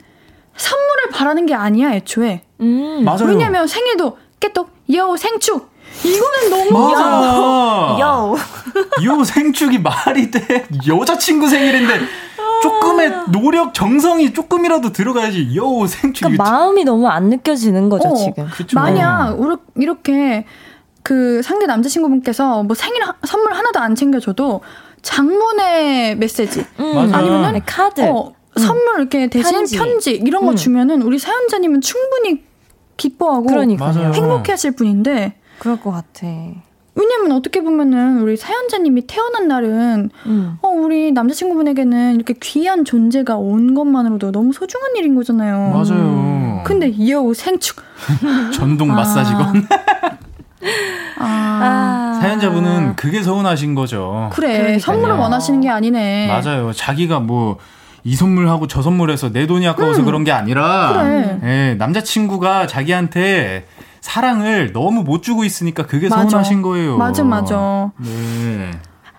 선물을 0.58 1.10
바라는 1.14 1.46
게 1.46 1.54
아니야, 1.56 1.94
애초에. 1.94 2.42
음. 2.60 3.04
맞아요. 3.06 3.26
왜냐면 3.28 3.66
생일도 3.68 4.18
깨똑, 4.40 4.70
여, 4.94 5.16
생축. 5.16 5.71
이거는 6.04 6.50
너무. 6.72 6.90
맞아. 6.90 7.98
요. 8.00 8.36
요 9.04 9.24
생축이 9.24 9.80
말이 9.80 10.32
돼. 10.32 10.66
여자친구 10.88 11.48
생일인데 11.50 12.00
조금의 12.62 13.14
노력 13.32 13.74
정성이 13.74 14.34
조금이라도 14.34 14.92
들어가야지. 14.92 15.56
요 15.56 15.86
생축. 15.88 16.22
그러니까 16.26 16.44
마음이 16.44 16.84
너무 16.84 17.08
안 17.08 17.30
느껴지는 17.30 17.90
거죠 17.90 18.10
어. 18.10 18.16
지금. 18.16 18.48
그쵸. 18.52 18.80
만약 18.80 19.34
우르- 19.40 19.58
이렇게 19.76 20.46
그 21.04 21.42
상대 21.44 21.66
남자친구분께서 21.66 22.64
뭐 22.64 22.76
생일 22.76 23.04
하- 23.04 23.16
선물 23.26 23.54
하나도 23.54 23.80
안 23.80 23.96
챙겨줘도 23.96 24.62
장문의 25.02 26.16
메시지 26.18 26.64
음. 26.80 26.96
맞아. 26.96 27.18
아니면은 27.18 27.54
네, 27.54 27.62
카드. 27.66 28.02
어, 28.02 28.34
선물 28.58 29.00
이렇게 29.00 29.28
대신 29.28 29.52
편지. 29.52 29.78
편지, 29.78 30.12
이런 30.12 30.46
거 30.46 30.52
음. 30.52 30.56
주면은 30.56 31.02
우리 31.02 31.18
사연자님은 31.18 31.82
충분히 31.82 32.44
기뻐하고 32.98 33.46
그러니까요. 33.48 33.94
맞아요. 33.94 34.14
행복해하실 34.14 34.74
분인데 34.76 35.36
그럴 35.62 35.80
것 35.80 35.92
같아. 35.92 36.26
왜냐면 36.96 37.34
어떻게 37.34 37.62
보면은 37.62 38.20
우리 38.20 38.36
사연자님이 38.36 39.06
태어난 39.06 39.48
날은 39.48 40.10
음. 40.26 40.58
어 40.64 40.70
우리 40.70 41.12
남자친구분에게는 41.12 42.16
이렇게 42.16 42.34
귀한 42.42 42.84
존재가 42.84 43.38
온 43.38 43.76
것만으로도 43.76 44.32
너무 44.32 44.54
소중한 44.54 44.96
일인 44.96 45.14
거잖아요. 45.14 45.70
맞아요. 45.70 46.64
근데 46.66 46.92
여우 47.08 47.36
생축 47.36 47.78
전동 48.56 48.92
아. 48.92 48.96
마사지건. 48.96 49.68
아, 51.20 51.24
아. 51.26 52.20
사연자분은 52.22 52.96
그게 52.96 53.22
서운하신 53.22 53.76
거죠. 53.76 54.32
그래 54.34 54.54
그러니까요. 54.54 54.80
선물을 54.80 55.16
원하시는 55.16 55.62
게 55.62 55.70
아니네. 55.70 56.28
맞아요. 56.28 56.74
자기가 56.74 57.20
뭐 57.20 57.60
이 58.04 58.16
선물하고 58.16 58.68
저 58.68 58.82
선물해서 58.82 59.32
내 59.32 59.46
돈이 59.46 59.68
아까워서 59.68 60.04
그런 60.04 60.24
게 60.24 60.32
아니라 60.32 61.04
음. 61.04 61.40
그래. 61.40 61.52
예, 61.70 61.76
남자친구가 61.76 62.66
자기한테 62.68 63.66
사랑을 64.02 64.74
너무 64.74 65.04
못 65.04 65.24
주고 65.24 65.44
있으니까 65.44 65.86
그게 65.86 66.10
맞아. 66.10 66.28
서운하신 66.30 66.62
거예요. 66.62 66.98
맞아 66.98 67.24
맞아. 67.24 67.92
네. 67.98 68.72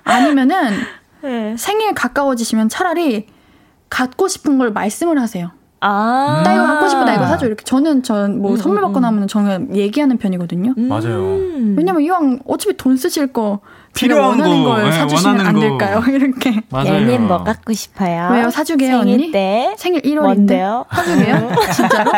아니면은 0.05 0.73
네. 1.23 1.57
생일 1.57 1.95
가까워지시면 1.95 2.69
차라리 2.69 3.29
갖고 3.89 4.27
싶은 4.29 4.59
걸 4.59 4.73
말씀을 4.73 5.21
하세요. 5.21 5.51
아. 5.85 6.43
나 6.45 6.53
이거 6.55 6.65
갖고 6.67 6.89
싶어, 6.89 7.05
나 7.05 7.15
이거 7.15 7.27
사줘. 7.27 7.47
이렇게 7.47 7.65
저는 7.65 8.03
전뭐 8.03 8.53
음, 8.53 8.57
선물 8.57 8.81
음, 8.81 8.87
받고 8.87 9.01
나면 9.01 9.27
저는 9.29 9.75
얘기하는 9.77 10.17
편이거든요. 10.19 10.75
맞아요. 10.77 11.19
음. 11.37 11.75
왜냐면 11.77 12.03
이왕 12.03 12.41
어차피 12.47 12.77
돈 12.77 12.97
쓰실 12.97 13.33
거 13.33 13.61
필요한 13.95 14.31
원하는 14.31 14.63
거, 14.63 14.71
걸 14.71 14.87
예, 14.87 14.93
사주시면 14.93 15.39
원하는 15.39 15.49
안 15.49 15.55
거. 15.55 15.61
될까요? 15.61 16.03
이렇게 16.15 16.63
맞아요. 16.71 16.95
얘는 16.95 17.27
뭐 17.27 17.43
갖고 17.43 17.73
싶어요? 17.73 18.31
왜요? 18.33 18.51
사주게요, 18.51 19.01
생일 19.03 19.15
언니? 19.15 19.33
때? 19.33 19.75
생일 19.77 20.03
1월인데 20.03 20.21
뭔데요? 20.23 20.85
사주게요? 20.93 21.51
진짜로? 21.75 22.13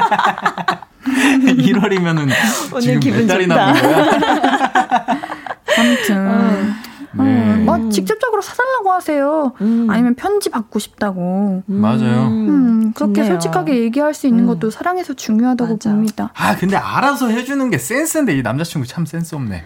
1월이면은 1.44 2.28
오늘 2.72 2.80
지금 2.80 3.00
기분 3.00 3.20
몇 3.22 3.26
달이 3.28 3.46
좋다. 3.48 3.72
남은 3.72 3.82
거야? 3.82 5.20
아무튼 5.78 6.74
네. 7.16 7.22
음, 7.22 7.62
뭐 7.64 7.88
직접적으로 7.90 8.42
사달라고 8.42 8.92
하세요. 8.92 9.52
음. 9.60 9.86
아니면 9.88 10.14
편지 10.14 10.50
받고 10.50 10.78
싶다고. 10.80 11.62
맞아요. 11.66 12.26
음, 12.26 12.92
그렇게 12.94 13.22
좋네요. 13.22 13.32
솔직하게 13.34 13.82
얘기할 13.82 14.14
수 14.14 14.26
있는 14.26 14.44
음. 14.44 14.46
것도 14.48 14.70
사랑에서 14.70 15.14
중요하다고 15.14 15.74
맞아. 15.74 15.90
봅니다. 15.90 16.30
아 16.34 16.56
근데 16.56 16.76
알아서 16.76 17.28
해주는 17.28 17.70
게 17.70 17.78
센스인데 17.78 18.36
이 18.36 18.42
남자친구 18.42 18.86
참 18.86 19.06
센스 19.06 19.34
없네. 19.34 19.62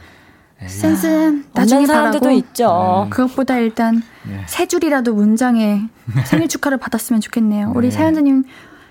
센스 0.67 1.07
어떤 1.07 1.45
나중에 1.55 1.87
사람들도 1.87 2.31
있죠. 2.33 3.05
음. 3.07 3.11
그것보다 3.11 3.59
일단 3.59 4.03
네. 4.29 4.43
세 4.47 4.67
줄이라도 4.67 5.15
문장에 5.15 5.83
생일 6.27 6.49
축하를 6.49 6.79
받았으면 6.79 7.21
좋겠네요. 7.21 7.73
우리 7.77 7.89
네. 7.89 7.97
사연자님 7.97 8.45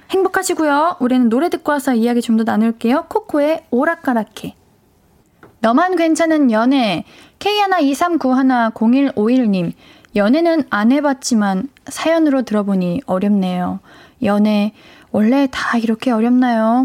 행복하시고요. 0.10 0.98
우리는 1.00 1.30
노래 1.30 1.50
듣고 1.50 1.72
와서 1.72 1.94
이야기 1.94 2.22
좀 2.22 2.38
더 2.38 2.44
나눌게요. 2.44 3.06
코코의 3.10 3.64
오락가락해. 3.72 4.56
너만 5.60 5.96
괜찮은 5.96 6.52
연애 6.52 7.04
K123910151님 7.40 9.72
연애는 10.16 10.64
안 10.70 10.92
해봤지만 10.92 11.70
사연으로 11.88 12.44
들어보니 12.44 13.02
어렵네요. 13.06 13.80
연애 14.24 14.74
원래 15.12 15.48
다 15.52 15.78
이렇게 15.78 16.12
어렵나요? 16.12 16.84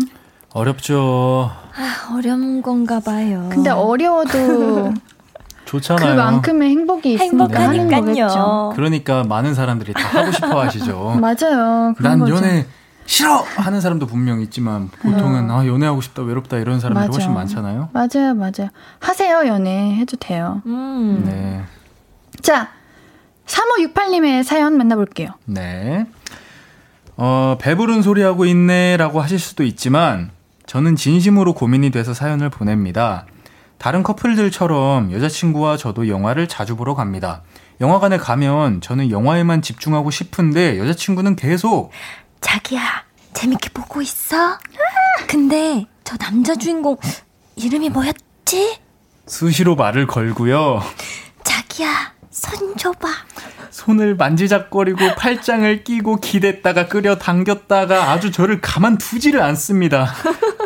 어렵죠. 0.54 1.50
아, 1.74 2.14
어려운 2.16 2.60
건가 2.62 3.00
봐요. 3.00 3.48
근데 3.50 3.70
어려워도 3.70 4.92
좋잖아요. 5.64 6.10
그만큼의 6.16 6.68
행복이 6.70 7.14
있으니까 7.14 7.60
하는 7.68 7.88
거겠죠. 7.88 8.22
행복하니까요. 8.22 8.72
그러니까 8.74 9.22
많은 9.24 9.54
사람들이 9.54 9.92
다 9.94 10.20
하고 10.20 10.30
싶어 10.32 10.60
하시죠. 10.60 11.16
맞아요. 11.20 11.94
그런 11.96 12.02
난 12.02 12.18
거죠. 12.20 12.36
연애 12.36 12.66
싫어 13.06 13.36
하는 13.36 13.80
사람도 13.80 14.06
분명 14.06 14.40
있지만 14.40 14.88
보통은 14.88 15.50
아 15.50 15.66
연애하고 15.66 16.00
싶다 16.00 16.22
외롭다 16.22 16.58
이런 16.58 16.80
사람들이 16.80 17.08
맞아. 17.08 17.12
훨씬 17.12 17.34
많잖아요. 17.34 17.90
맞아요, 17.92 18.34
맞아요. 18.34 18.70
하세요, 19.00 19.46
연애. 19.46 19.94
해도 19.96 20.16
돼요. 20.16 20.62
음. 20.66 21.22
네. 21.26 21.62
자, 22.40 22.70
3568님의 23.46 24.42
사연 24.44 24.76
만나볼게요. 24.76 25.30
네. 25.44 26.06
어, 27.16 27.56
배부른 27.60 28.02
소리 28.02 28.22
하고 28.22 28.46
있네라고 28.46 29.20
하실 29.20 29.38
수도 29.38 29.64
있지만 29.64 30.30
저는 30.66 30.96
진심으로 30.96 31.52
고민이 31.52 31.90
돼서 31.90 32.14
사연을 32.14 32.48
보냅니다. 32.50 33.26
다른 33.78 34.02
커플들처럼 34.02 35.12
여자친구와 35.12 35.76
저도 35.76 36.08
영화를 36.08 36.46
자주 36.48 36.76
보러 36.76 36.94
갑니다. 36.94 37.42
영화관에 37.80 38.16
가면 38.16 38.80
저는 38.80 39.10
영화에만 39.10 39.60
집중하고 39.60 40.10
싶은데 40.10 40.78
여자친구는 40.78 41.34
계속 41.34 41.90
자기야, 42.42 43.04
재밌게 43.32 43.70
보고 43.70 44.02
있어? 44.02 44.58
근데 45.26 45.86
저 46.04 46.16
남자 46.18 46.54
주인공 46.54 46.96
이름이 47.56 47.88
뭐였지? 47.90 48.78
수시로 49.26 49.74
말을 49.76 50.06
걸고요. 50.06 50.82
자기야, 51.44 52.12
손 52.30 52.76
줘봐. 52.76 53.08
손을 53.70 54.16
만지작거리고 54.16 55.14
팔짱을 55.16 55.84
끼고 55.84 56.16
기댔다가 56.16 56.88
끌어 56.88 57.16
당겼다가 57.16 58.10
아주 58.10 58.30
저를 58.30 58.60
가만두지를 58.60 59.40
않습니다. 59.42 60.12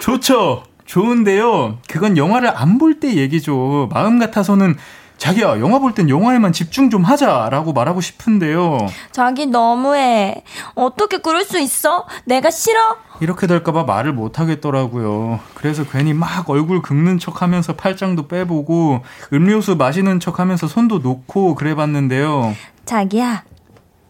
좋죠? 0.01 0.65
좋은데요. 0.87 1.79
그건 1.89 2.17
영화를 2.17 2.49
안 2.57 2.79
볼 2.79 2.99
때 3.01 3.15
얘기죠. 3.15 3.89
마음 3.93 4.19
같아서는 4.19 4.77
자기야, 5.19 5.61
영화 5.61 5.79
볼 5.79 5.93
땐 5.95 6.11
영화에만 6.11 6.53
집중 6.53 6.91
좀 6.91 7.03
하자라고 7.03 7.73
말하고 7.73 8.01
싶은데요. 8.03 8.79
자기 9.13 9.47
너무해. 9.47 10.43
어떻게 10.75 11.19
그럴 11.19 11.43
수 11.45 11.59
있어? 11.59 12.07
내가 12.27 12.51
싫어? 12.51 12.97
이렇게 13.21 13.47
될까봐 13.47 13.85
말을 13.85 14.13
못 14.13 14.39
하겠더라고요. 14.39 15.41
그래서 15.55 15.85
괜히 15.85 16.13
막 16.13 16.49
얼굴 16.51 16.83
긁는 16.83 17.19
척 17.19 17.41
하면서 17.41 17.75
팔짱도 17.75 18.29
빼보고 18.29 19.03
음료수 19.33 19.77
마시는 19.77 20.21
척 20.21 20.39
하면서 20.39 20.67
손도 20.67 20.99
놓고 20.99 21.55
그래 21.55 21.75
봤는데요. 21.75 22.55
자기야, 22.85 23.43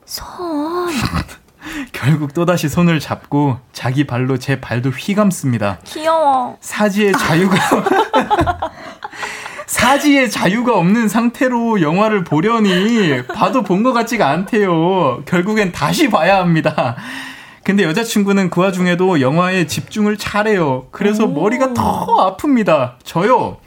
손. 0.04 0.90
결국 1.92 2.32
또다시 2.34 2.68
손을 2.68 3.00
잡고 3.00 3.58
자기 3.72 4.06
발로 4.06 4.38
제 4.38 4.60
발도 4.60 4.90
휘감습니다. 4.90 5.78
귀여워. 5.84 6.56
사지의 6.60 7.12
자유가 7.12 7.56
사지의 9.66 10.30
자유가 10.30 10.76
없는 10.76 11.08
상태로 11.08 11.80
영화를 11.82 12.24
보려니 12.24 13.22
봐도 13.26 13.62
본 13.62 13.82
것 13.82 13.92
같지가 13.92 14.28
않대요. 14.30 15.22
결국엔 15.26 15.70
다시 15.72 16.08
봐야 16.08 16.38
합니다. 16.38 16.96
근데 17.62 17.82
여자친구는 17.84 18.50
그 18.50 18.60
와중에도 18.60 19.20
영화에 19.20 19.66
집중을 19.66 20.16
잘해요. 20.16 20.86
그래서 20.92 21.26
머리가 21.26 21.74
더 21.74 22.36
아픕니다. 22.36 22.92
저요. 23.04 23.58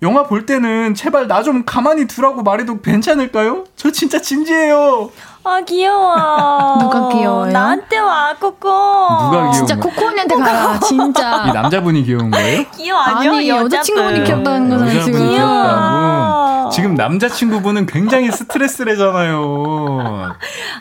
영화 0.00 0.22
볼 0.24 0.46
때는 0.46 0.94
제발 0.94 1.26
나 1.26 1.42
좀 1.42 1.64
가만히 1.64 2.06
두라고 2.06 2.42
말해도 2.44 2.80
괜찮을까요? 2.80 3.64
저 3.76 3.90
진짜 3.90 4.20
진지해요. 4.20 5.10
아, 5.44 5.60
귀여워. 5.62 6.76
누가 6.78 7.08
귀여워요? 7.08 7.50
나한테 7.52 7.98
와, 7.98 8.34
꼬꼬. 8.38 8.68
누가 8.68 9.30
귀여워? 9.30 9.52
진짜 9.52 9.76
코코 9.76 10.06
언니한테 10.06 10.34
가라, 10.36 10.74
이 10.76 10.80
진짜. 10.80 11.46
남자분이 11.52 12.02
귀여운 12.02 12.30
거예요? 12.30 12.64
귀여워, 12.76 13.00
아니요? 13.00 13.32
아니, 13.32 13.48
여자친구분이. 13.48 14.24
귀엽다는 14.24 14.68
거잖아요, 14.68 15.04
지금. 15.04 15.20
귀엽다고. 15.28 16.70
지금 16.70 16.94
남자친구분은 16.96 17.86
굉장히 17.86 18.30
스트레스래잖아요. 18.30 20.32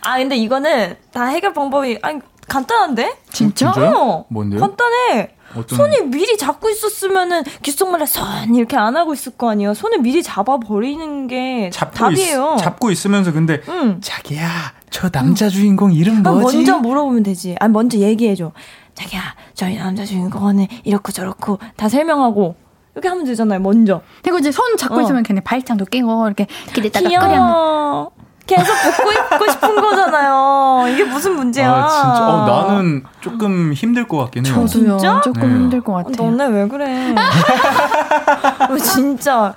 아, 0.04 0.18
근데 0.18 0.36
이거는 0.36 0.98
다 1.14 1.26
해결 1.26 1.54
방법이, 1.54 2.00
아니, 2.02 2.20
간단한데? 2.50 3.16
진짜? 3.32 3.72
진짜요? 3.72 3.94
어, 3.96 4.26
뭔데요? 4.30 4.60
간단해. 4.60 5.36
어떤- 5.56 5.78
손이 5.78 6.02
미리 6.10 6.38
잡고 6.38 6.70
있었으면은 6.70 7.44
귓속말에 7.62 8.06
손 8.06 8.26
이렇게 8.56 8.76
안 8.78 8.96
하고 8.98 9.14
있을 9.14 9.34
거 9.38 9.50
아니에요. 9.50 9.74
손을 9.74 10.00
미리 10.00 10.22
잡아 10.24 10.58
버리는 10.60 11.28
게 11.28 11.70
잡고 11.72 11.96
답이에요. 11.96 12.56
있, 12.58 12.62
잡고 12.64 12.92
있으면서 12.92 13.32
근데 13.32 13.62
응. 13.70 14.00
자기야 14.02 14.48
저 14.90 15.10
남자 15.10 15.50
주인공 15.50 15.94
이름 15.94 16.26
아, 16.26 16.32
뭐지? 16.32 16.58
먼저 16.58 16.78
물어보면 16.80 17.24
되지. 17.24 17.56
아니 17.60 17.72
먼저 17.74 17.98
얘기해 17.98 18.36
줘. 18.36 18.52
자기야, 18.94 19.22
저희 19.54 19.78
남자 19.78 20.06
주인공은 20.06 20.66
이렇고 20.84 21.12
저렇고 21.12 21.60
다 21.76 21.88
설명하고 21.88 22.56
이렇게 22.96 23.10
하면 23.10 23.26
되잖아요. 23.26 23.60
먼저. 23.60 24.02
그리고 24.24 24.40
이제 24.40 24.52
손 24.52 24.76
잡고 24.76 24.96
어. 24.96 25.02
있으면 25.02 25.22
걔네 25.22 25.42
발짱도 25.42 25.86
끼고 25.86 26.26
이렇게 26.26 26.48
기대다가 26.74 27.08
끓여. 27.08 28.12
계속 28.48 28.74
붙고 28.74 29.12
있고 29.12 29.52
싶은 29.52 29.76
거잖아요. 29.76 30.86
이게 30.94 31.04
무슨 31.04 31.36
문제야? 31.36 31.72
아 31.72 31.88
진짜 31.88 32.28
어 32.28 32.46
나는 32.68 33.04
조금 33.22 33.74
힘들 33.74 34.08
것 34.08 34.18
같긴 34.18 34.46
해요. 34.46 34.66
저도요. 34.66 34.98
진짜? 34.98 35.22
조금 35.24 35.42
네. 35.42 35.48
힘들 35.48 35.82
것 35.82 35.94
어, 35.94 35.96
같아요. 36.04 36.32
너네 36.32 36.48
왜 36.48 36.68
그래? 36.68 37.14
어, 38.70 38.78
진짜 38.78 39.54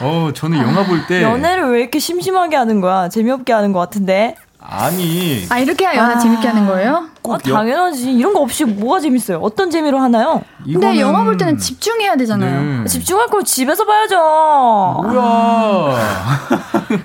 어 0.00 0.30
저는 0.34 0.58
영화 0.58 0.84
볼 0.84 1.06
때 1.06 1.22
연애를 1.22 1.70
왜 1.72 1.80
이렇게 1.80 1.98
심심하게 1.98 2.56
하는 2.56 2.80
거야? 2.80 3.08
재미없게 3.08 3.52
하는 3.52 3.72
것 3.72 3.80
같은데. 3.80 4.36
아니 4.58 5.44
아, 5.50 5.58
이렇게 5.58 5.84
해야 5.84 5.94
연애 5.96 6.14
아. 6.14 6.18
재밌게 6.18 6.48
하는 6.48 6.66
거예요? 6.66 7.04
꼭 7.22 7.34
아, 7.34 7.38
여- 7.48 7.54
당연하지. 7.54 8.12
이런 8.14 8.32
거 8.32 8.40
없이 8.40 8.64
뭐가 8.64 9.00
재밌어요? 9.00 9.38
어떤 9.38 9.70
재미로 9.70 9.98
하나요? 9.98 10.42
근데 10.64 10.92
이거는- 10.92 10.98
영화 10.98 11.22
볼 11.24 11.36
때는 11.36 11.58
집중해야 11.58 12.16
되잖아요. 12.16 12.82
네. 12.82 12.88
집중할 12.88 13.26
거면 13.28 13.44
집에서 13.44 13.84
봐야죠. 13.84 14.16
뭐야? 14.16 15.96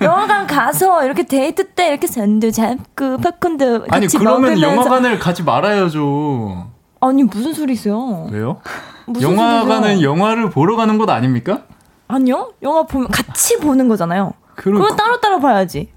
영화관 0.02 0.46
가서 0.46 1.04
이렇게 1.04 1.24
데이트 1.24 1.68
때 1.68 1.88
이렇게 1.88 2.06
손도 2.06 2.50
잡고 2.50 3.18
팝콘도 3.18 3.86
아니 3.90 4.06
그러면 4.08 4.40
먹으면서 4.54 4.62
영화관을 4.62 5.18
가지 5.18 5.42
말아야죠. 5.42 6.68
아니 7.00 7.24
무슨 7.24 7.52
소리세요? 7.52 8.28
왜요? 8.30 8.60
무슨 9.06 9.30
영화관은 9.32 9.82
소리죠? 9.90 10.02
영화를 10.04 10.50
보러 10.50 10.76
가는 10.76 10.98
곳 10.98 11.10
아닙니까? 11.10 11.62
아니요. 12.08 12.52
영화 12.62 12.84
보면 12.84 13.08
같이 13.08 13.58
보는 13.58 13.88
거잖아요. 13.88 14.32
그럼 14.54 14.80
그건 14.80 14.96
따로따로 14.96 15.40
봐야지. 15.40 15.90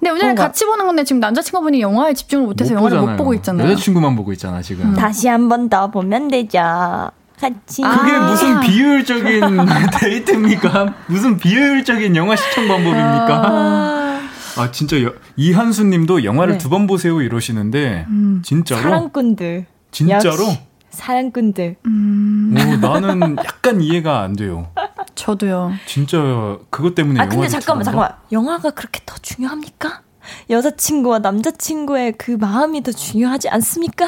근데 0.00 0.10
오늘 0.10 0.34
같이 0.34 0.64
보는 0.64 0.86
건데 0.86 1.04
지금 1.04 1.20
남자친구분이 1.20 1.80
영화에 1.80 2.14
집중을 2.14 2.46
못해서 2.46 2.72
못 2.74 2.78
영화를 2.90 3.00
못 3.00 3.16
보고 3.16 3.34
있잖아요. 3.34 3.68
여자친구만 3.70 4.14
보고 4.16 4.32
있잖아 4.32 4.62
지금. 4.62 4.86
음. 4.90 4.94
다시 4.94 5.28
한 5.28 5.48
번 5.48 5.68
더 5.68 5.90
보면 5.90 6.28
되죠. 6.28 7.10
같이. 7.40 7.82
그게 7.82 8.12
아~ 8.12 8.28
무슨 8.30 8.60
비효율적인 8.60 9.56
데이트입니까? 10.00 10.94
무슨 11.06 11.36
비효율적인 11.36 12.14
영화 12.16 12.34
시청 12.36 12.66
방법입니까? 12.68 13.42
아, 13.44 14.20
아 14.56 14.70
진짜 14.72 15.00
여, 15.02 15.12
이한수님도 15.36 16.24
영화를 16.24 16.54
네. 16.54 16.58
두번 16.58 16.86
보세요 16.88 17.20
이러시는데 17.22 18.06
음, 18.08 18.42
진짜로 18.44 18.82
사랑꾼들 18.82 19.66
진짜로 19.92 20.46
사랑꾼들. 20.90 21.76
음. 21.86 22.54
오, 22.56 22.76
나는 22.76 23.36
약간 23.44 23.80
이해가 23.80 24.20
안 24.22 24.34
돼요. 24.34 24.68
저도요. 25.18 25.72
진짜 25.86 26.18
그것 26.70 26.94
때문에 26.94 27.20
아 27.20 27.28
근데 27.28 27.48
잠깐만 27.48 27.84
잠깐만 27.84 28.12
영화가 28.32 28.70
그렇게 28.70 29.00
더 29.04 29.16
중요합니까? 29.20 30.02
여자친구와 30.48 31.18
남자친구의 31.20 32.12
그 32.18 32.32
마음이 32.32 32.82
더 32.82 32.92
중요하지 32.92 33.48
않습니까? 33.48 34.06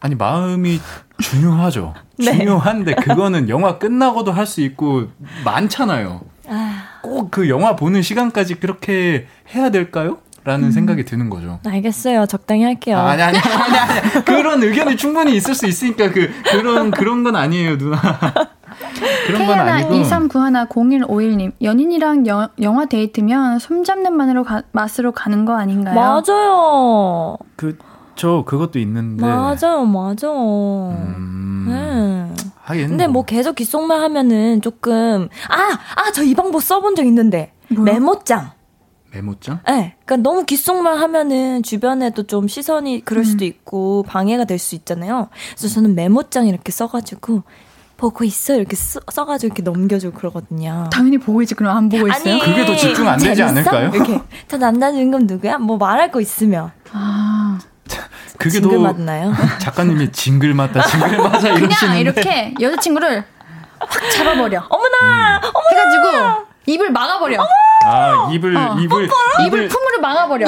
아니 0.00 0.14
마음이 0.16 0.80
중요하죠. 1.20 1.94
네. 2.18 2.36
중요한데 2.38 2.94
그거는 2.96 3.48
영화 3.48 3.78
끝나고도 3.78 4.32
할 4.32 4.46
수 4.46 4.60
있고 4.60 5.04
많잖아요. 5.44 6.20
아... 6.48 6.82
꼭그 7.02 7.48
영화 7.48 7.76
보는 7.76 8.02
시간까지 8.02 8.56
그렇게 8.56 9.26
해야 9.54 9.70
될까요? 9.70 10.18
라는 10.46 10.66
음. 10.66 10.70
생각이 10.72 11.06
드는 11.06 11.30
거죠. 11.30 11.58
알겠어요. 11.66 12.26
적당히 12.26 12.64
할게요. 12.64 12.98
아, 12.98 13.12
아니, 13.12 13.22
아니, 13.22 13.38
아니, 13.38 13.78
아니. 13.78 14.24
그런 14.26 14.62
의견이 14.62 14.94
충분히 14.98 15.34
있을 15.36 15.54
수 15.54 15.66
있으니까 15.66 16.10
그, 16.10 16.30
그런, 16.50 16.90
그런 16.90 17.24
건 17.24 17.34
아니에요, 17.34 17.78
누나. 17.78 17.98
그런 19.26 19.46
건 19.46 19.58
아니고. 19.58 19.94
23910151님. 19.94 21.52
연인이랑 21.62 22.26
여, 22.26 22.48
영화 22.60 22.84
데이트면 22.86 23.58
손잡는 23.58 24.12
만으로 24.12 24.44
가, 24.44 24.62
맛으로 24.72 25.12
가는 25.12 25.44
거 25.44 25.56
아닌가요? 25.56 25.94
맞아요. 25.94 27.36
그, 27.56 27.76
저 28.16 28.44
그것도 28.46 28.78
있는데. 28.78 29.24
맞아요, 29.24 29.84
맞아. 29.84 30.28
음... 30.30 31.64
네. 31.68 32.44
하긴. 32.62 32.88
근데 32.88 33.06
뭐. 33.06 33.14
뭐 33.14 33.24
계속 33.24 33.54
귓속말 33.56 34.00
하면은 34.00 34.60
조금 34.62 35.28
아, 35.48 35.56
아, 35.96 36.12
저 36.12 36.22
이 36.22 36.34
방법 36.34 36.62
써본 36.62 36.94
적 36.96 37.04
있는데. 37.06 37.52
뭐야? 37.68 37.92
메모장. 37.94 38.50
메모장? 39.12 39.60
네. 39.68 39.94
그러니까 40.04 40.16
너무 40.28 40.44
귓속말 40.44 40.98
하면은 40.98 41.62
주변에도 41.62 42.24
좀 42.24 42.48
시선이 42.48 43.04
그럴 43.04 43.22
음. 43.22 43.24
수도 43.24 43.44
있고 43.44 44.02
방해가 44.08 44.44
될 44.44 44.58
수 44.58 44.74
있잖아요. 44.74 45.28
그래서 45.56 45.72
저는 45.74 45.94
메모장 45.94 46.46
이렇게 46.48 46.72
써가지고 46.72 47.42
보고 48.04 48.22
있어 48.24 48.54
이렇게 48.54 48.76
써, 48.76 49.00
써가지고 49.10 49.46
이렇게 49.46 49.62
넘겨주고 49.62 50.18
그러거든요. 50.18 50.90
당연히 50.92 51.16
보고 51.16 51.40
있지 51.40 51.54
그럼 51.54 51.74
안 51.74 51.88
보고 51.88 52.06
있어요? 52.06 52.34
아니, 52.34 52.38
그게 52.38 52.66
더 52.66 52.76
집중 52.76 53.08
안 53.08 53.18
되지 53.18 53.42
않을까요? 53.42 53.90
이렇게 53.94 54.20
저 54.46 54.58
남자 54.58 54.92
주인공 54.92 55.26
누구야? 55.26 55.56
뭐 55.56 55.78
말할 55.78 56.10
거 56.10 56.20
있으면. 56.20 56.70
아. 56.92 57.58
그게 58.36 58.60
더 58.60 58.78
맞나요? 58.78 59.32
작가님이 59.58 60.12
징글 60.12 60.52
맞다 60.52 60.82
징글 60.82 61.16
맞아 61.16 61.48
이러시는데 61.48 61.74
그냥 61.76 61.98
이렇게 61.98 62.54
여자친구를 62.60 63.24
확 63.78 64.10
잡아버려. 64.10 64.66
어머나, 64.68 65.40
음. 65.42 65.50
어머나 65.54 65.70
해가지고 65.70 66.46
입을 66.66 66.90
막아버려. 66.90 67.38
어머! 67.40 67.48
아 67.86 68.28
입을 68.32 68.54
어. 68.54 68.76
입을 68.78 69.08
입을 69.46 69.68
품으로 69.68 70.00
막아버려. 70.02 70.46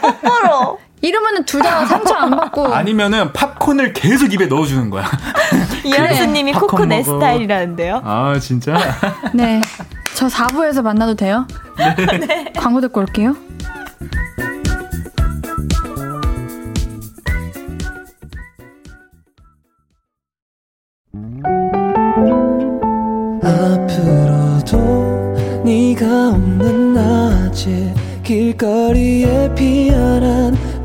뽀뽀로 0.00 0.80
이러면은 1.00 1.44
둘 1.44 1.62
다 1.62 1.84
상처 1.86 2.14
안 2.14 2.30
받고 2.30 2.66
아니면은 2.74 3.32
팝콘을 3.32 3.92
계속 3.92 4.32
입에 4.32 4.46
넣어주는 4.46 4.90
거야. 4.90 5.04
이현수님이 5.84 6.52
코코 6.52 6.84
내 6.84 7.02
스타일이라는데요. 7.02 8.00
아 8.04 8.38
진짜? 8.40 8.76
네. 9.34 9.60
저 10.14 10.26
4부에서 10.26 10.82
만나도 10.82 11.14
돼요? 11.14 11.46
네. 11.76 11.94
네. 12.26 12.52
광고 12.56 12.80
듣고 12.80 13.00
올게요. 13.00 13.36
앞으로도 23.88 25.62
네가 25.64 26.30
없는 26.30 26.94
낮에 26.94 27.94
길거리에 28.22 29.54
피어난 29.54 30.56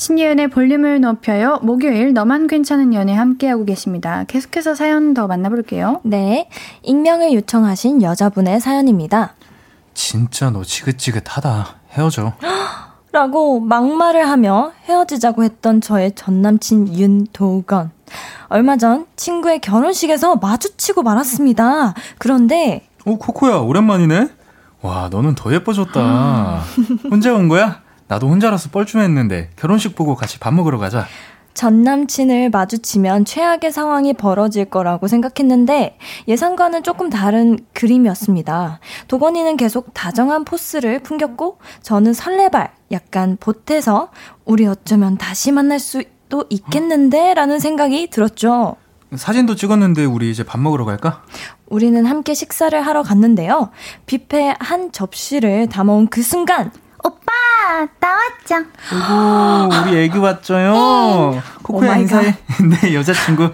신예은의 0.00 0.48
볼륨을 0.48 1.02
높여요. 1.02 1.58
목요일 1.60 2.14
너만 2.14 2.46
괜찮은 2.46 2.94
연애 2.94 3.14
함께하고 3.14 3.66
계십니다. 3.66 4.24
계속해서 4.28 4.74
사연 4.74 5.12
더 5.12 5.26
만나볼게요. 5.26 6.00
네. 6.04 6.48
익명을 6.82 7.34
요청하신 7.34 8.00
여자분의 8.00 8.60
사연입니다. 8.60 9.34
진짜 9.92 10.48
너 10.48 10.64
지긋지긋하다. 10.64 11.66
헤어져. 11.92 12.32
라고 13.12 13.60
막말을 13.60 14.26
하며 14.26 14.72
헤어지자고 14.86 15.44
했던 15.44 15.82
저의 15.82 16.12
전남친 16.14 16.96
윤도건. 16.96 17.90
얼마 18.48 18.78
전 18.78 19.04
친구의 19.16 19.60
결혼식에서 19.60 20.36
마주치고 20.36 21.02
말았습니다. 21.02 21.92
그런데 22.16 22.88
어 23.04 23.16
코코야 23.18 23.56
오랜만이네. 23.56 24.30
와 24.80 25.10
너는 25.10 25.34
더 25.34 25.52
예뻐졌다. 25.52 26.62
혼자 27.10 27.34
온 27.34 27.48
거야? 27.48 27.82
나도 28.10 28.28
혼자라서 28.28 28.70
뻘쭘했는데 28.70 29.50
결혼식 29.54 29.94
보고 29.94 30.16
같이 30.16 30.40
밥 30.40 30.52
먹으러 30.52 30.78
가자. 30.78 31.06
전 31.54 31.84
남친을 31.84 32.50
마주치면 32.50 33.24
최악의 33.24 33.70
상황이 33.70 34.14
벌어질 34.14 34.64
거라고 34.64 35.06
생각했는데 35.06 35.96
예상과는 36.26 36.82
조금 36.82 37.08
다른 37.08 37.56
그림이었습니다. 37.72 38.80
도건이는 39.06 39.56
계속 39.56 39.94
다정한 39.94 40.44
포스를 40.44 40.98
풍겼고 41.00 41.58
저는 41.82 42.12
설레발 42.12 42.72
약간 42.90 43.36
보태서 43.38 44.10
우리 44.44 44.66
어쩌면 44.66 45.16
다시 45.16 45.52
만날 45.52 45.78
수도 45.78 46.46
있겠는데 46.50 47.34
라는 47.34 47.60
생각이 47.60 48.10
들었죠. 48.10 48.74
사진도 49.14 49.54
찍었는데 49.54 50.04
우리 50.04 50.32
이제 50.32 50.42
밥 50.42 50.58
먹으러 50.58 50.84
갈까? 50.84 51.22
우리는 51.66 52.04
함께 52.04 52.34
식사를 52.34 52.80
하러 52.80 53.04
갔는데요. 53.04 53.70
뷔페 54.06 54.56
한 54.58 54.90
접시를 54.90 55.68
담아온 55.68 56.08
그 56.08 56.22
순간 56.22 56.72
오빠 57.02 57.32
나왔죠. 57.98 58.66
오고 58.92 59.88
우리 59.88 59.98
애기 59.98 60.18
왔죠요. 60.18 61.42
코코야 61.62 61.96
인사해. 61.96 62.36
네 62.82 62.94
여자친구 62.94 63.52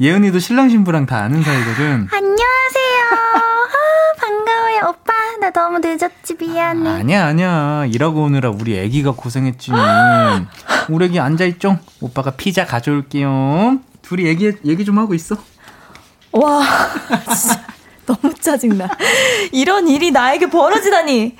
예은이도 0.00 0.38
신랑 0.38 0.68
신부랑 0.68 1.06
다 1.06 1.18
아는 1.18 1.42
사이거든. 1.42 2.08
안녕하세요. 2.10 3.04
아, 3.12 4.20
반가워요 4.20 4.88
오빠. 4.88 5.12
나 5.40 5.50
너무 5.50 5.78
늦었지 5.78 6.34
미안해. 6.38 6.90
아, 6.90 6.94
아니야 6.96 7.26
아니야 7.26 7.84
일하고 7.86 8.22
오느라 8.24 8.50
우리 8.50 8.78
애기가 8.78 9.12
고생했지. 9.12 9.72
우리 10.88 11.06
애기 11.06 11.20
앉아 11.20 11.44
있죠. 11.46 11.78
오빠가 12.00 12.32
피자 12.32 12.64
가져올게요. 12.66 13.78
둘이 14.02 14.24
얘기 14.26 14.52
얘기 14.64 14.84
좀 14.84 14.98
하고 14.98 15.14
있어. 15.14 15.36
와 16.32 16.62
진짜 17.36 17.60
너무 18.06 18.34
짜증나. 18.34 18.88
이런 19.52 19.86
일이 19.88 20.10
나에게 20.10 20.48
벌어지다니. 20.50 21.36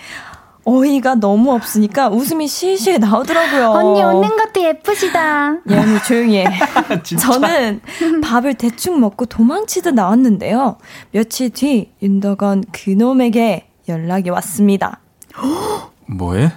어이가 0.65 1.17
너무 1.17 1.53
없으니까 1.55 2.09
웃음이 2.09 2.47
실실 2.47 3.01
나오더라고요. 3.01 3.71
언니 3.71 4.03
웃는 4.03 4.37
것도 4.37 4.63
예쁘시다. 4.63 5.57
예언이 5.69 6.03
조용히 6.07 6.39
해. 6.39 6.51
저는 7.03 7.81
밥을 8.23 8.55
대충 8.55 9.01
먹고 9.01 9.27
도망치듯 9.27 9.95
나왔는데요. 9.95 10.77
며칠 11.13 11.51
뒤 11.51 11.91
윤덕원 12.03 12.65
그놈에게 12.73 13.69
연락이 13.89 14.31
왔습니다. 14.31 15.01
뭐해? 16.07 16.53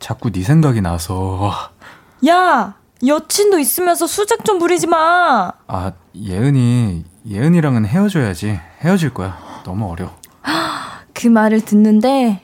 자꾸 0.00 0.30
네 0.30 0.42
생각이 0.42 0.80
나서. 0.80 1.52
야, 2.26 2.74
여친도 3.06 3.58
있으면서 3.58 4.06
수작 4.06 4.44
좀 4.44 4.58
부리지 4.58 4.86
마. 4.86 5.52
아, 5.66 5.92
예은이 6.16 7.04
예은이랑은 7.28 7.84
헤어져야지. 7.86 8.58
헤어질 8.80 9.12
거야. 9.12 9.38
너무 9.64 9.90
어려. 9.90 10.10
그 11.12 11.26
말을 11.28 11.60
듣는데 11.60 12.42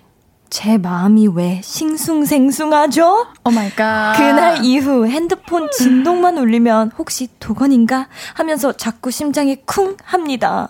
제 0.51 0.79
마음이 0.79 1.29
왜 1.35 1.61
싱숭생숭하죠? 1.65 3.27
Oh 3.45 3.51
my 3.51 3.71
god. 3.71 4.15
그날 4.17 4.65
이후 4.65 5.07
핸드폰 5.07 5.69
진동만 5.73 6.39
울리면 6.39 6.93
혹시 6.97 7.29
덕원인가 7.41 8.07
하면서 8.35 8.73
자꾸 8.73 9.11
심장이 9.11 9.57
쿵 9.65 9.97
합니다. 10.05 10.69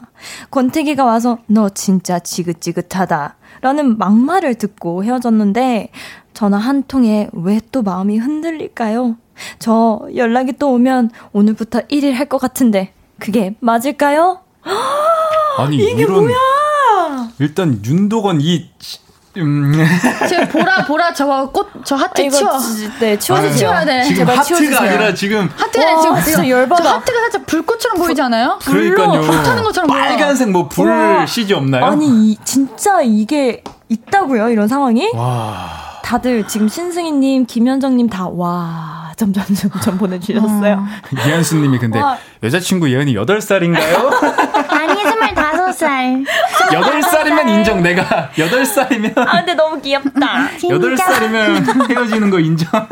권태기가 0.50 1.04
와서 1.04 1.38
너 1.46 1.68
진짜 1.68 2.18
지긋지긋하다 2.18 3.36
라는 3.60 3.98
막말을 3.98 4.54
듣고 4.54 5.04
헤어졌는데 5.04 5.90
전화 6.32 6.56
한 6.58 6.82
통에 6.84 7.28
왜 7.32 7.60
또 7.70 7.82
마음이 7.82 8.18
흔들릴까요? 8.18 9.16
저 9.58 10.00
연락이 10.14 10.52
또 10.54 10.72
오면 10.72 11.10
오늘부터 11.32 11.80
1일 11.82 12.12
할 12.14 12.28
것 12.28 12.38
같은데 12.38 12.92
그게 13.18 13.54
맞을까요? 13.60 14.40
아니 15.58 15.76
이게 15.76 16.02
이런 16.02 16.24
뭐야? 16.24 17.30
일단 17.38 17.80
윤도건 17.84 18.40
이 18.40 18.70
음, 19.36 19.72
지금 20.28 20.48
보라 20.48 20.84
보라 20.84 21.12
저거 21.12 21.50
꽃 21.50 21.68
저 21.84 21.96
하트 21.96 22.22
이거 22.22 22.36
치워. 22.36 22.58
지- 22.58 22.90
네, 23.00 23.18
치워주세요. 23.18 23.56
치워야 23.56 23.84
돼. 23.84 24.04
지금 24.04 24.26
하트가 24.28 24.42
치워주세요. 24.44 24.78
아니라 24.78 25.14
지금 25.14 25.50
하트가 25.56 25.84
와, 25.92 26.00
지금 26.00 26.22
진짜 26.22 26.48
열받아. 26.48 26.82
저 26.82 26.88
하트가 26.90 27.20
살짝 27.20 27.46
불꽃처럼 27.46 27.98
보이지 27.98 28.22
않아요? 28.22 28.58
그러니까요. 28.64 29.20
불타는 29.22 29.62
것처럼 29.64 29.88
보여. 29.90 30.00
빨간색 30.00 30.50
뭐 30.50 30.68
불. 30.68 31.26
CG 31.26 31.52
없나요? 31.54 31.84
아니 31.84 32.06
이, 32.32 32.38
진짜 32.44 33.00
이게 33.02 33.62
있다고요 33.88 34.48
이런 34.50 34.68
상황이? 34.68 35.10
와. 35.14 35.82
다들 36.04 36.46
지금 36.46 36.68
신승희님, 36.68 37.46
김현정님 37.46 38.08
다 38.10 38.28
와 38.28 39.12
점점 39.16 39.44
점점 39.54 39.96
보내주셨어요. 39.96 40.84
이한수님이 41.26 41.78
근데 41.78 42.00
와. 42.00 42.18
여자친구 42.42 42.90
예은이 42.90 43.14
8살인가요? 43.14 44.70
아니 44.70 44.92
25 45.00 45.34
살. 45.74 46.24
8살이면 46.70 47.48
인정 47.58 47.82
내가 47.82 48.30
8살이면 48.36 49.18
아 49.18 49.36
근데 49.38 49.54
너무 49.54 49.80
귀엽다. 49.80 50.48
8살이면 50.60 51.90
헤어지는 51.90 52.30
거 52.30 52.38
인정. 52.40 52.68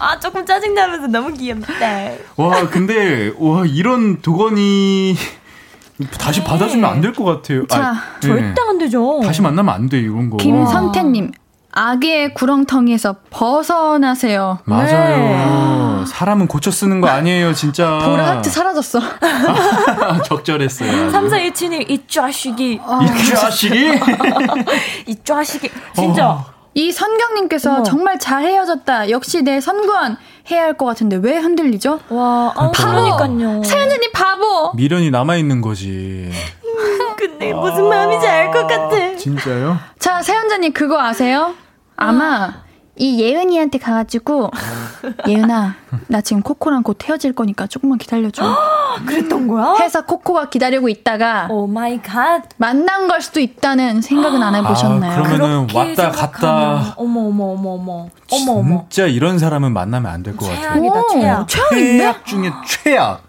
아 0.00 0.18
조금 0.20 0.44
짜증나면서 0.44 1.06
너무 1.08 1.32
귀엽다. 1.32 1.72
와 2.36 2.68
근데 2.68 3.32
와 3.38 3.64
이런 3.66 4.20
도건이 4.20 5.16
다시 6.18 6.44
받아주면 6.44 6.88
안 6.88 7.00
될 7.00 7.12
것 7.12 7.24
같아요. 7.24 7.66
자, 7.66 7.90
아, 7.90 8.02
절대 8.20 8.54
안 8.68 8.78
되죠. 8.78 9.20
다시 9.24 9.42
만나면 9.42 9.74
안 9.74 9.88
돼 9.88 9.98
이런 9.98 10.30
거. 10.30 10.36
김선태님 10.36 11.32
아기의 11.70 12.34
구렁텅이에서 12.34 13.16
벗어나세요. 13.30 14.58
맞아요. 14.64 16.04
사람은 16.06 16.46
고쳐 16.48 16.70
쓰는 16.70 17.00
거 17.00 17.08
아니에요, 17.08 17.52
진짜. 17.54 17.98
보라 18.04 18.26
하트 18.26 18.50
사라졌어. 18.50 19.00
적절했어요. 20.24 21.10
3417님 21.12 21.90
이 21.90 22.02
좌식이 22.06 22.72
이 22.74 23.34
자식이? 23.34 23.90
이 25.06 25.16
좌식이 25.22 25.70
진짜 25.94 26.30
어. 26.30 26.44
이 26.74 26.92
선경님께서 26.92 27.74
어머. 27.74 27.82
정말 27.82 28.18
잘 28.18 28.44
헤어졌다. 28.44 29.10
역시 29.10 29.42
내 29.42 29.60
선구안 29.60 30.16
해야 30.50 30.62
할 30.62 30.74
것 30.74 30.86
같은데 30.86 31.16
왜 31.16 31.36
흔들리죠? 31.36 32.00
와 32.08 32.52
아, 32.56 32.70
그러니까요. 32.74 33.62
사연자님 33.64 34.12
바보. 34.12 34.72
미련이 34.74 35.10
남아 35.10 35.36
있는 35.36 35.60
거지. 35.60 36.30
근데 37.18 37.52
무슨 37.52 37.88
마음인지 37.88 38.26
알 38.26 38.50
것 38.52 38.66
같아. 38.68 39.16
진짜요? 39.16 39.76
자 40.18 40.22
사연자님 40.22 40.72
그거 40.72 41.00
아세요? 41.00 41.54
아마 41.96 42.52
이 42.96 43.20
예은이한테 43.22 43.78
가가지고 43.78 44.50
예은아 45.28 45.76
나 46.08 46.20
지금 46.22 46.42
코코랑 46.42 46.82
곧 46.82 46.98
헤어질 47.08 47.34
거니까 47.34 47.68
조금만 47.68 47.98
기다려줘. 47.98 48.42
그랬던 49.06 49.46
거야? 49.46 49.76
해서 49.78 50.04
코코가 50.04 50.50
기다리고 50.50 50.88
있다가 50.88 51.46
oh 51.52 51.68
my 51.68 52.02
god. 52.02 52.42
만난 52.56 53.06
걸 53.06 53.20
수도 53.22 53.38
있다는 53.38 54.02
생각은 54.02 54.42
안 54.42 54.54
해보셨나요? 54.56 55.20
아, 55.20 55.22
그러면은 55.22 55.68
왔다 55.72 56.10
갔다. 56.10 56.94
어머 56.96 57.20
어머 57.28 57.44
어머 57.52 57.70
어머 57.74 58.08
어머 58.32 58.52
어머. 58.58 58.86
진짜 58.90 59.06
이런 59.06 59.38
사람은 59.38 59.72
만나면 59.72 60.10
안 60.10 60.24
될 60.24 60.34
것 60.36 60.46
같아요. 60.48 60.60
최악이다 60.72 61.02
최악. 61.12 61.48
최악인데? 61.48 61.98
최악 61.98 62.26
중에 62.26 62.50
최악. 62.66 63.22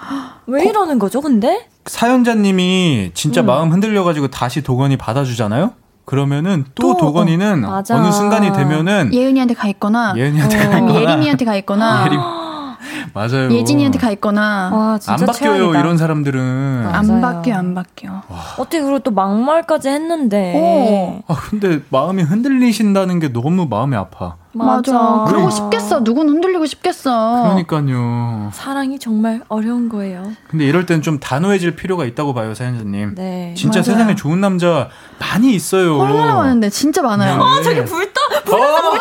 왜 0.46 0.64
이러는 0.64 0.98
거죠 0.98 1.20
근데? 1.20 1.68
사연자님이 1.84 3.10
진짜 3.12 3.42
음. 3.42 3.46
마음 3.46 3.72
흔들려가지고 3.72 4.28
다시 4.28 4.62
도건이 4.62 4.96
받아주잖아요? 4.96 5.72
그러면 6.04 6.64
또, 6.74 6.94
또, 6.94 6.96
도건이는 6.98 7.64
어. 7.64 7.82
어느 7.90 8.12
순간이 8.12 8.52
되면은 8.52 9.12
예은이한테 9.12 9.54
가 9.54 9.68
있거나 9.68 10.14
예은이한테 10.16 10.56
아니면 10.58 10.86
가거나 10.86 11.10
예림이한테 11.10 11.44
가 11.44 11.56
있거나 11.56 12.06
예림. 12.06 12.43
맞아요. 13.14 13.50
예진이한테 13.52 13.98
가 13.98 14.10
있거나 14.12 14.70
와 14.72 14.98
진짜 14.98 15.14
안 15.14 15.20
바뀌어요 15.26 15.56
최악이다. 15.58 15.80
이런 15.80 15.98
사람들은. 15.98 16.86
아. 16.86 16.98
안 16.98 17.06
맞아요. 17.06 17.20
바뀌어 17.20 17.56
안 17.56 17.74
바뀌어. 17.74 18.22
어떻게 18.58 18.80
그리고 18.80 18.98
또 19.00 19.10
막말까지 19.10 19.88
했는데. 19.88 21.22
아 21.26 21.34
근데 21.34 21.80
마음이 21.90 22.22
흔들리신다는 22.22 23.18
게 23.20 23.32
너무 23.32 23.66
마음이 23.66 23.96
아파. 23.96 24.36
맞아. 24.56 25.24
그러고 25.26 25.46
왜? 25.46 25.50
싶겠어. 25.50 26.04
누군 26.04 26.28
흔들리고 26.28 26.64
싶겠어. 26.66 27.42
그러니까요. 27.42 28.50
사랑이 28.52 29.00
정말 29.00 29.40
어려운 29.48 29.88
거예요. 29.88 30.30
근데 30.48 30.64
이럴 30.64 30.86
땐 30.86 31.02
좀 31.02 31.18
단호해질 31.18 31.74
필요가 31.74 32.04
있다고 32.04 32.34
봐요, 32.34 32.54
사연자님. 32.54 33.16
네. 33.16 33.52
진짜 33.56 33.80
맞아요. 33.80 33.84
세상에 33.84 34.14
좋은 34.14 34.40
남자 34.40 34.90
많이 35.18 35.52
있어요. 35.54 35.98
얼마나 35.98 36.36
많은데 36.36 36.70
진짜 36.70 37.02
많아요. 37.02 37.42
네. 37.58 37.62
저기 37.64 37.84
불떠 37.84 38.20
불타면서 38.44 38.94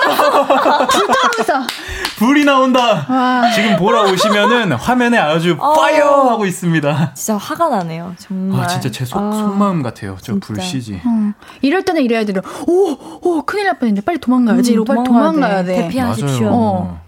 불 2.12 2.12
이 2.37 2.45
나온다. 2.45 3.05
와. 3.09 3.51
지금 3.51 3.75
보러 3.75 4.03
오시면은 4.11 4.71
화면에 4.73 5.17
아주 5.17 5.55
어. 5.59 5.73
파이어 5.73 6.29
하고 6.29 6.45
있습니다. 6.45 7.13
진짜 7.13 7.37
화가 7.37 7.69
나네요. 7.69 8.13
정말. 8.17 8.63
아 8.63 8.67
진짜 8.67 8.89
제 8.89 9.03
속, 9.05 9.19
아. 9.19 9.31
속마음 9.31 9.83
같아요. 9.83 10.15
저 10.21 10.33
진짜. 10.33 10.47
불씨지. 10.47 11.01
음, 11.05 11.33
이럴 11.61 11.83
때는 11.83 12.01
이래야 12.01 12.23
돼요. 12.25 12.41
오, 12.67 12.91
오, 13.21 13.41
큰일 13.43 13.65
날 13.65 13.77
뻔했는데 13.77 14.03
빨리 14.05 14.17
도망가야지. 14.19 14.71
음, 14.71 14.73
이러고 14.73 14.85
빨리 14.93 15.03
도망가야 15.03 15.63
돼. 15.65 15.75
대피하십시오. 15.83 16.45
맞아요. 16.45 16.55
어. 16.55 17.01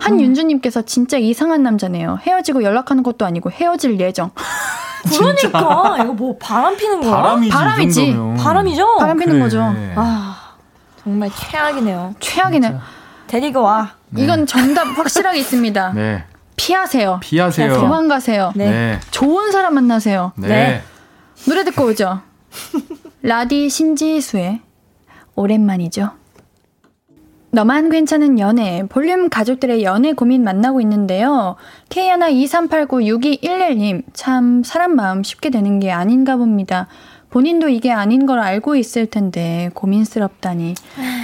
한윤주님께서 0.00 0.82
진짜 0.82 1.16
이상한 1.18 1.62
남자네요. 1.62 2.18
헤어지고 2.26 2.62
연락하는 2.62 3.02
것도 3.02 3.24
아니고 3.24 3.50
헤어질 3.50 4.00
예정. 4.00 4.30
그러니까 5.16 5.98
이거 6.02 6.12
뭐 6.14 6.36
바람 6.38 6.76
피는 6.76 7.00
거야? 7.02 7.10
바람이지, 7.16 7.52
바람이지. 7.52 8.16
바람이죠? 8.38 8.96
바람 8.98 9.18
피는 9.18 9.34
그래. 9.34 9.42
거죠. 9.44 9.74
아 9.96 10.54
정말 11.02 11.30
최악이네요. 11.30 12.14
최악이네. 12.20 12.74
데리고 13.26 13.62
와. 13.62 13.92
이건 14.16 14.46
정답 14.46 14.84
확실하게 14.98 15.38
있습니다. 15.40 15.92
네. 15.96 16.24
피하세요. 16.56 17.20
피하세요. 17.22 17.74
도망가세요. 17.74 18.52
네. 18.54 18.70
네. 18.70 19.00
좋은 19.10 19.50
사람 19.50 19.74
만나세요. 19.74 20.32
네. 20.36 20.48
네. 20.48 20.82
노래 21.46 21.64
듣고 21.64 21.84
오죠. 21.86 22.20
라디 23.22 23.68
신지수의 23.68 24.60
오랜만이죠. 25.34 26.10
너만 27.54 27.88
괜찮은 27.88 28.40
연애, 28.40 28.82
볼륨 28.88 29.28
가족들의 29.28 29.84
연애 29.84 30.12
고민 30.12 30.42
만나고 30.42 30.80
있는데요. 30.80 31.54
K하나 31.88 32.28
2389-6211님, 32.28 34.02
참, 34.12 34.64
사람 34.64 34.96
마음 34.96 35.22
쉽게 35.22 35.50
되는 35.50 35.78
게 35.78 35.92
아닌가 35.92 36.34
봅니다. 36.34 36.88
본인도 37.34 37.68
이게 37.68 37.90
아닌 37.90 38.26
걸 38.26 38.38
알고 38.38 38.76
있을 38.76 39.06
텐데, 39.06 39.68
고민스럽다니. 39.74 40.76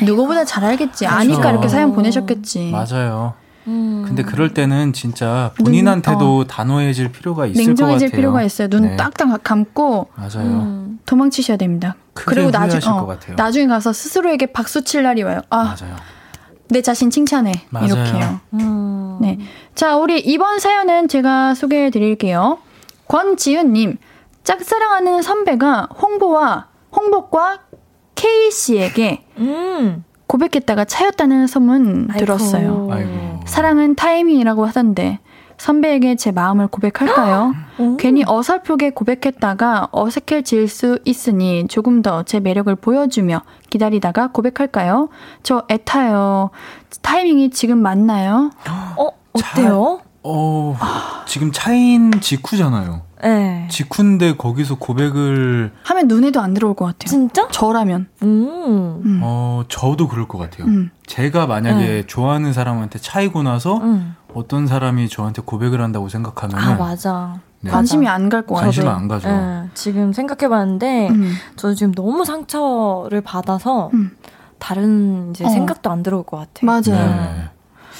누구보다 0.04 0.44
잘 0.44 0.64
알겠지. 0.64 1.06
아니까 1.06 1.52
이렇게 1.52 1.68
사연 1.68 1.92
보내셨겠지. 1.92 2.72
맞아요. 2.72 3.34
음. 3.68 4.02
근데 4.04 4.24
그럴 4.24 4.52
때는 4.52 4.92
진짜 4.92 5.52
본인한테도 5.56 6.48
단호해질 6.48 7.12
필요가 7.12 7.46
있을 7.46 7.54
것 7.54 7.58
같아요. 7.60 7.66
냉정해질 7.68 8.10
필요가 8.10 8.42
있어요. 8.42 8.66
눈 8.66 8.82
네. 8.82 8.96
딱딱 8.96 9.40
감고 9.44 10.08
맞아요. 10.16 10.48
음. 10.48 10.98
도망치셔야 11.06 11.56
됩니다. 11.56 11.94
그리고 12.14 12.50
나중, 12.50 12.80
어. 12.90 13.16
나중에 13.36 13.68
가서 13.68 13.92
스스로에게 13.92 14.46
박수 14.46 14.82
칠 14.82 15.04
날이 15.04 15.22
와요. 15.22 15.42
아, 15.48 15.76
맞아요. 15.78 15.94
내 16.70 16.82
자신 16.82 17.10
칭찬해. 17.10 17.52
맞아요. 17.70 17.86
이렇게요. 17.86 18.40
음. 18.54 19.18
네. 19.20 19.38
자, 19.76 19.96
우리 19.96 20.18
이번 20.18 20.58
사연은 20.58 21.06
제가 21.06 21.54
소개해 21.54 21.90
드릴게요. 21.90 22.58
권지은님, 23.06 23.98
짝사랑하는 24.44 25.22
선배가 25.22 25.88
홍보와, 26.00 26.68
홍보과 26.94 27.60
K씨에게 28.14 29.24
음. 29.38 30.04
고백했다가 30.26 30.84
차였다는 30.84 31.46
소문 31.46 32.08
아이고. 32.10 32.18
들었어요. 32.24 32.88
아이고. 32.90 33.40
사랑은 33.46 33.94
타이밍이라고 33.96 34.64
하던데, 34.66 35.18
선배에게 35.58 36.14
제 36.16 36.30
마음을 36.32 36.68
고백할까요? 36.68 37.52
오. 37.78 37.96
괜히 37.98 38.22
어설프게 38.26 38.90
고백했다가 38.90 39.88
어색해질 39.92 40.68
수 40.68 40.98
있으니 41.04 41.66
조금 41.68 42.00
더 42.00 42.22
제 42.22 42.40
매력을 42.40 42.74
보여주며 42.76 43.42
기다리다가 43.68 44.28
고백할까요? 44.28 45.10
저 45.42 45.64
애타요. 45.70 46.50
타이밍이 47.02 47.50
지금 47.50 47.78
맞나요? 47.78 48.50
어 48.96 49.08
어때요? 49.32 50.00
어, 50.22 50.76
지금 51.26 51.50
차인 51.52 52.10
직후잖아요. 52.20 53.02
네. 53.22 53.68
직후인데 53.70 54.36
거기서 54.36 54.76
고백을 54.76 55.72
하면 55.82 56.08
눈에도 56.08 56.40
안 56.40 56.54
들어올 56.54 56.74
것 56.74 56.86
같아요. 56.86 57.06
진짜? 57.08 57.48
저라면. 57.48 58.08
음. 58.22 59.02
음. 59.04 59.20
어 59.22 59.62
저도 59.68 60.08
그럴 60.08 60.26
것 60.26 60.38
같아요. 60.38 60.66
음. 60.66 60.90
제가 61.06 61.46
만약에 61.46 62.06
좋아하는 62.06 62.52
사람한테 62.52 62.98
차이고 62.98 63.42
나서 63.42 63.76
음. 63.78 64.16
어떤 64.34 64.66
사람이 64.66 65.08
저한테 65.08 65.42
고백을 65.42 65.82
한다고 65.82 66.08
생각하면 66.08 66.56
아 66.58 66.76
맞아. 66.76 67.40
네. 67.60 67.70
관심이 67.70 68.08
안 68.08 68.30
갈 68.30 68.42
것 68.46 68.54
같아요. 68.54 68.66
관심 68.70 68.88
안 68.88 69.06
가죠. 69.08 69.28
네, 69.28 69.68
지금 69.74 70.12
생각해봤는데 70.14 71.08
음. 71.10 71.32
저도 71.56 71.74
지금 71.74 71.92
너무 71.92 72.24
상처를 72.24 73.20
받아서 73.20 73.90
음. 73.92 74.12
다른 74.58 75.30
이제 75.30 75.44
어. 75.44 75.48
생각도 75.50 75.90
안 75.90 76.02
들어올 76.02 76.22
것 76.24 76.38
같아요. 76.38 76.66
맞아요. 76.94 77.48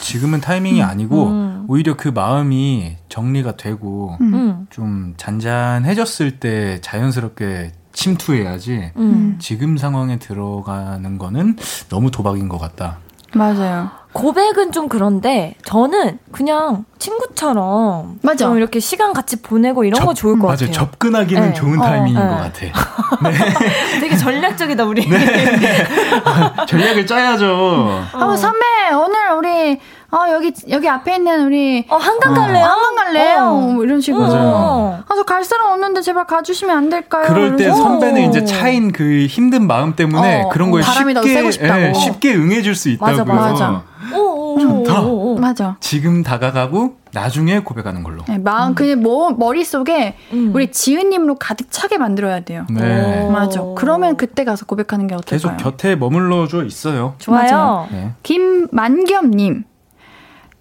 네. 0.01 0.05
지금은 0.05 0.41
타이밍이 0.41 0.83
아니고 0.83 1.29
음. 1.29 1.65
오히려 1.69 1.97
그 1.97 2.09
마음이 2.09 2.97
정리가 3.09 3.57
되고 3.57 4.17
음. 4.21 4.35
음, 4.35 4.67
좀 4.71 5.15
잔잔해졌을 5.17 6.41
때 6.41 6.81
자연스럽게 6.81 7.73
침투해야지 7.93 8.93
음. 8.97 9.37
지금 9.39 9.77
상황에 9.77 10.19
들어가는 10.19 11.19
거는 11.19 11.57
너무 11.89 12.11
도박인 12.11 12.49
것 12.49 12.59
같다. 12.59 12.99
맞아요. 13.35 13.91
고백은 14.13 14.73
좀 14.73 14.89
그런데 14.89 15.55
저는 15.65 16.19
그냥 16.33 16.85
친구처럼 16.99 18.19
맞아. 18.23 18.47
좀 18.47 18.57
이렇게 18.57 18.81
시간 18.81 19.13
같이 19.13 19.41
보내고 19.41 19.85
이런 19.85 20.01
거 20.05 20.13
접- 20.15 20.21
좋을 20.23 20.35
것 20.39 20.47
맞아요. 20.47 20.57
같아요. 20.57 20.73
접근하기는 20.73 21.43
네. 21.49 21.53
좋은 21.55 21.81
어, 21.81 21.83
타이밍인 21.85 22.15
네. 22.19 22.29
것 22.29 22.37
같아. 22.37 24.01
되게 24.01 24.17
전략적이다 24.17 24.85
우리. 24.85 25.09
네. 25.09 25.87
전략을 26.69 27.07
짜야죠. 27.07 28.03
어, 28.15 28.37
선배, 28.37 28.67
오늘 28.95 29.31
우리, 29.37 29.81
어, 30.11 30.25
여기, 30.33 30.53
여기 30.71 30.89
앞에 30.89 31.15
있는 31.17 31.47
우리, 31.47 31.87
어 31.89 31.97
한강 31.97 32.35
갈래요? 32.35 32.65
한강 32.65 32.95
갈래요? 32.97 33.39
어. 33.43 33.61
뭐 33.61 33.85
이런 33.85 34.01
식으로. 34.01 34.23
맞아요. 34.27 35.03
아, 35.09 35.15
저 35.15 35.23
갈 35.23 35.45
사람 35.45 35.71
없는데 35.71 36.03
제발 36.03 36.27
가주시면 36.27 36.77
안 36.77 36.89
될까요? 36.91 37.27
그럴 37.29 37.55
때 37.57 37.65
이러면서. 37.65 37.83
선배는 37.89 38.23
이제 38.31 38.45
차인 38.45 38.91
그 38.91 39.27
힘든 39.29 39.67
마음 39.69 39.95
때문에 39.95 40.43
어, 40.43 40.49
그런 40.49 40.73
거에 40.73 40.83
쉽게. 40.83 41.15
예, 41.29 41.93
쉽게 41.95 42.35
응해줄 42.35 42.75
수 42.75 42.97
맞아, 43.01 43.13
있다고요. 43.23 43.35
맞아. 43.35 43.55
좋다. 43.55 43.83
오, 44.15 44.57
오, 44.59 45.33
오. 45.33 45.39
맞아. 45.39 45.77
지금 45.81 46.23
다가가고 46.23 46.97
나중에 47.13 47.61
고백하는 47.61 48.03
걸로. 48.03 48.23
네, 48.29 48.39
마음, 48.39 48.75
그냥 48.75 49.03
뭐, 49.03 49.31
머릿속에 49.31 50.17
음. 50.33 50.53
우리 50.55 50.71
지은님으로 50.71 51.37
가득 51.37 51.71
차게 51.71 51.99
만들어야 51.99 52.41
돼요. 52.41 52.67
네. 52.71 53.23
오. 53.25 53.31
맞아. 53.31 53.63
그러면 53.77 54.17
그때 54.17 54.45
가서 54.45 54.67
고백하는 54.67 55.07
게 55.07 55.17
계속 55.27 55.49
어떨까요? 55.49 55.71
곁에 55.73 55.97
머물러 55.97 56.47
줘 56.47 56.65
있어요. 56.65 57.15
좋아요. 57.19 57.89
네. 57.91 58.13
김만겸님. 58.23 59.65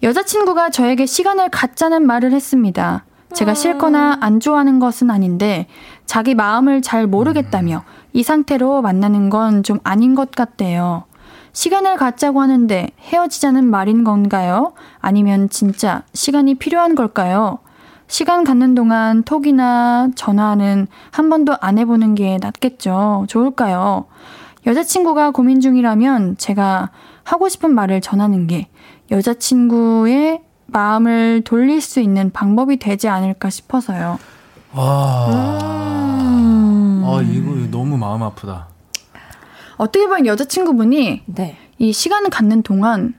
여자친구가 0.02 0.70
저에게 0.70 1.06
시간을 1.06 1.50
갖자는 1.50 2.06
말을 2.06 2.32
했습니다. 2.32 3.04
제가 3.32 3.54
싫거나 3.54 4.18
안 4.20 4.40
좋아하는 4.40 4.80
것은 4.80 5.08
아닌데, 5.10 5.66
자기 6.04 6.34
마음을 6.34 6.82
잘 6.82 7.06
모르겠다며, 7.06 7.84
이 8.12 8.22
상태로 8.24 8.82
만나는 8.82 9.30
건 9.30 9.62
좀 9.62 9.78
아닌 9.84 10.16
것 10.16 10.32
같대요. 10.32 11.04
시간을 11.52 11.96
갖자고 11.96 12.40
하는데 12.40 12.88
헤어지자는 13.00 13.64
말인 13.64 14.04
건가요? 14.04 14.72
아니면 15.00 15.48
진짜 15.48 16.02
시간이 16.14 16.54
필요한 16.54 16.94
걸까요? 16.94 17.58
시간 18.06 18.44
갖는 18.44 18.74
동안 18.74 19.22
톡이나 19.22 20.08
전화는 20.14 20.88
한 21.10 21.30
번도 21.30 21.56
안 21.60 21.78
해보는 21.78 22.14
게 22.16 22.38
낫겠죠. 22.40 23.26
좋을까요? 23.28 24.06
여자친구가 24.66 25.30
고민 25.30 25.60
중이라면 25.60 26.36
제가 26.36 26.90
하고 27.22 27.48
싶은 27.48 27.72
말을 27.74 28.00
전하는 28.00 28.46
게 28.46 28.68
여자친구의 29.10 30.42
마음을 30.66 31.42
돌릴 31.44 31.80
수 31.80 32.00
있는 32.00 32.30
방법이 32.30 32.78
되지 32.78 33.08
않을까 33.08 33.50
싶어서요. 33.50 34.18
와. 34.74 35.26
음. 35.30 37.02
아, 37.04 37.20
이거 37.22 37.70
너무 37.70 37.96
마음 37.96 38.22
아프다. 38.22 38.68
어떻게 39.80 40.06
보면 40.06 40.26
여자친구분이 40.26 41.22
네. 41.24 41.56
이 41.78 41.92
시간을 41.94 42.28
갖는 42.28 42.62
동안 42.62 43.14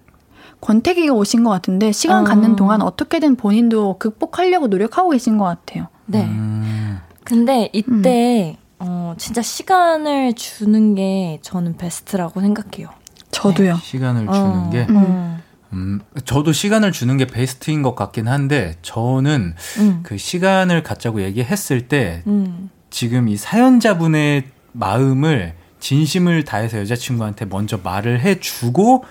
권태기가 0.62 1.12
오신 1.12 1.44
것 1.44 1.50
같은데 1.50 1.92
시간 1.92 2.22
어. 2.22 2.24
갖는 2.24 2.56
동안 2.56 2.84
어떻게든 2.84 3.36
본인도 3.36 3.98
극복하려고 3.98 4.68
노력하고 4.68 5.10
계신 5.10 5.40
것 5.40 5.46
같아요. 5.46 5.88
네. 6.06 6.24
음, 6.24 7.00
근데 7.24 7.70
이때 7.74 8.58
어 8.78 9.16
진짜 9.18 9.42
시간을 9.42 10.34
주는 10.36 10.94
게 10.94 11.40
저는 11.42 11.78
베스트라고 11.78 12.42
생각해요. 12.42 12.90
저도요. 13.32 13.78
시간을 13.82 14.28
주는 14.28 14.40
어, 14.40 14.70
게, 14.72 14.86
음. 14.90 15.42
음, 15.74 16.02
저도 16.26 16.52
시간을 16.52 16.92
주는 16.92 17.18
게 17.18 17.26
베스트인 17.26 17.82
것 17.82 17.96
같긴 17.96 18.28
한데, 18.28 18.76
저는 18.82 19.56
음. 19.80 20.00
그 20.04 20.18
시간을 20.18 20.84
갖자고 20.84 21.22
얘기했을 21.24 21.88
때, 21.88 22.24
음. 22.28 22.70
지금 22.90 23.30
이 23.30 23.38
사연자분의 23.38 24.44
마음을 24.74 25.56
진심을 25.82 26.46
다해서 26.46 26.78
여자친구한테 26.80 27.46
먼저 27.46 27.78
말을 27.84 28.22
해주고, 28.22 29.04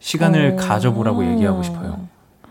시간을 0.00 0.54
오. 0.54 0.56
가져보라고 0.56 1.24
얘기하고 1.32 1.62
싶어요. 1.62 2.00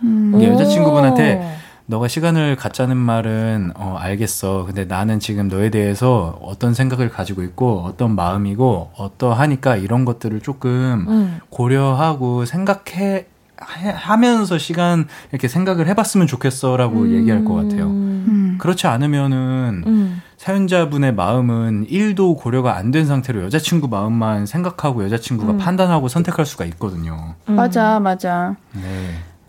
음. 0.04 0.40
여자친구분한테 0.42 1.58
너가 1.88 2.08
시간을 2.08 2.56
갖자는 2.58 2.98
말은 2.98 3.72
어 3.76 3.96
알겠어. 3.98 4.66
근데 4.66 4.84
나는 4.86 5.20
지금 5.20 5.48
너에 5.48 5.70
대해서 5.70 6.38
어떤 6.42 6.74
생각을 6.74 7.10
가지고 7.10 7.44
있고 7.44 7.82
어떤 7.86 8.14
마음이고 8.16 8.92
어떠하니까 8.98 9.78
이런 9.78 10.04
것들을 10.04 10.42
조금 10.42 11.06
음. 11.08 11.40
고려하고 11.50 12.44
생각해 12.46 12.82
해- 13.06 13.28
하면서 13.60 14.58
시간 14.58 15.08
이렇게 15.32 15.48
생각을 15.48 15.88
해봤으면 15.88 16.28
좋겠어라고 16.28 17.02
음. 17.02 17.12
얘기할 17.16 17.44
것 17.44 17.54
같아요. 17.56 17.86
음. 17.88 18.58
그렇지 18.60 18.88
않으면은 18.88 19.84
음. 19.88 20.22
사연자분의 20.38 21.14
마음은 21.16 21.88
1도 21.88 22.38
고려가 22.38 22.76
안 22.76 22.92
된 22.92 23.06
상태로 23.06 23.44
여자친구 23.44 23.88
마음만 23.90 24.46
생각하고 24.46 25.04
여자친구가 25.04 25.54
음. 25.54 25.58
판단하고 25.58 26.08
선택할 26.08 26.46
수가 26.46 26.66
있거든요. 26.66 27.36
음. 27.50 27.56
맞아, 27.56 28.00
맞아. 28.00 28.56
네. 28.74 28.82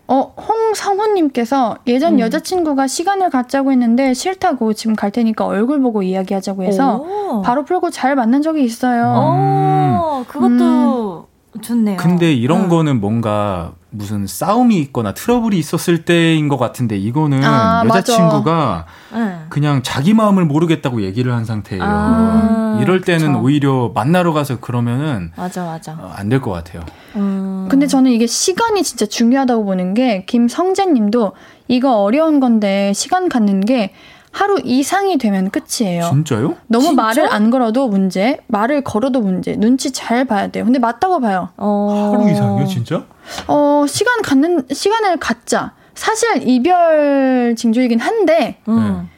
어, 0.07 0.33
홍성훈님께서 0.37 1.77
예전 1.87 2.13
음. 2.15 2.19
여자친구가 2.19 2.87
시간을 2.87 3.29
갖자고 3.29 3.71
했는데 3.71 4.13
싫다고 4.13 4.73
지금 4.73 4.95
갈 4.95 5.11
테니까 5.11 5.45
얼굴 5.45 5.79
보고 5.81 6.01
이야기하자고 6.01 6.63
해서 6.63 6.97
오. 6.97 7.41
바로 7.43 7.63
풀고 7.63 7.91
잘 7.91 8.15
만난 8.15 8.41
적이 8.41 8.63
있어요. 8.63 9.13
어, 9.15 10.25
그것도 10.27 11.27
좋네요. 11.61 11.97
근데 11.97 12.33
이런 12.33 12.63
음. 12.65 12.69
거는 12.69 12.99
뭔가 12.99 13.73
무슨 13.91 14.27
싸움이 14.27 14.79
있거나 14.81 15.13
트러블이 15.13 15.57
있었을 15.57 16.05
때인 16.05 16.47
것 16.47 16.57
같은데 16.57 16.97
이거는 16.97 17.43
아, 17.43 17.83
여자친구가 17.85 18.85
네. 19.13 19.39
그냥 19.49 19.81
자기 19.81 20.13
마음을 20.13 20.45
모르겠다고 20.45 21.01
얘기를 21.01 21.33
한 21.33 21.43
상태예요. 21.45 21.83
아, 21.83 22.79
이럴 22.81 23.01
때는 23.01 23.33
그쵸. 23.33 23.43
오히려 23.43 23.91
만나러 23.95 24.31
가서 24.31 24.59
그러면은 24.59 25.31
맞아, 25.35 25.65
맞아. 25.65 25.97
안될 26.15 26.41
것 26.41 26.51
같아요. 26.51 26.83
음. 27.15 27.67
근데 27.69 27.87
저는 27.87 28.11
이게 28.11 28.27
시간이 28.27 28.83
진짜 28.83 29.07
중요하다고 29.07 29.65
보는 29.65 29.95
게 29.95 30.23
김성재님도 30.25 31.33
이거 31.67 32.01
어려운 32.01 32.39
건데 32.39 32.93
시간 32.93 33.27
갖는 33.27 33.61
게 33.61 33.93
하루 34.39 34.57
이상이 34.63 35.17
되면 35.17 35.49
끝이에요. 35.49 36.03
진짜요? 36.09 36.55
너무 36.67 36.85
진짜? 36.87 37.01
말을 37.01 37.33
안 37.33 37.49
걸어도 37.49 37.89
문제, 37.89 38.37
말을 38.47 38.85
걸어도 38.85 39.19
문제, 39.19 39.57
눈치 39.57 39.91
잘 39.91 40.23
봐야 40.23 40.47
돼요. 40.47 40.63
근데 40.63 40.79
맞다고 40.79 41.19
봐요. 41.19 41.49
어. 41.57 42.13
하루 42.15 42.31
이상이요, 42.31 42.65
진짜? 42.65 43.03
어, 43.47 43.83
시간 43.85 44.21
갖는, 44.21 44.65
시간을 44.71 45.17
갖자. 45.17 45.73
사실 45.93 46.47
이별 46.47 47.53
징조이긴 47.57 47.99
한데, 47.99 48.59
음. 48.69 49.09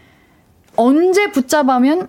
언제 0.75 1.29
붙잡으면 1.31 2.07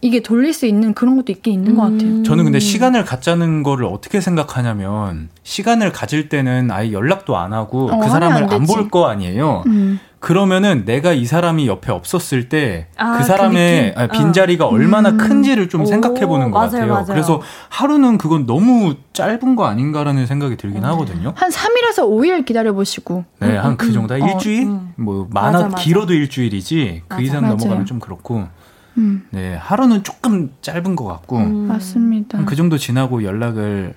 이게 0.00 0.20
돌릴 0.22 0.54
수 0.54 0.64
있는 0.64 0.94
그런 0.94 1.16
것도 1.16 1.32
있긴 1.32 1.52
있는 1.52 1.76
것 1.76 1.82
같아요. 1.82 2.22
저는 2.22 2.44
근데 2.44 2.58
시간을 2.60 3.04
갖자는 3.04 3.62
거를 3.62 3.86
어떻게 3.86 4.20
생각하냐면 4.22 5.28
시간을 5.42 5.92
가질 5.92 6.28
때는 6.30 6.70
아예 6.70 6.92
연락도 6.92 7.36
안 7.36 7.52
하고 7.52 7.90
어, 7.90 7.98
그 7.98 8.08
사람을 8.08 8.52
안. 8.52 8.64
볼 8.66 8.88
거 8.90 9.06
아니에요. 9.06 9.64
음. 9.66 9.98
그러면은 10.24 10.84
내가 10.86 11.12
이 11.12 11.26
사람이 11.26 11.66
옆에 11.68 11.92
없었을 11.92 12.48
때그 12.48 12.86
아, 12.96 13.18
그 13.18 13.24
사람의 13.24 13.86
느낌? 13.94 13.98
아, 14.02 14.06
빈자리가 14.06 14.66
얼마나 14.66 15.10
음. 15.10 15.18
큰지를 15.18 15.68
좀 15.68 15.82
오, 15.82 15.84
생각해 15.84 16.26
보는 16.26 16.50
것 16.50 16.58
맞아요, 16.58 16.70
같아요. 16.70 16.92
맞아요. 16.92 17.06
그래서 17.08 17.42
하루는 17.68 18.16
그건 18.16 18.46
너무 18.46 18.94
짧은 19.12 19.54
거 19.54 19.66
아닌가라는 19.66 20.26
생각이 20.26 20.56
들긴 20.56 20.82
하거든요. 20.84 21.34
한 21.36 21.50
3일에서 21.50 22.08
5일 22.08 22.46
기다려 22.46 22.72
보시고. 22.72 23.24
네, 23.40 23.54
한 23.56 23.76
그 23.76 23.92
정도, 23.92 24.14
한 24.14 24.22
어, 24.22 24.26
일주일? 24.26 24.66
음. 24.68 24.92
뭐, 24.96 25.28
많아, 25.30 25.50
맞아, 25.52 25.64
맞아. 25.68 25.76
길어도 25.82 26.14
일주일이지, 26.14 27.02
그 27.06 27.14
맞아. 27.14 27.22
이상 27.22 27.42
맞아요. 27.42 27.56
넘어가면 27.56 27.84
좀 27.86 27.98
그렇고, 28.00 28.48
음, 28.96 29.26
네, 29.30 29.54
하루는 29.56 30.04
조금 30.04 30.52
짧은 30.62 30.96
것 30.96 31.04
같고, 31.04 31.36
음. 31.36 31.68
맞습니다. 31.68 32.38
한그 32.38 32.56
정도 32.56 32.78
지나고 32.78 33.24
연락을, 33.24 33.92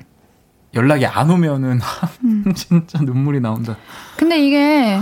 연락이 0.74 1.06
안 1.06 1.30
오면은, 1.30 1.80
음. 2.26 2.44
진짜 2.54 3.00
눈물이 3.02 3.40
나온다. 3.40 3.78
근데 4.18 4.46
이게 4.46 5.00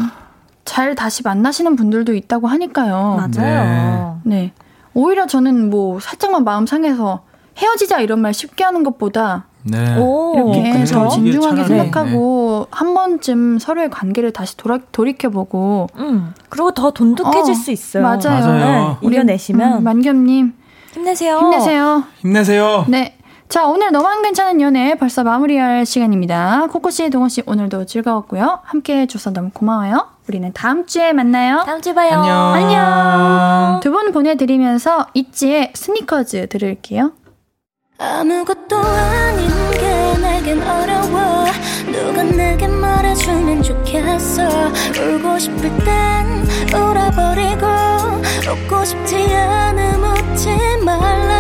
잘 0.66 0.96
다시 0.96 1.24
만나시는 1.24 1.76
분들도 1.76 2.14
있다고 2.14 2.48
하니까요. 2.48 3.30
맞아요. 3.38 4.20
네. 4.24 4.52
오히려 4.94 5.28
저는 5.28 5.70
뭐 5.70 6.00
살짝만 6.00 6.44
마음 6.44 6.66
상해서 6.66 7.24
헤어지자 7.58 8.00
이런 8.00 8.20
말 8.20 8.34
쉽게 8.34 8.64
하는 8.64 8.84
것보다 8.84 9.46
네. 9.64 9.98
오, 9.98 10.54
이렇게? 10.54 10.84
더 10.86 11.08
진중하게 11.08 11.64
차라리, 11.64 11.68
생각하고 11.68 12.68
한 12.70 12.94
번쯤 12.94 13.60
서로의 13.60 13.90
관계를 13.90 14.32
다시 14.32 14.56
돌아, 14.58 14.80
돌이켜보고 14.92 15.88
음. 15.96 16.34
그리고 16.50 16.72
더 16.72 16.92
돈독해질 16.92 17.52
어, 17.52 17.56
수 17.56 17.72
있어요. 17.72 18.04
맞아요. 18.04 18.20
맞아요. 18.24 18.98
네, 19.02 19.08
이겨내시면 19.08 19.80
음, 19.80 19.84
만겸님 19.84 20.54
힘내세요. 20.94 21.40
힘내세요. 21.40 22.04
힘내세요! 22.20 22.86
네. 22.88 23.18
자, 23.50 23.68
오늘 23.68 23.92
너만 23.92 24.22
괜찮은 24.22 24.62
연애 24.62 24.96
벌써 24.96 25.24
마무리할 25.24 25.86
시간입니다. 25.86 26.68
코코 26.72 26.90
씨, 26.90 27.10
동호씨 27.10 27.44
오늘도 27.46 27.86
즐거웠고요. 27.86 28.60
함께 28.64 29.02
해줘서 29.02 29.32
너무 29.32 29.50
고마워요. 29.52 30.15
우리는 30.28 30.52
다음 30.54 30.86
주에 30.86 31.14
만나요. 31.14 31.64
다음 31.66 31.82
주에 31.82 31.94
봐요. 31.94 32.12
안녕. 32.20 32.54
안녕. 32.54 33.80
두 33.82 33.92
분 33.92 34.12
보내드리면서 34.12 35.08
있지의 35.14 35.72
스니커즈 35.76 36.48
들을게요. 36.50 37.14
아무것도 37.98 38.78
아닌 38.78 39.48
게 39.72 40.18
내겐 40.22 40.62
어려워 40.62 41.46
누가 41.90 42.24
내게 42.24 42.68
말해주면 42.68 43.64
좋겠어 43.64 44.44
울고 45.00 45.40
싶을 45.40 45.62
땐 45.86 46.46
울어버리고 46.74 47.66
웃고 48.52 48.84
싶지 48.84 49.16
않음 49.34 50.04
웃지 50.04 50.50
말라 50.84 51.35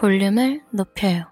볼륨을 0.00 0.62
높여요. 0.70 1.24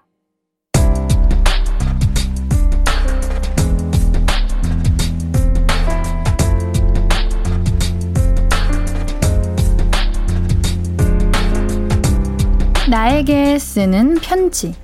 나에게 12.87 13.57
쓰는 13.57 14.19
편지. 14.21 14.75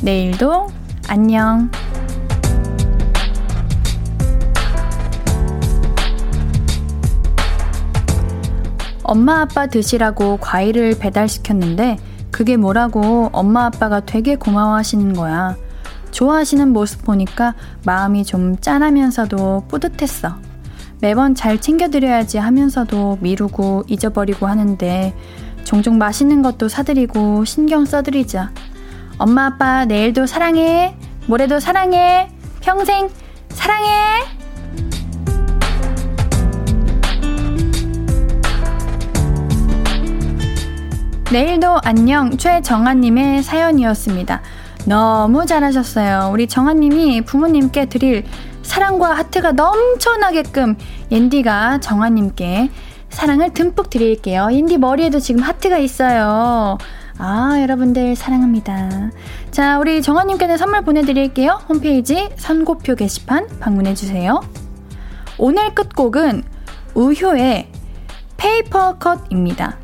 내일도 0.00 0.68
안녕. 1.06 1.70
엄마 9.02 9.42
아빠 9.42 9.66
드시라고 9.66 10.38
과일을 10.38 10.96
배달시켰는데 10.98 12.13
그게 12.34 12.56
뭐라고 12.56 13.30
엄마 13.32 13.66
아빠가 13.66 14.00
되게 14.00 14.34
고마워하시는 14.34 15.12
거야. 15.12 15.54
좋아하시는 16.10 16.72
모습 16.72 17.04
보니까 17.04 17.54
마음이 17.86 18.24
좀 18.24 18.56
짠하면서도 18.56 19.66
뿌듯했어. 19.68 20.34
매번 21.00 21.36
잘 21.36 21.60
챙겨드려야지 21.60 22.38
하면서도 22.38 23.18
미루고 23.20 23.84
잊어버리고 23.86 24.48
하는데 24.48 25.14
종종 25.62 25.96
맛있는 25.96 26.42
것도 26.42 26.66
사드리고 26.66 27.44
신경 27.44 27.84
써드리자. 27.84 28.50
엄마 29.18 29.46
아빠 29.46 29.84
내일도 29.84 30.26
사랑해. 30.26 30.96
모레도 31.28 31.60
사랑해. 31.60 32.30
평생 32.60 33.10
사랑해. 33.50 34.43
내일도 41.32 41.80
안녕 41.82 42.36
최정아님의 42.36 43.42
사연이었습니다. 43.42 44.42
너무 44.86 45.46
잘하셨어요. 45.46 46.30
우리 46.32 46.46
정아님이 46.46 47.22
부모님께 47.22 47.86
드릴 47.86 48.24
사랑과 48.62 49.14
하트가 49.14 49.52
넘쳐나게끔 49.52 50.76
옌디가 51.10 51.80
정아님께 51.80 52.70
사랑을 53.08 53.52
듬뿍 53.52 53.90
드릴게요. 53.90 54.48
옌디 54.50 54.78
머리에도 54.78 55.18
지금 55.18 55.42
하트가 55.42 55.78
있어요. 55.78 56.78
아, 57.16 57.58
여러분들 57.60 58.16
사랑합니다. 58.16 59.10
자, 59.50 59.78
우리 59.78 60.02
정아님께는 60.02 60.56
선물 60.56 60.82
보내드릴게요. 60.82 61.60
홈페이지 61.68 62.28
선고표 62.36 62.96
게시판 62.96 63.48
방문해주세요. 63.60 64.40
오늘 65.38 65.74
끝곡은 65.74 66.42
우효의 66.94 67.68
Paper 68.36 68.98
Cut입니다. 68.98 69.83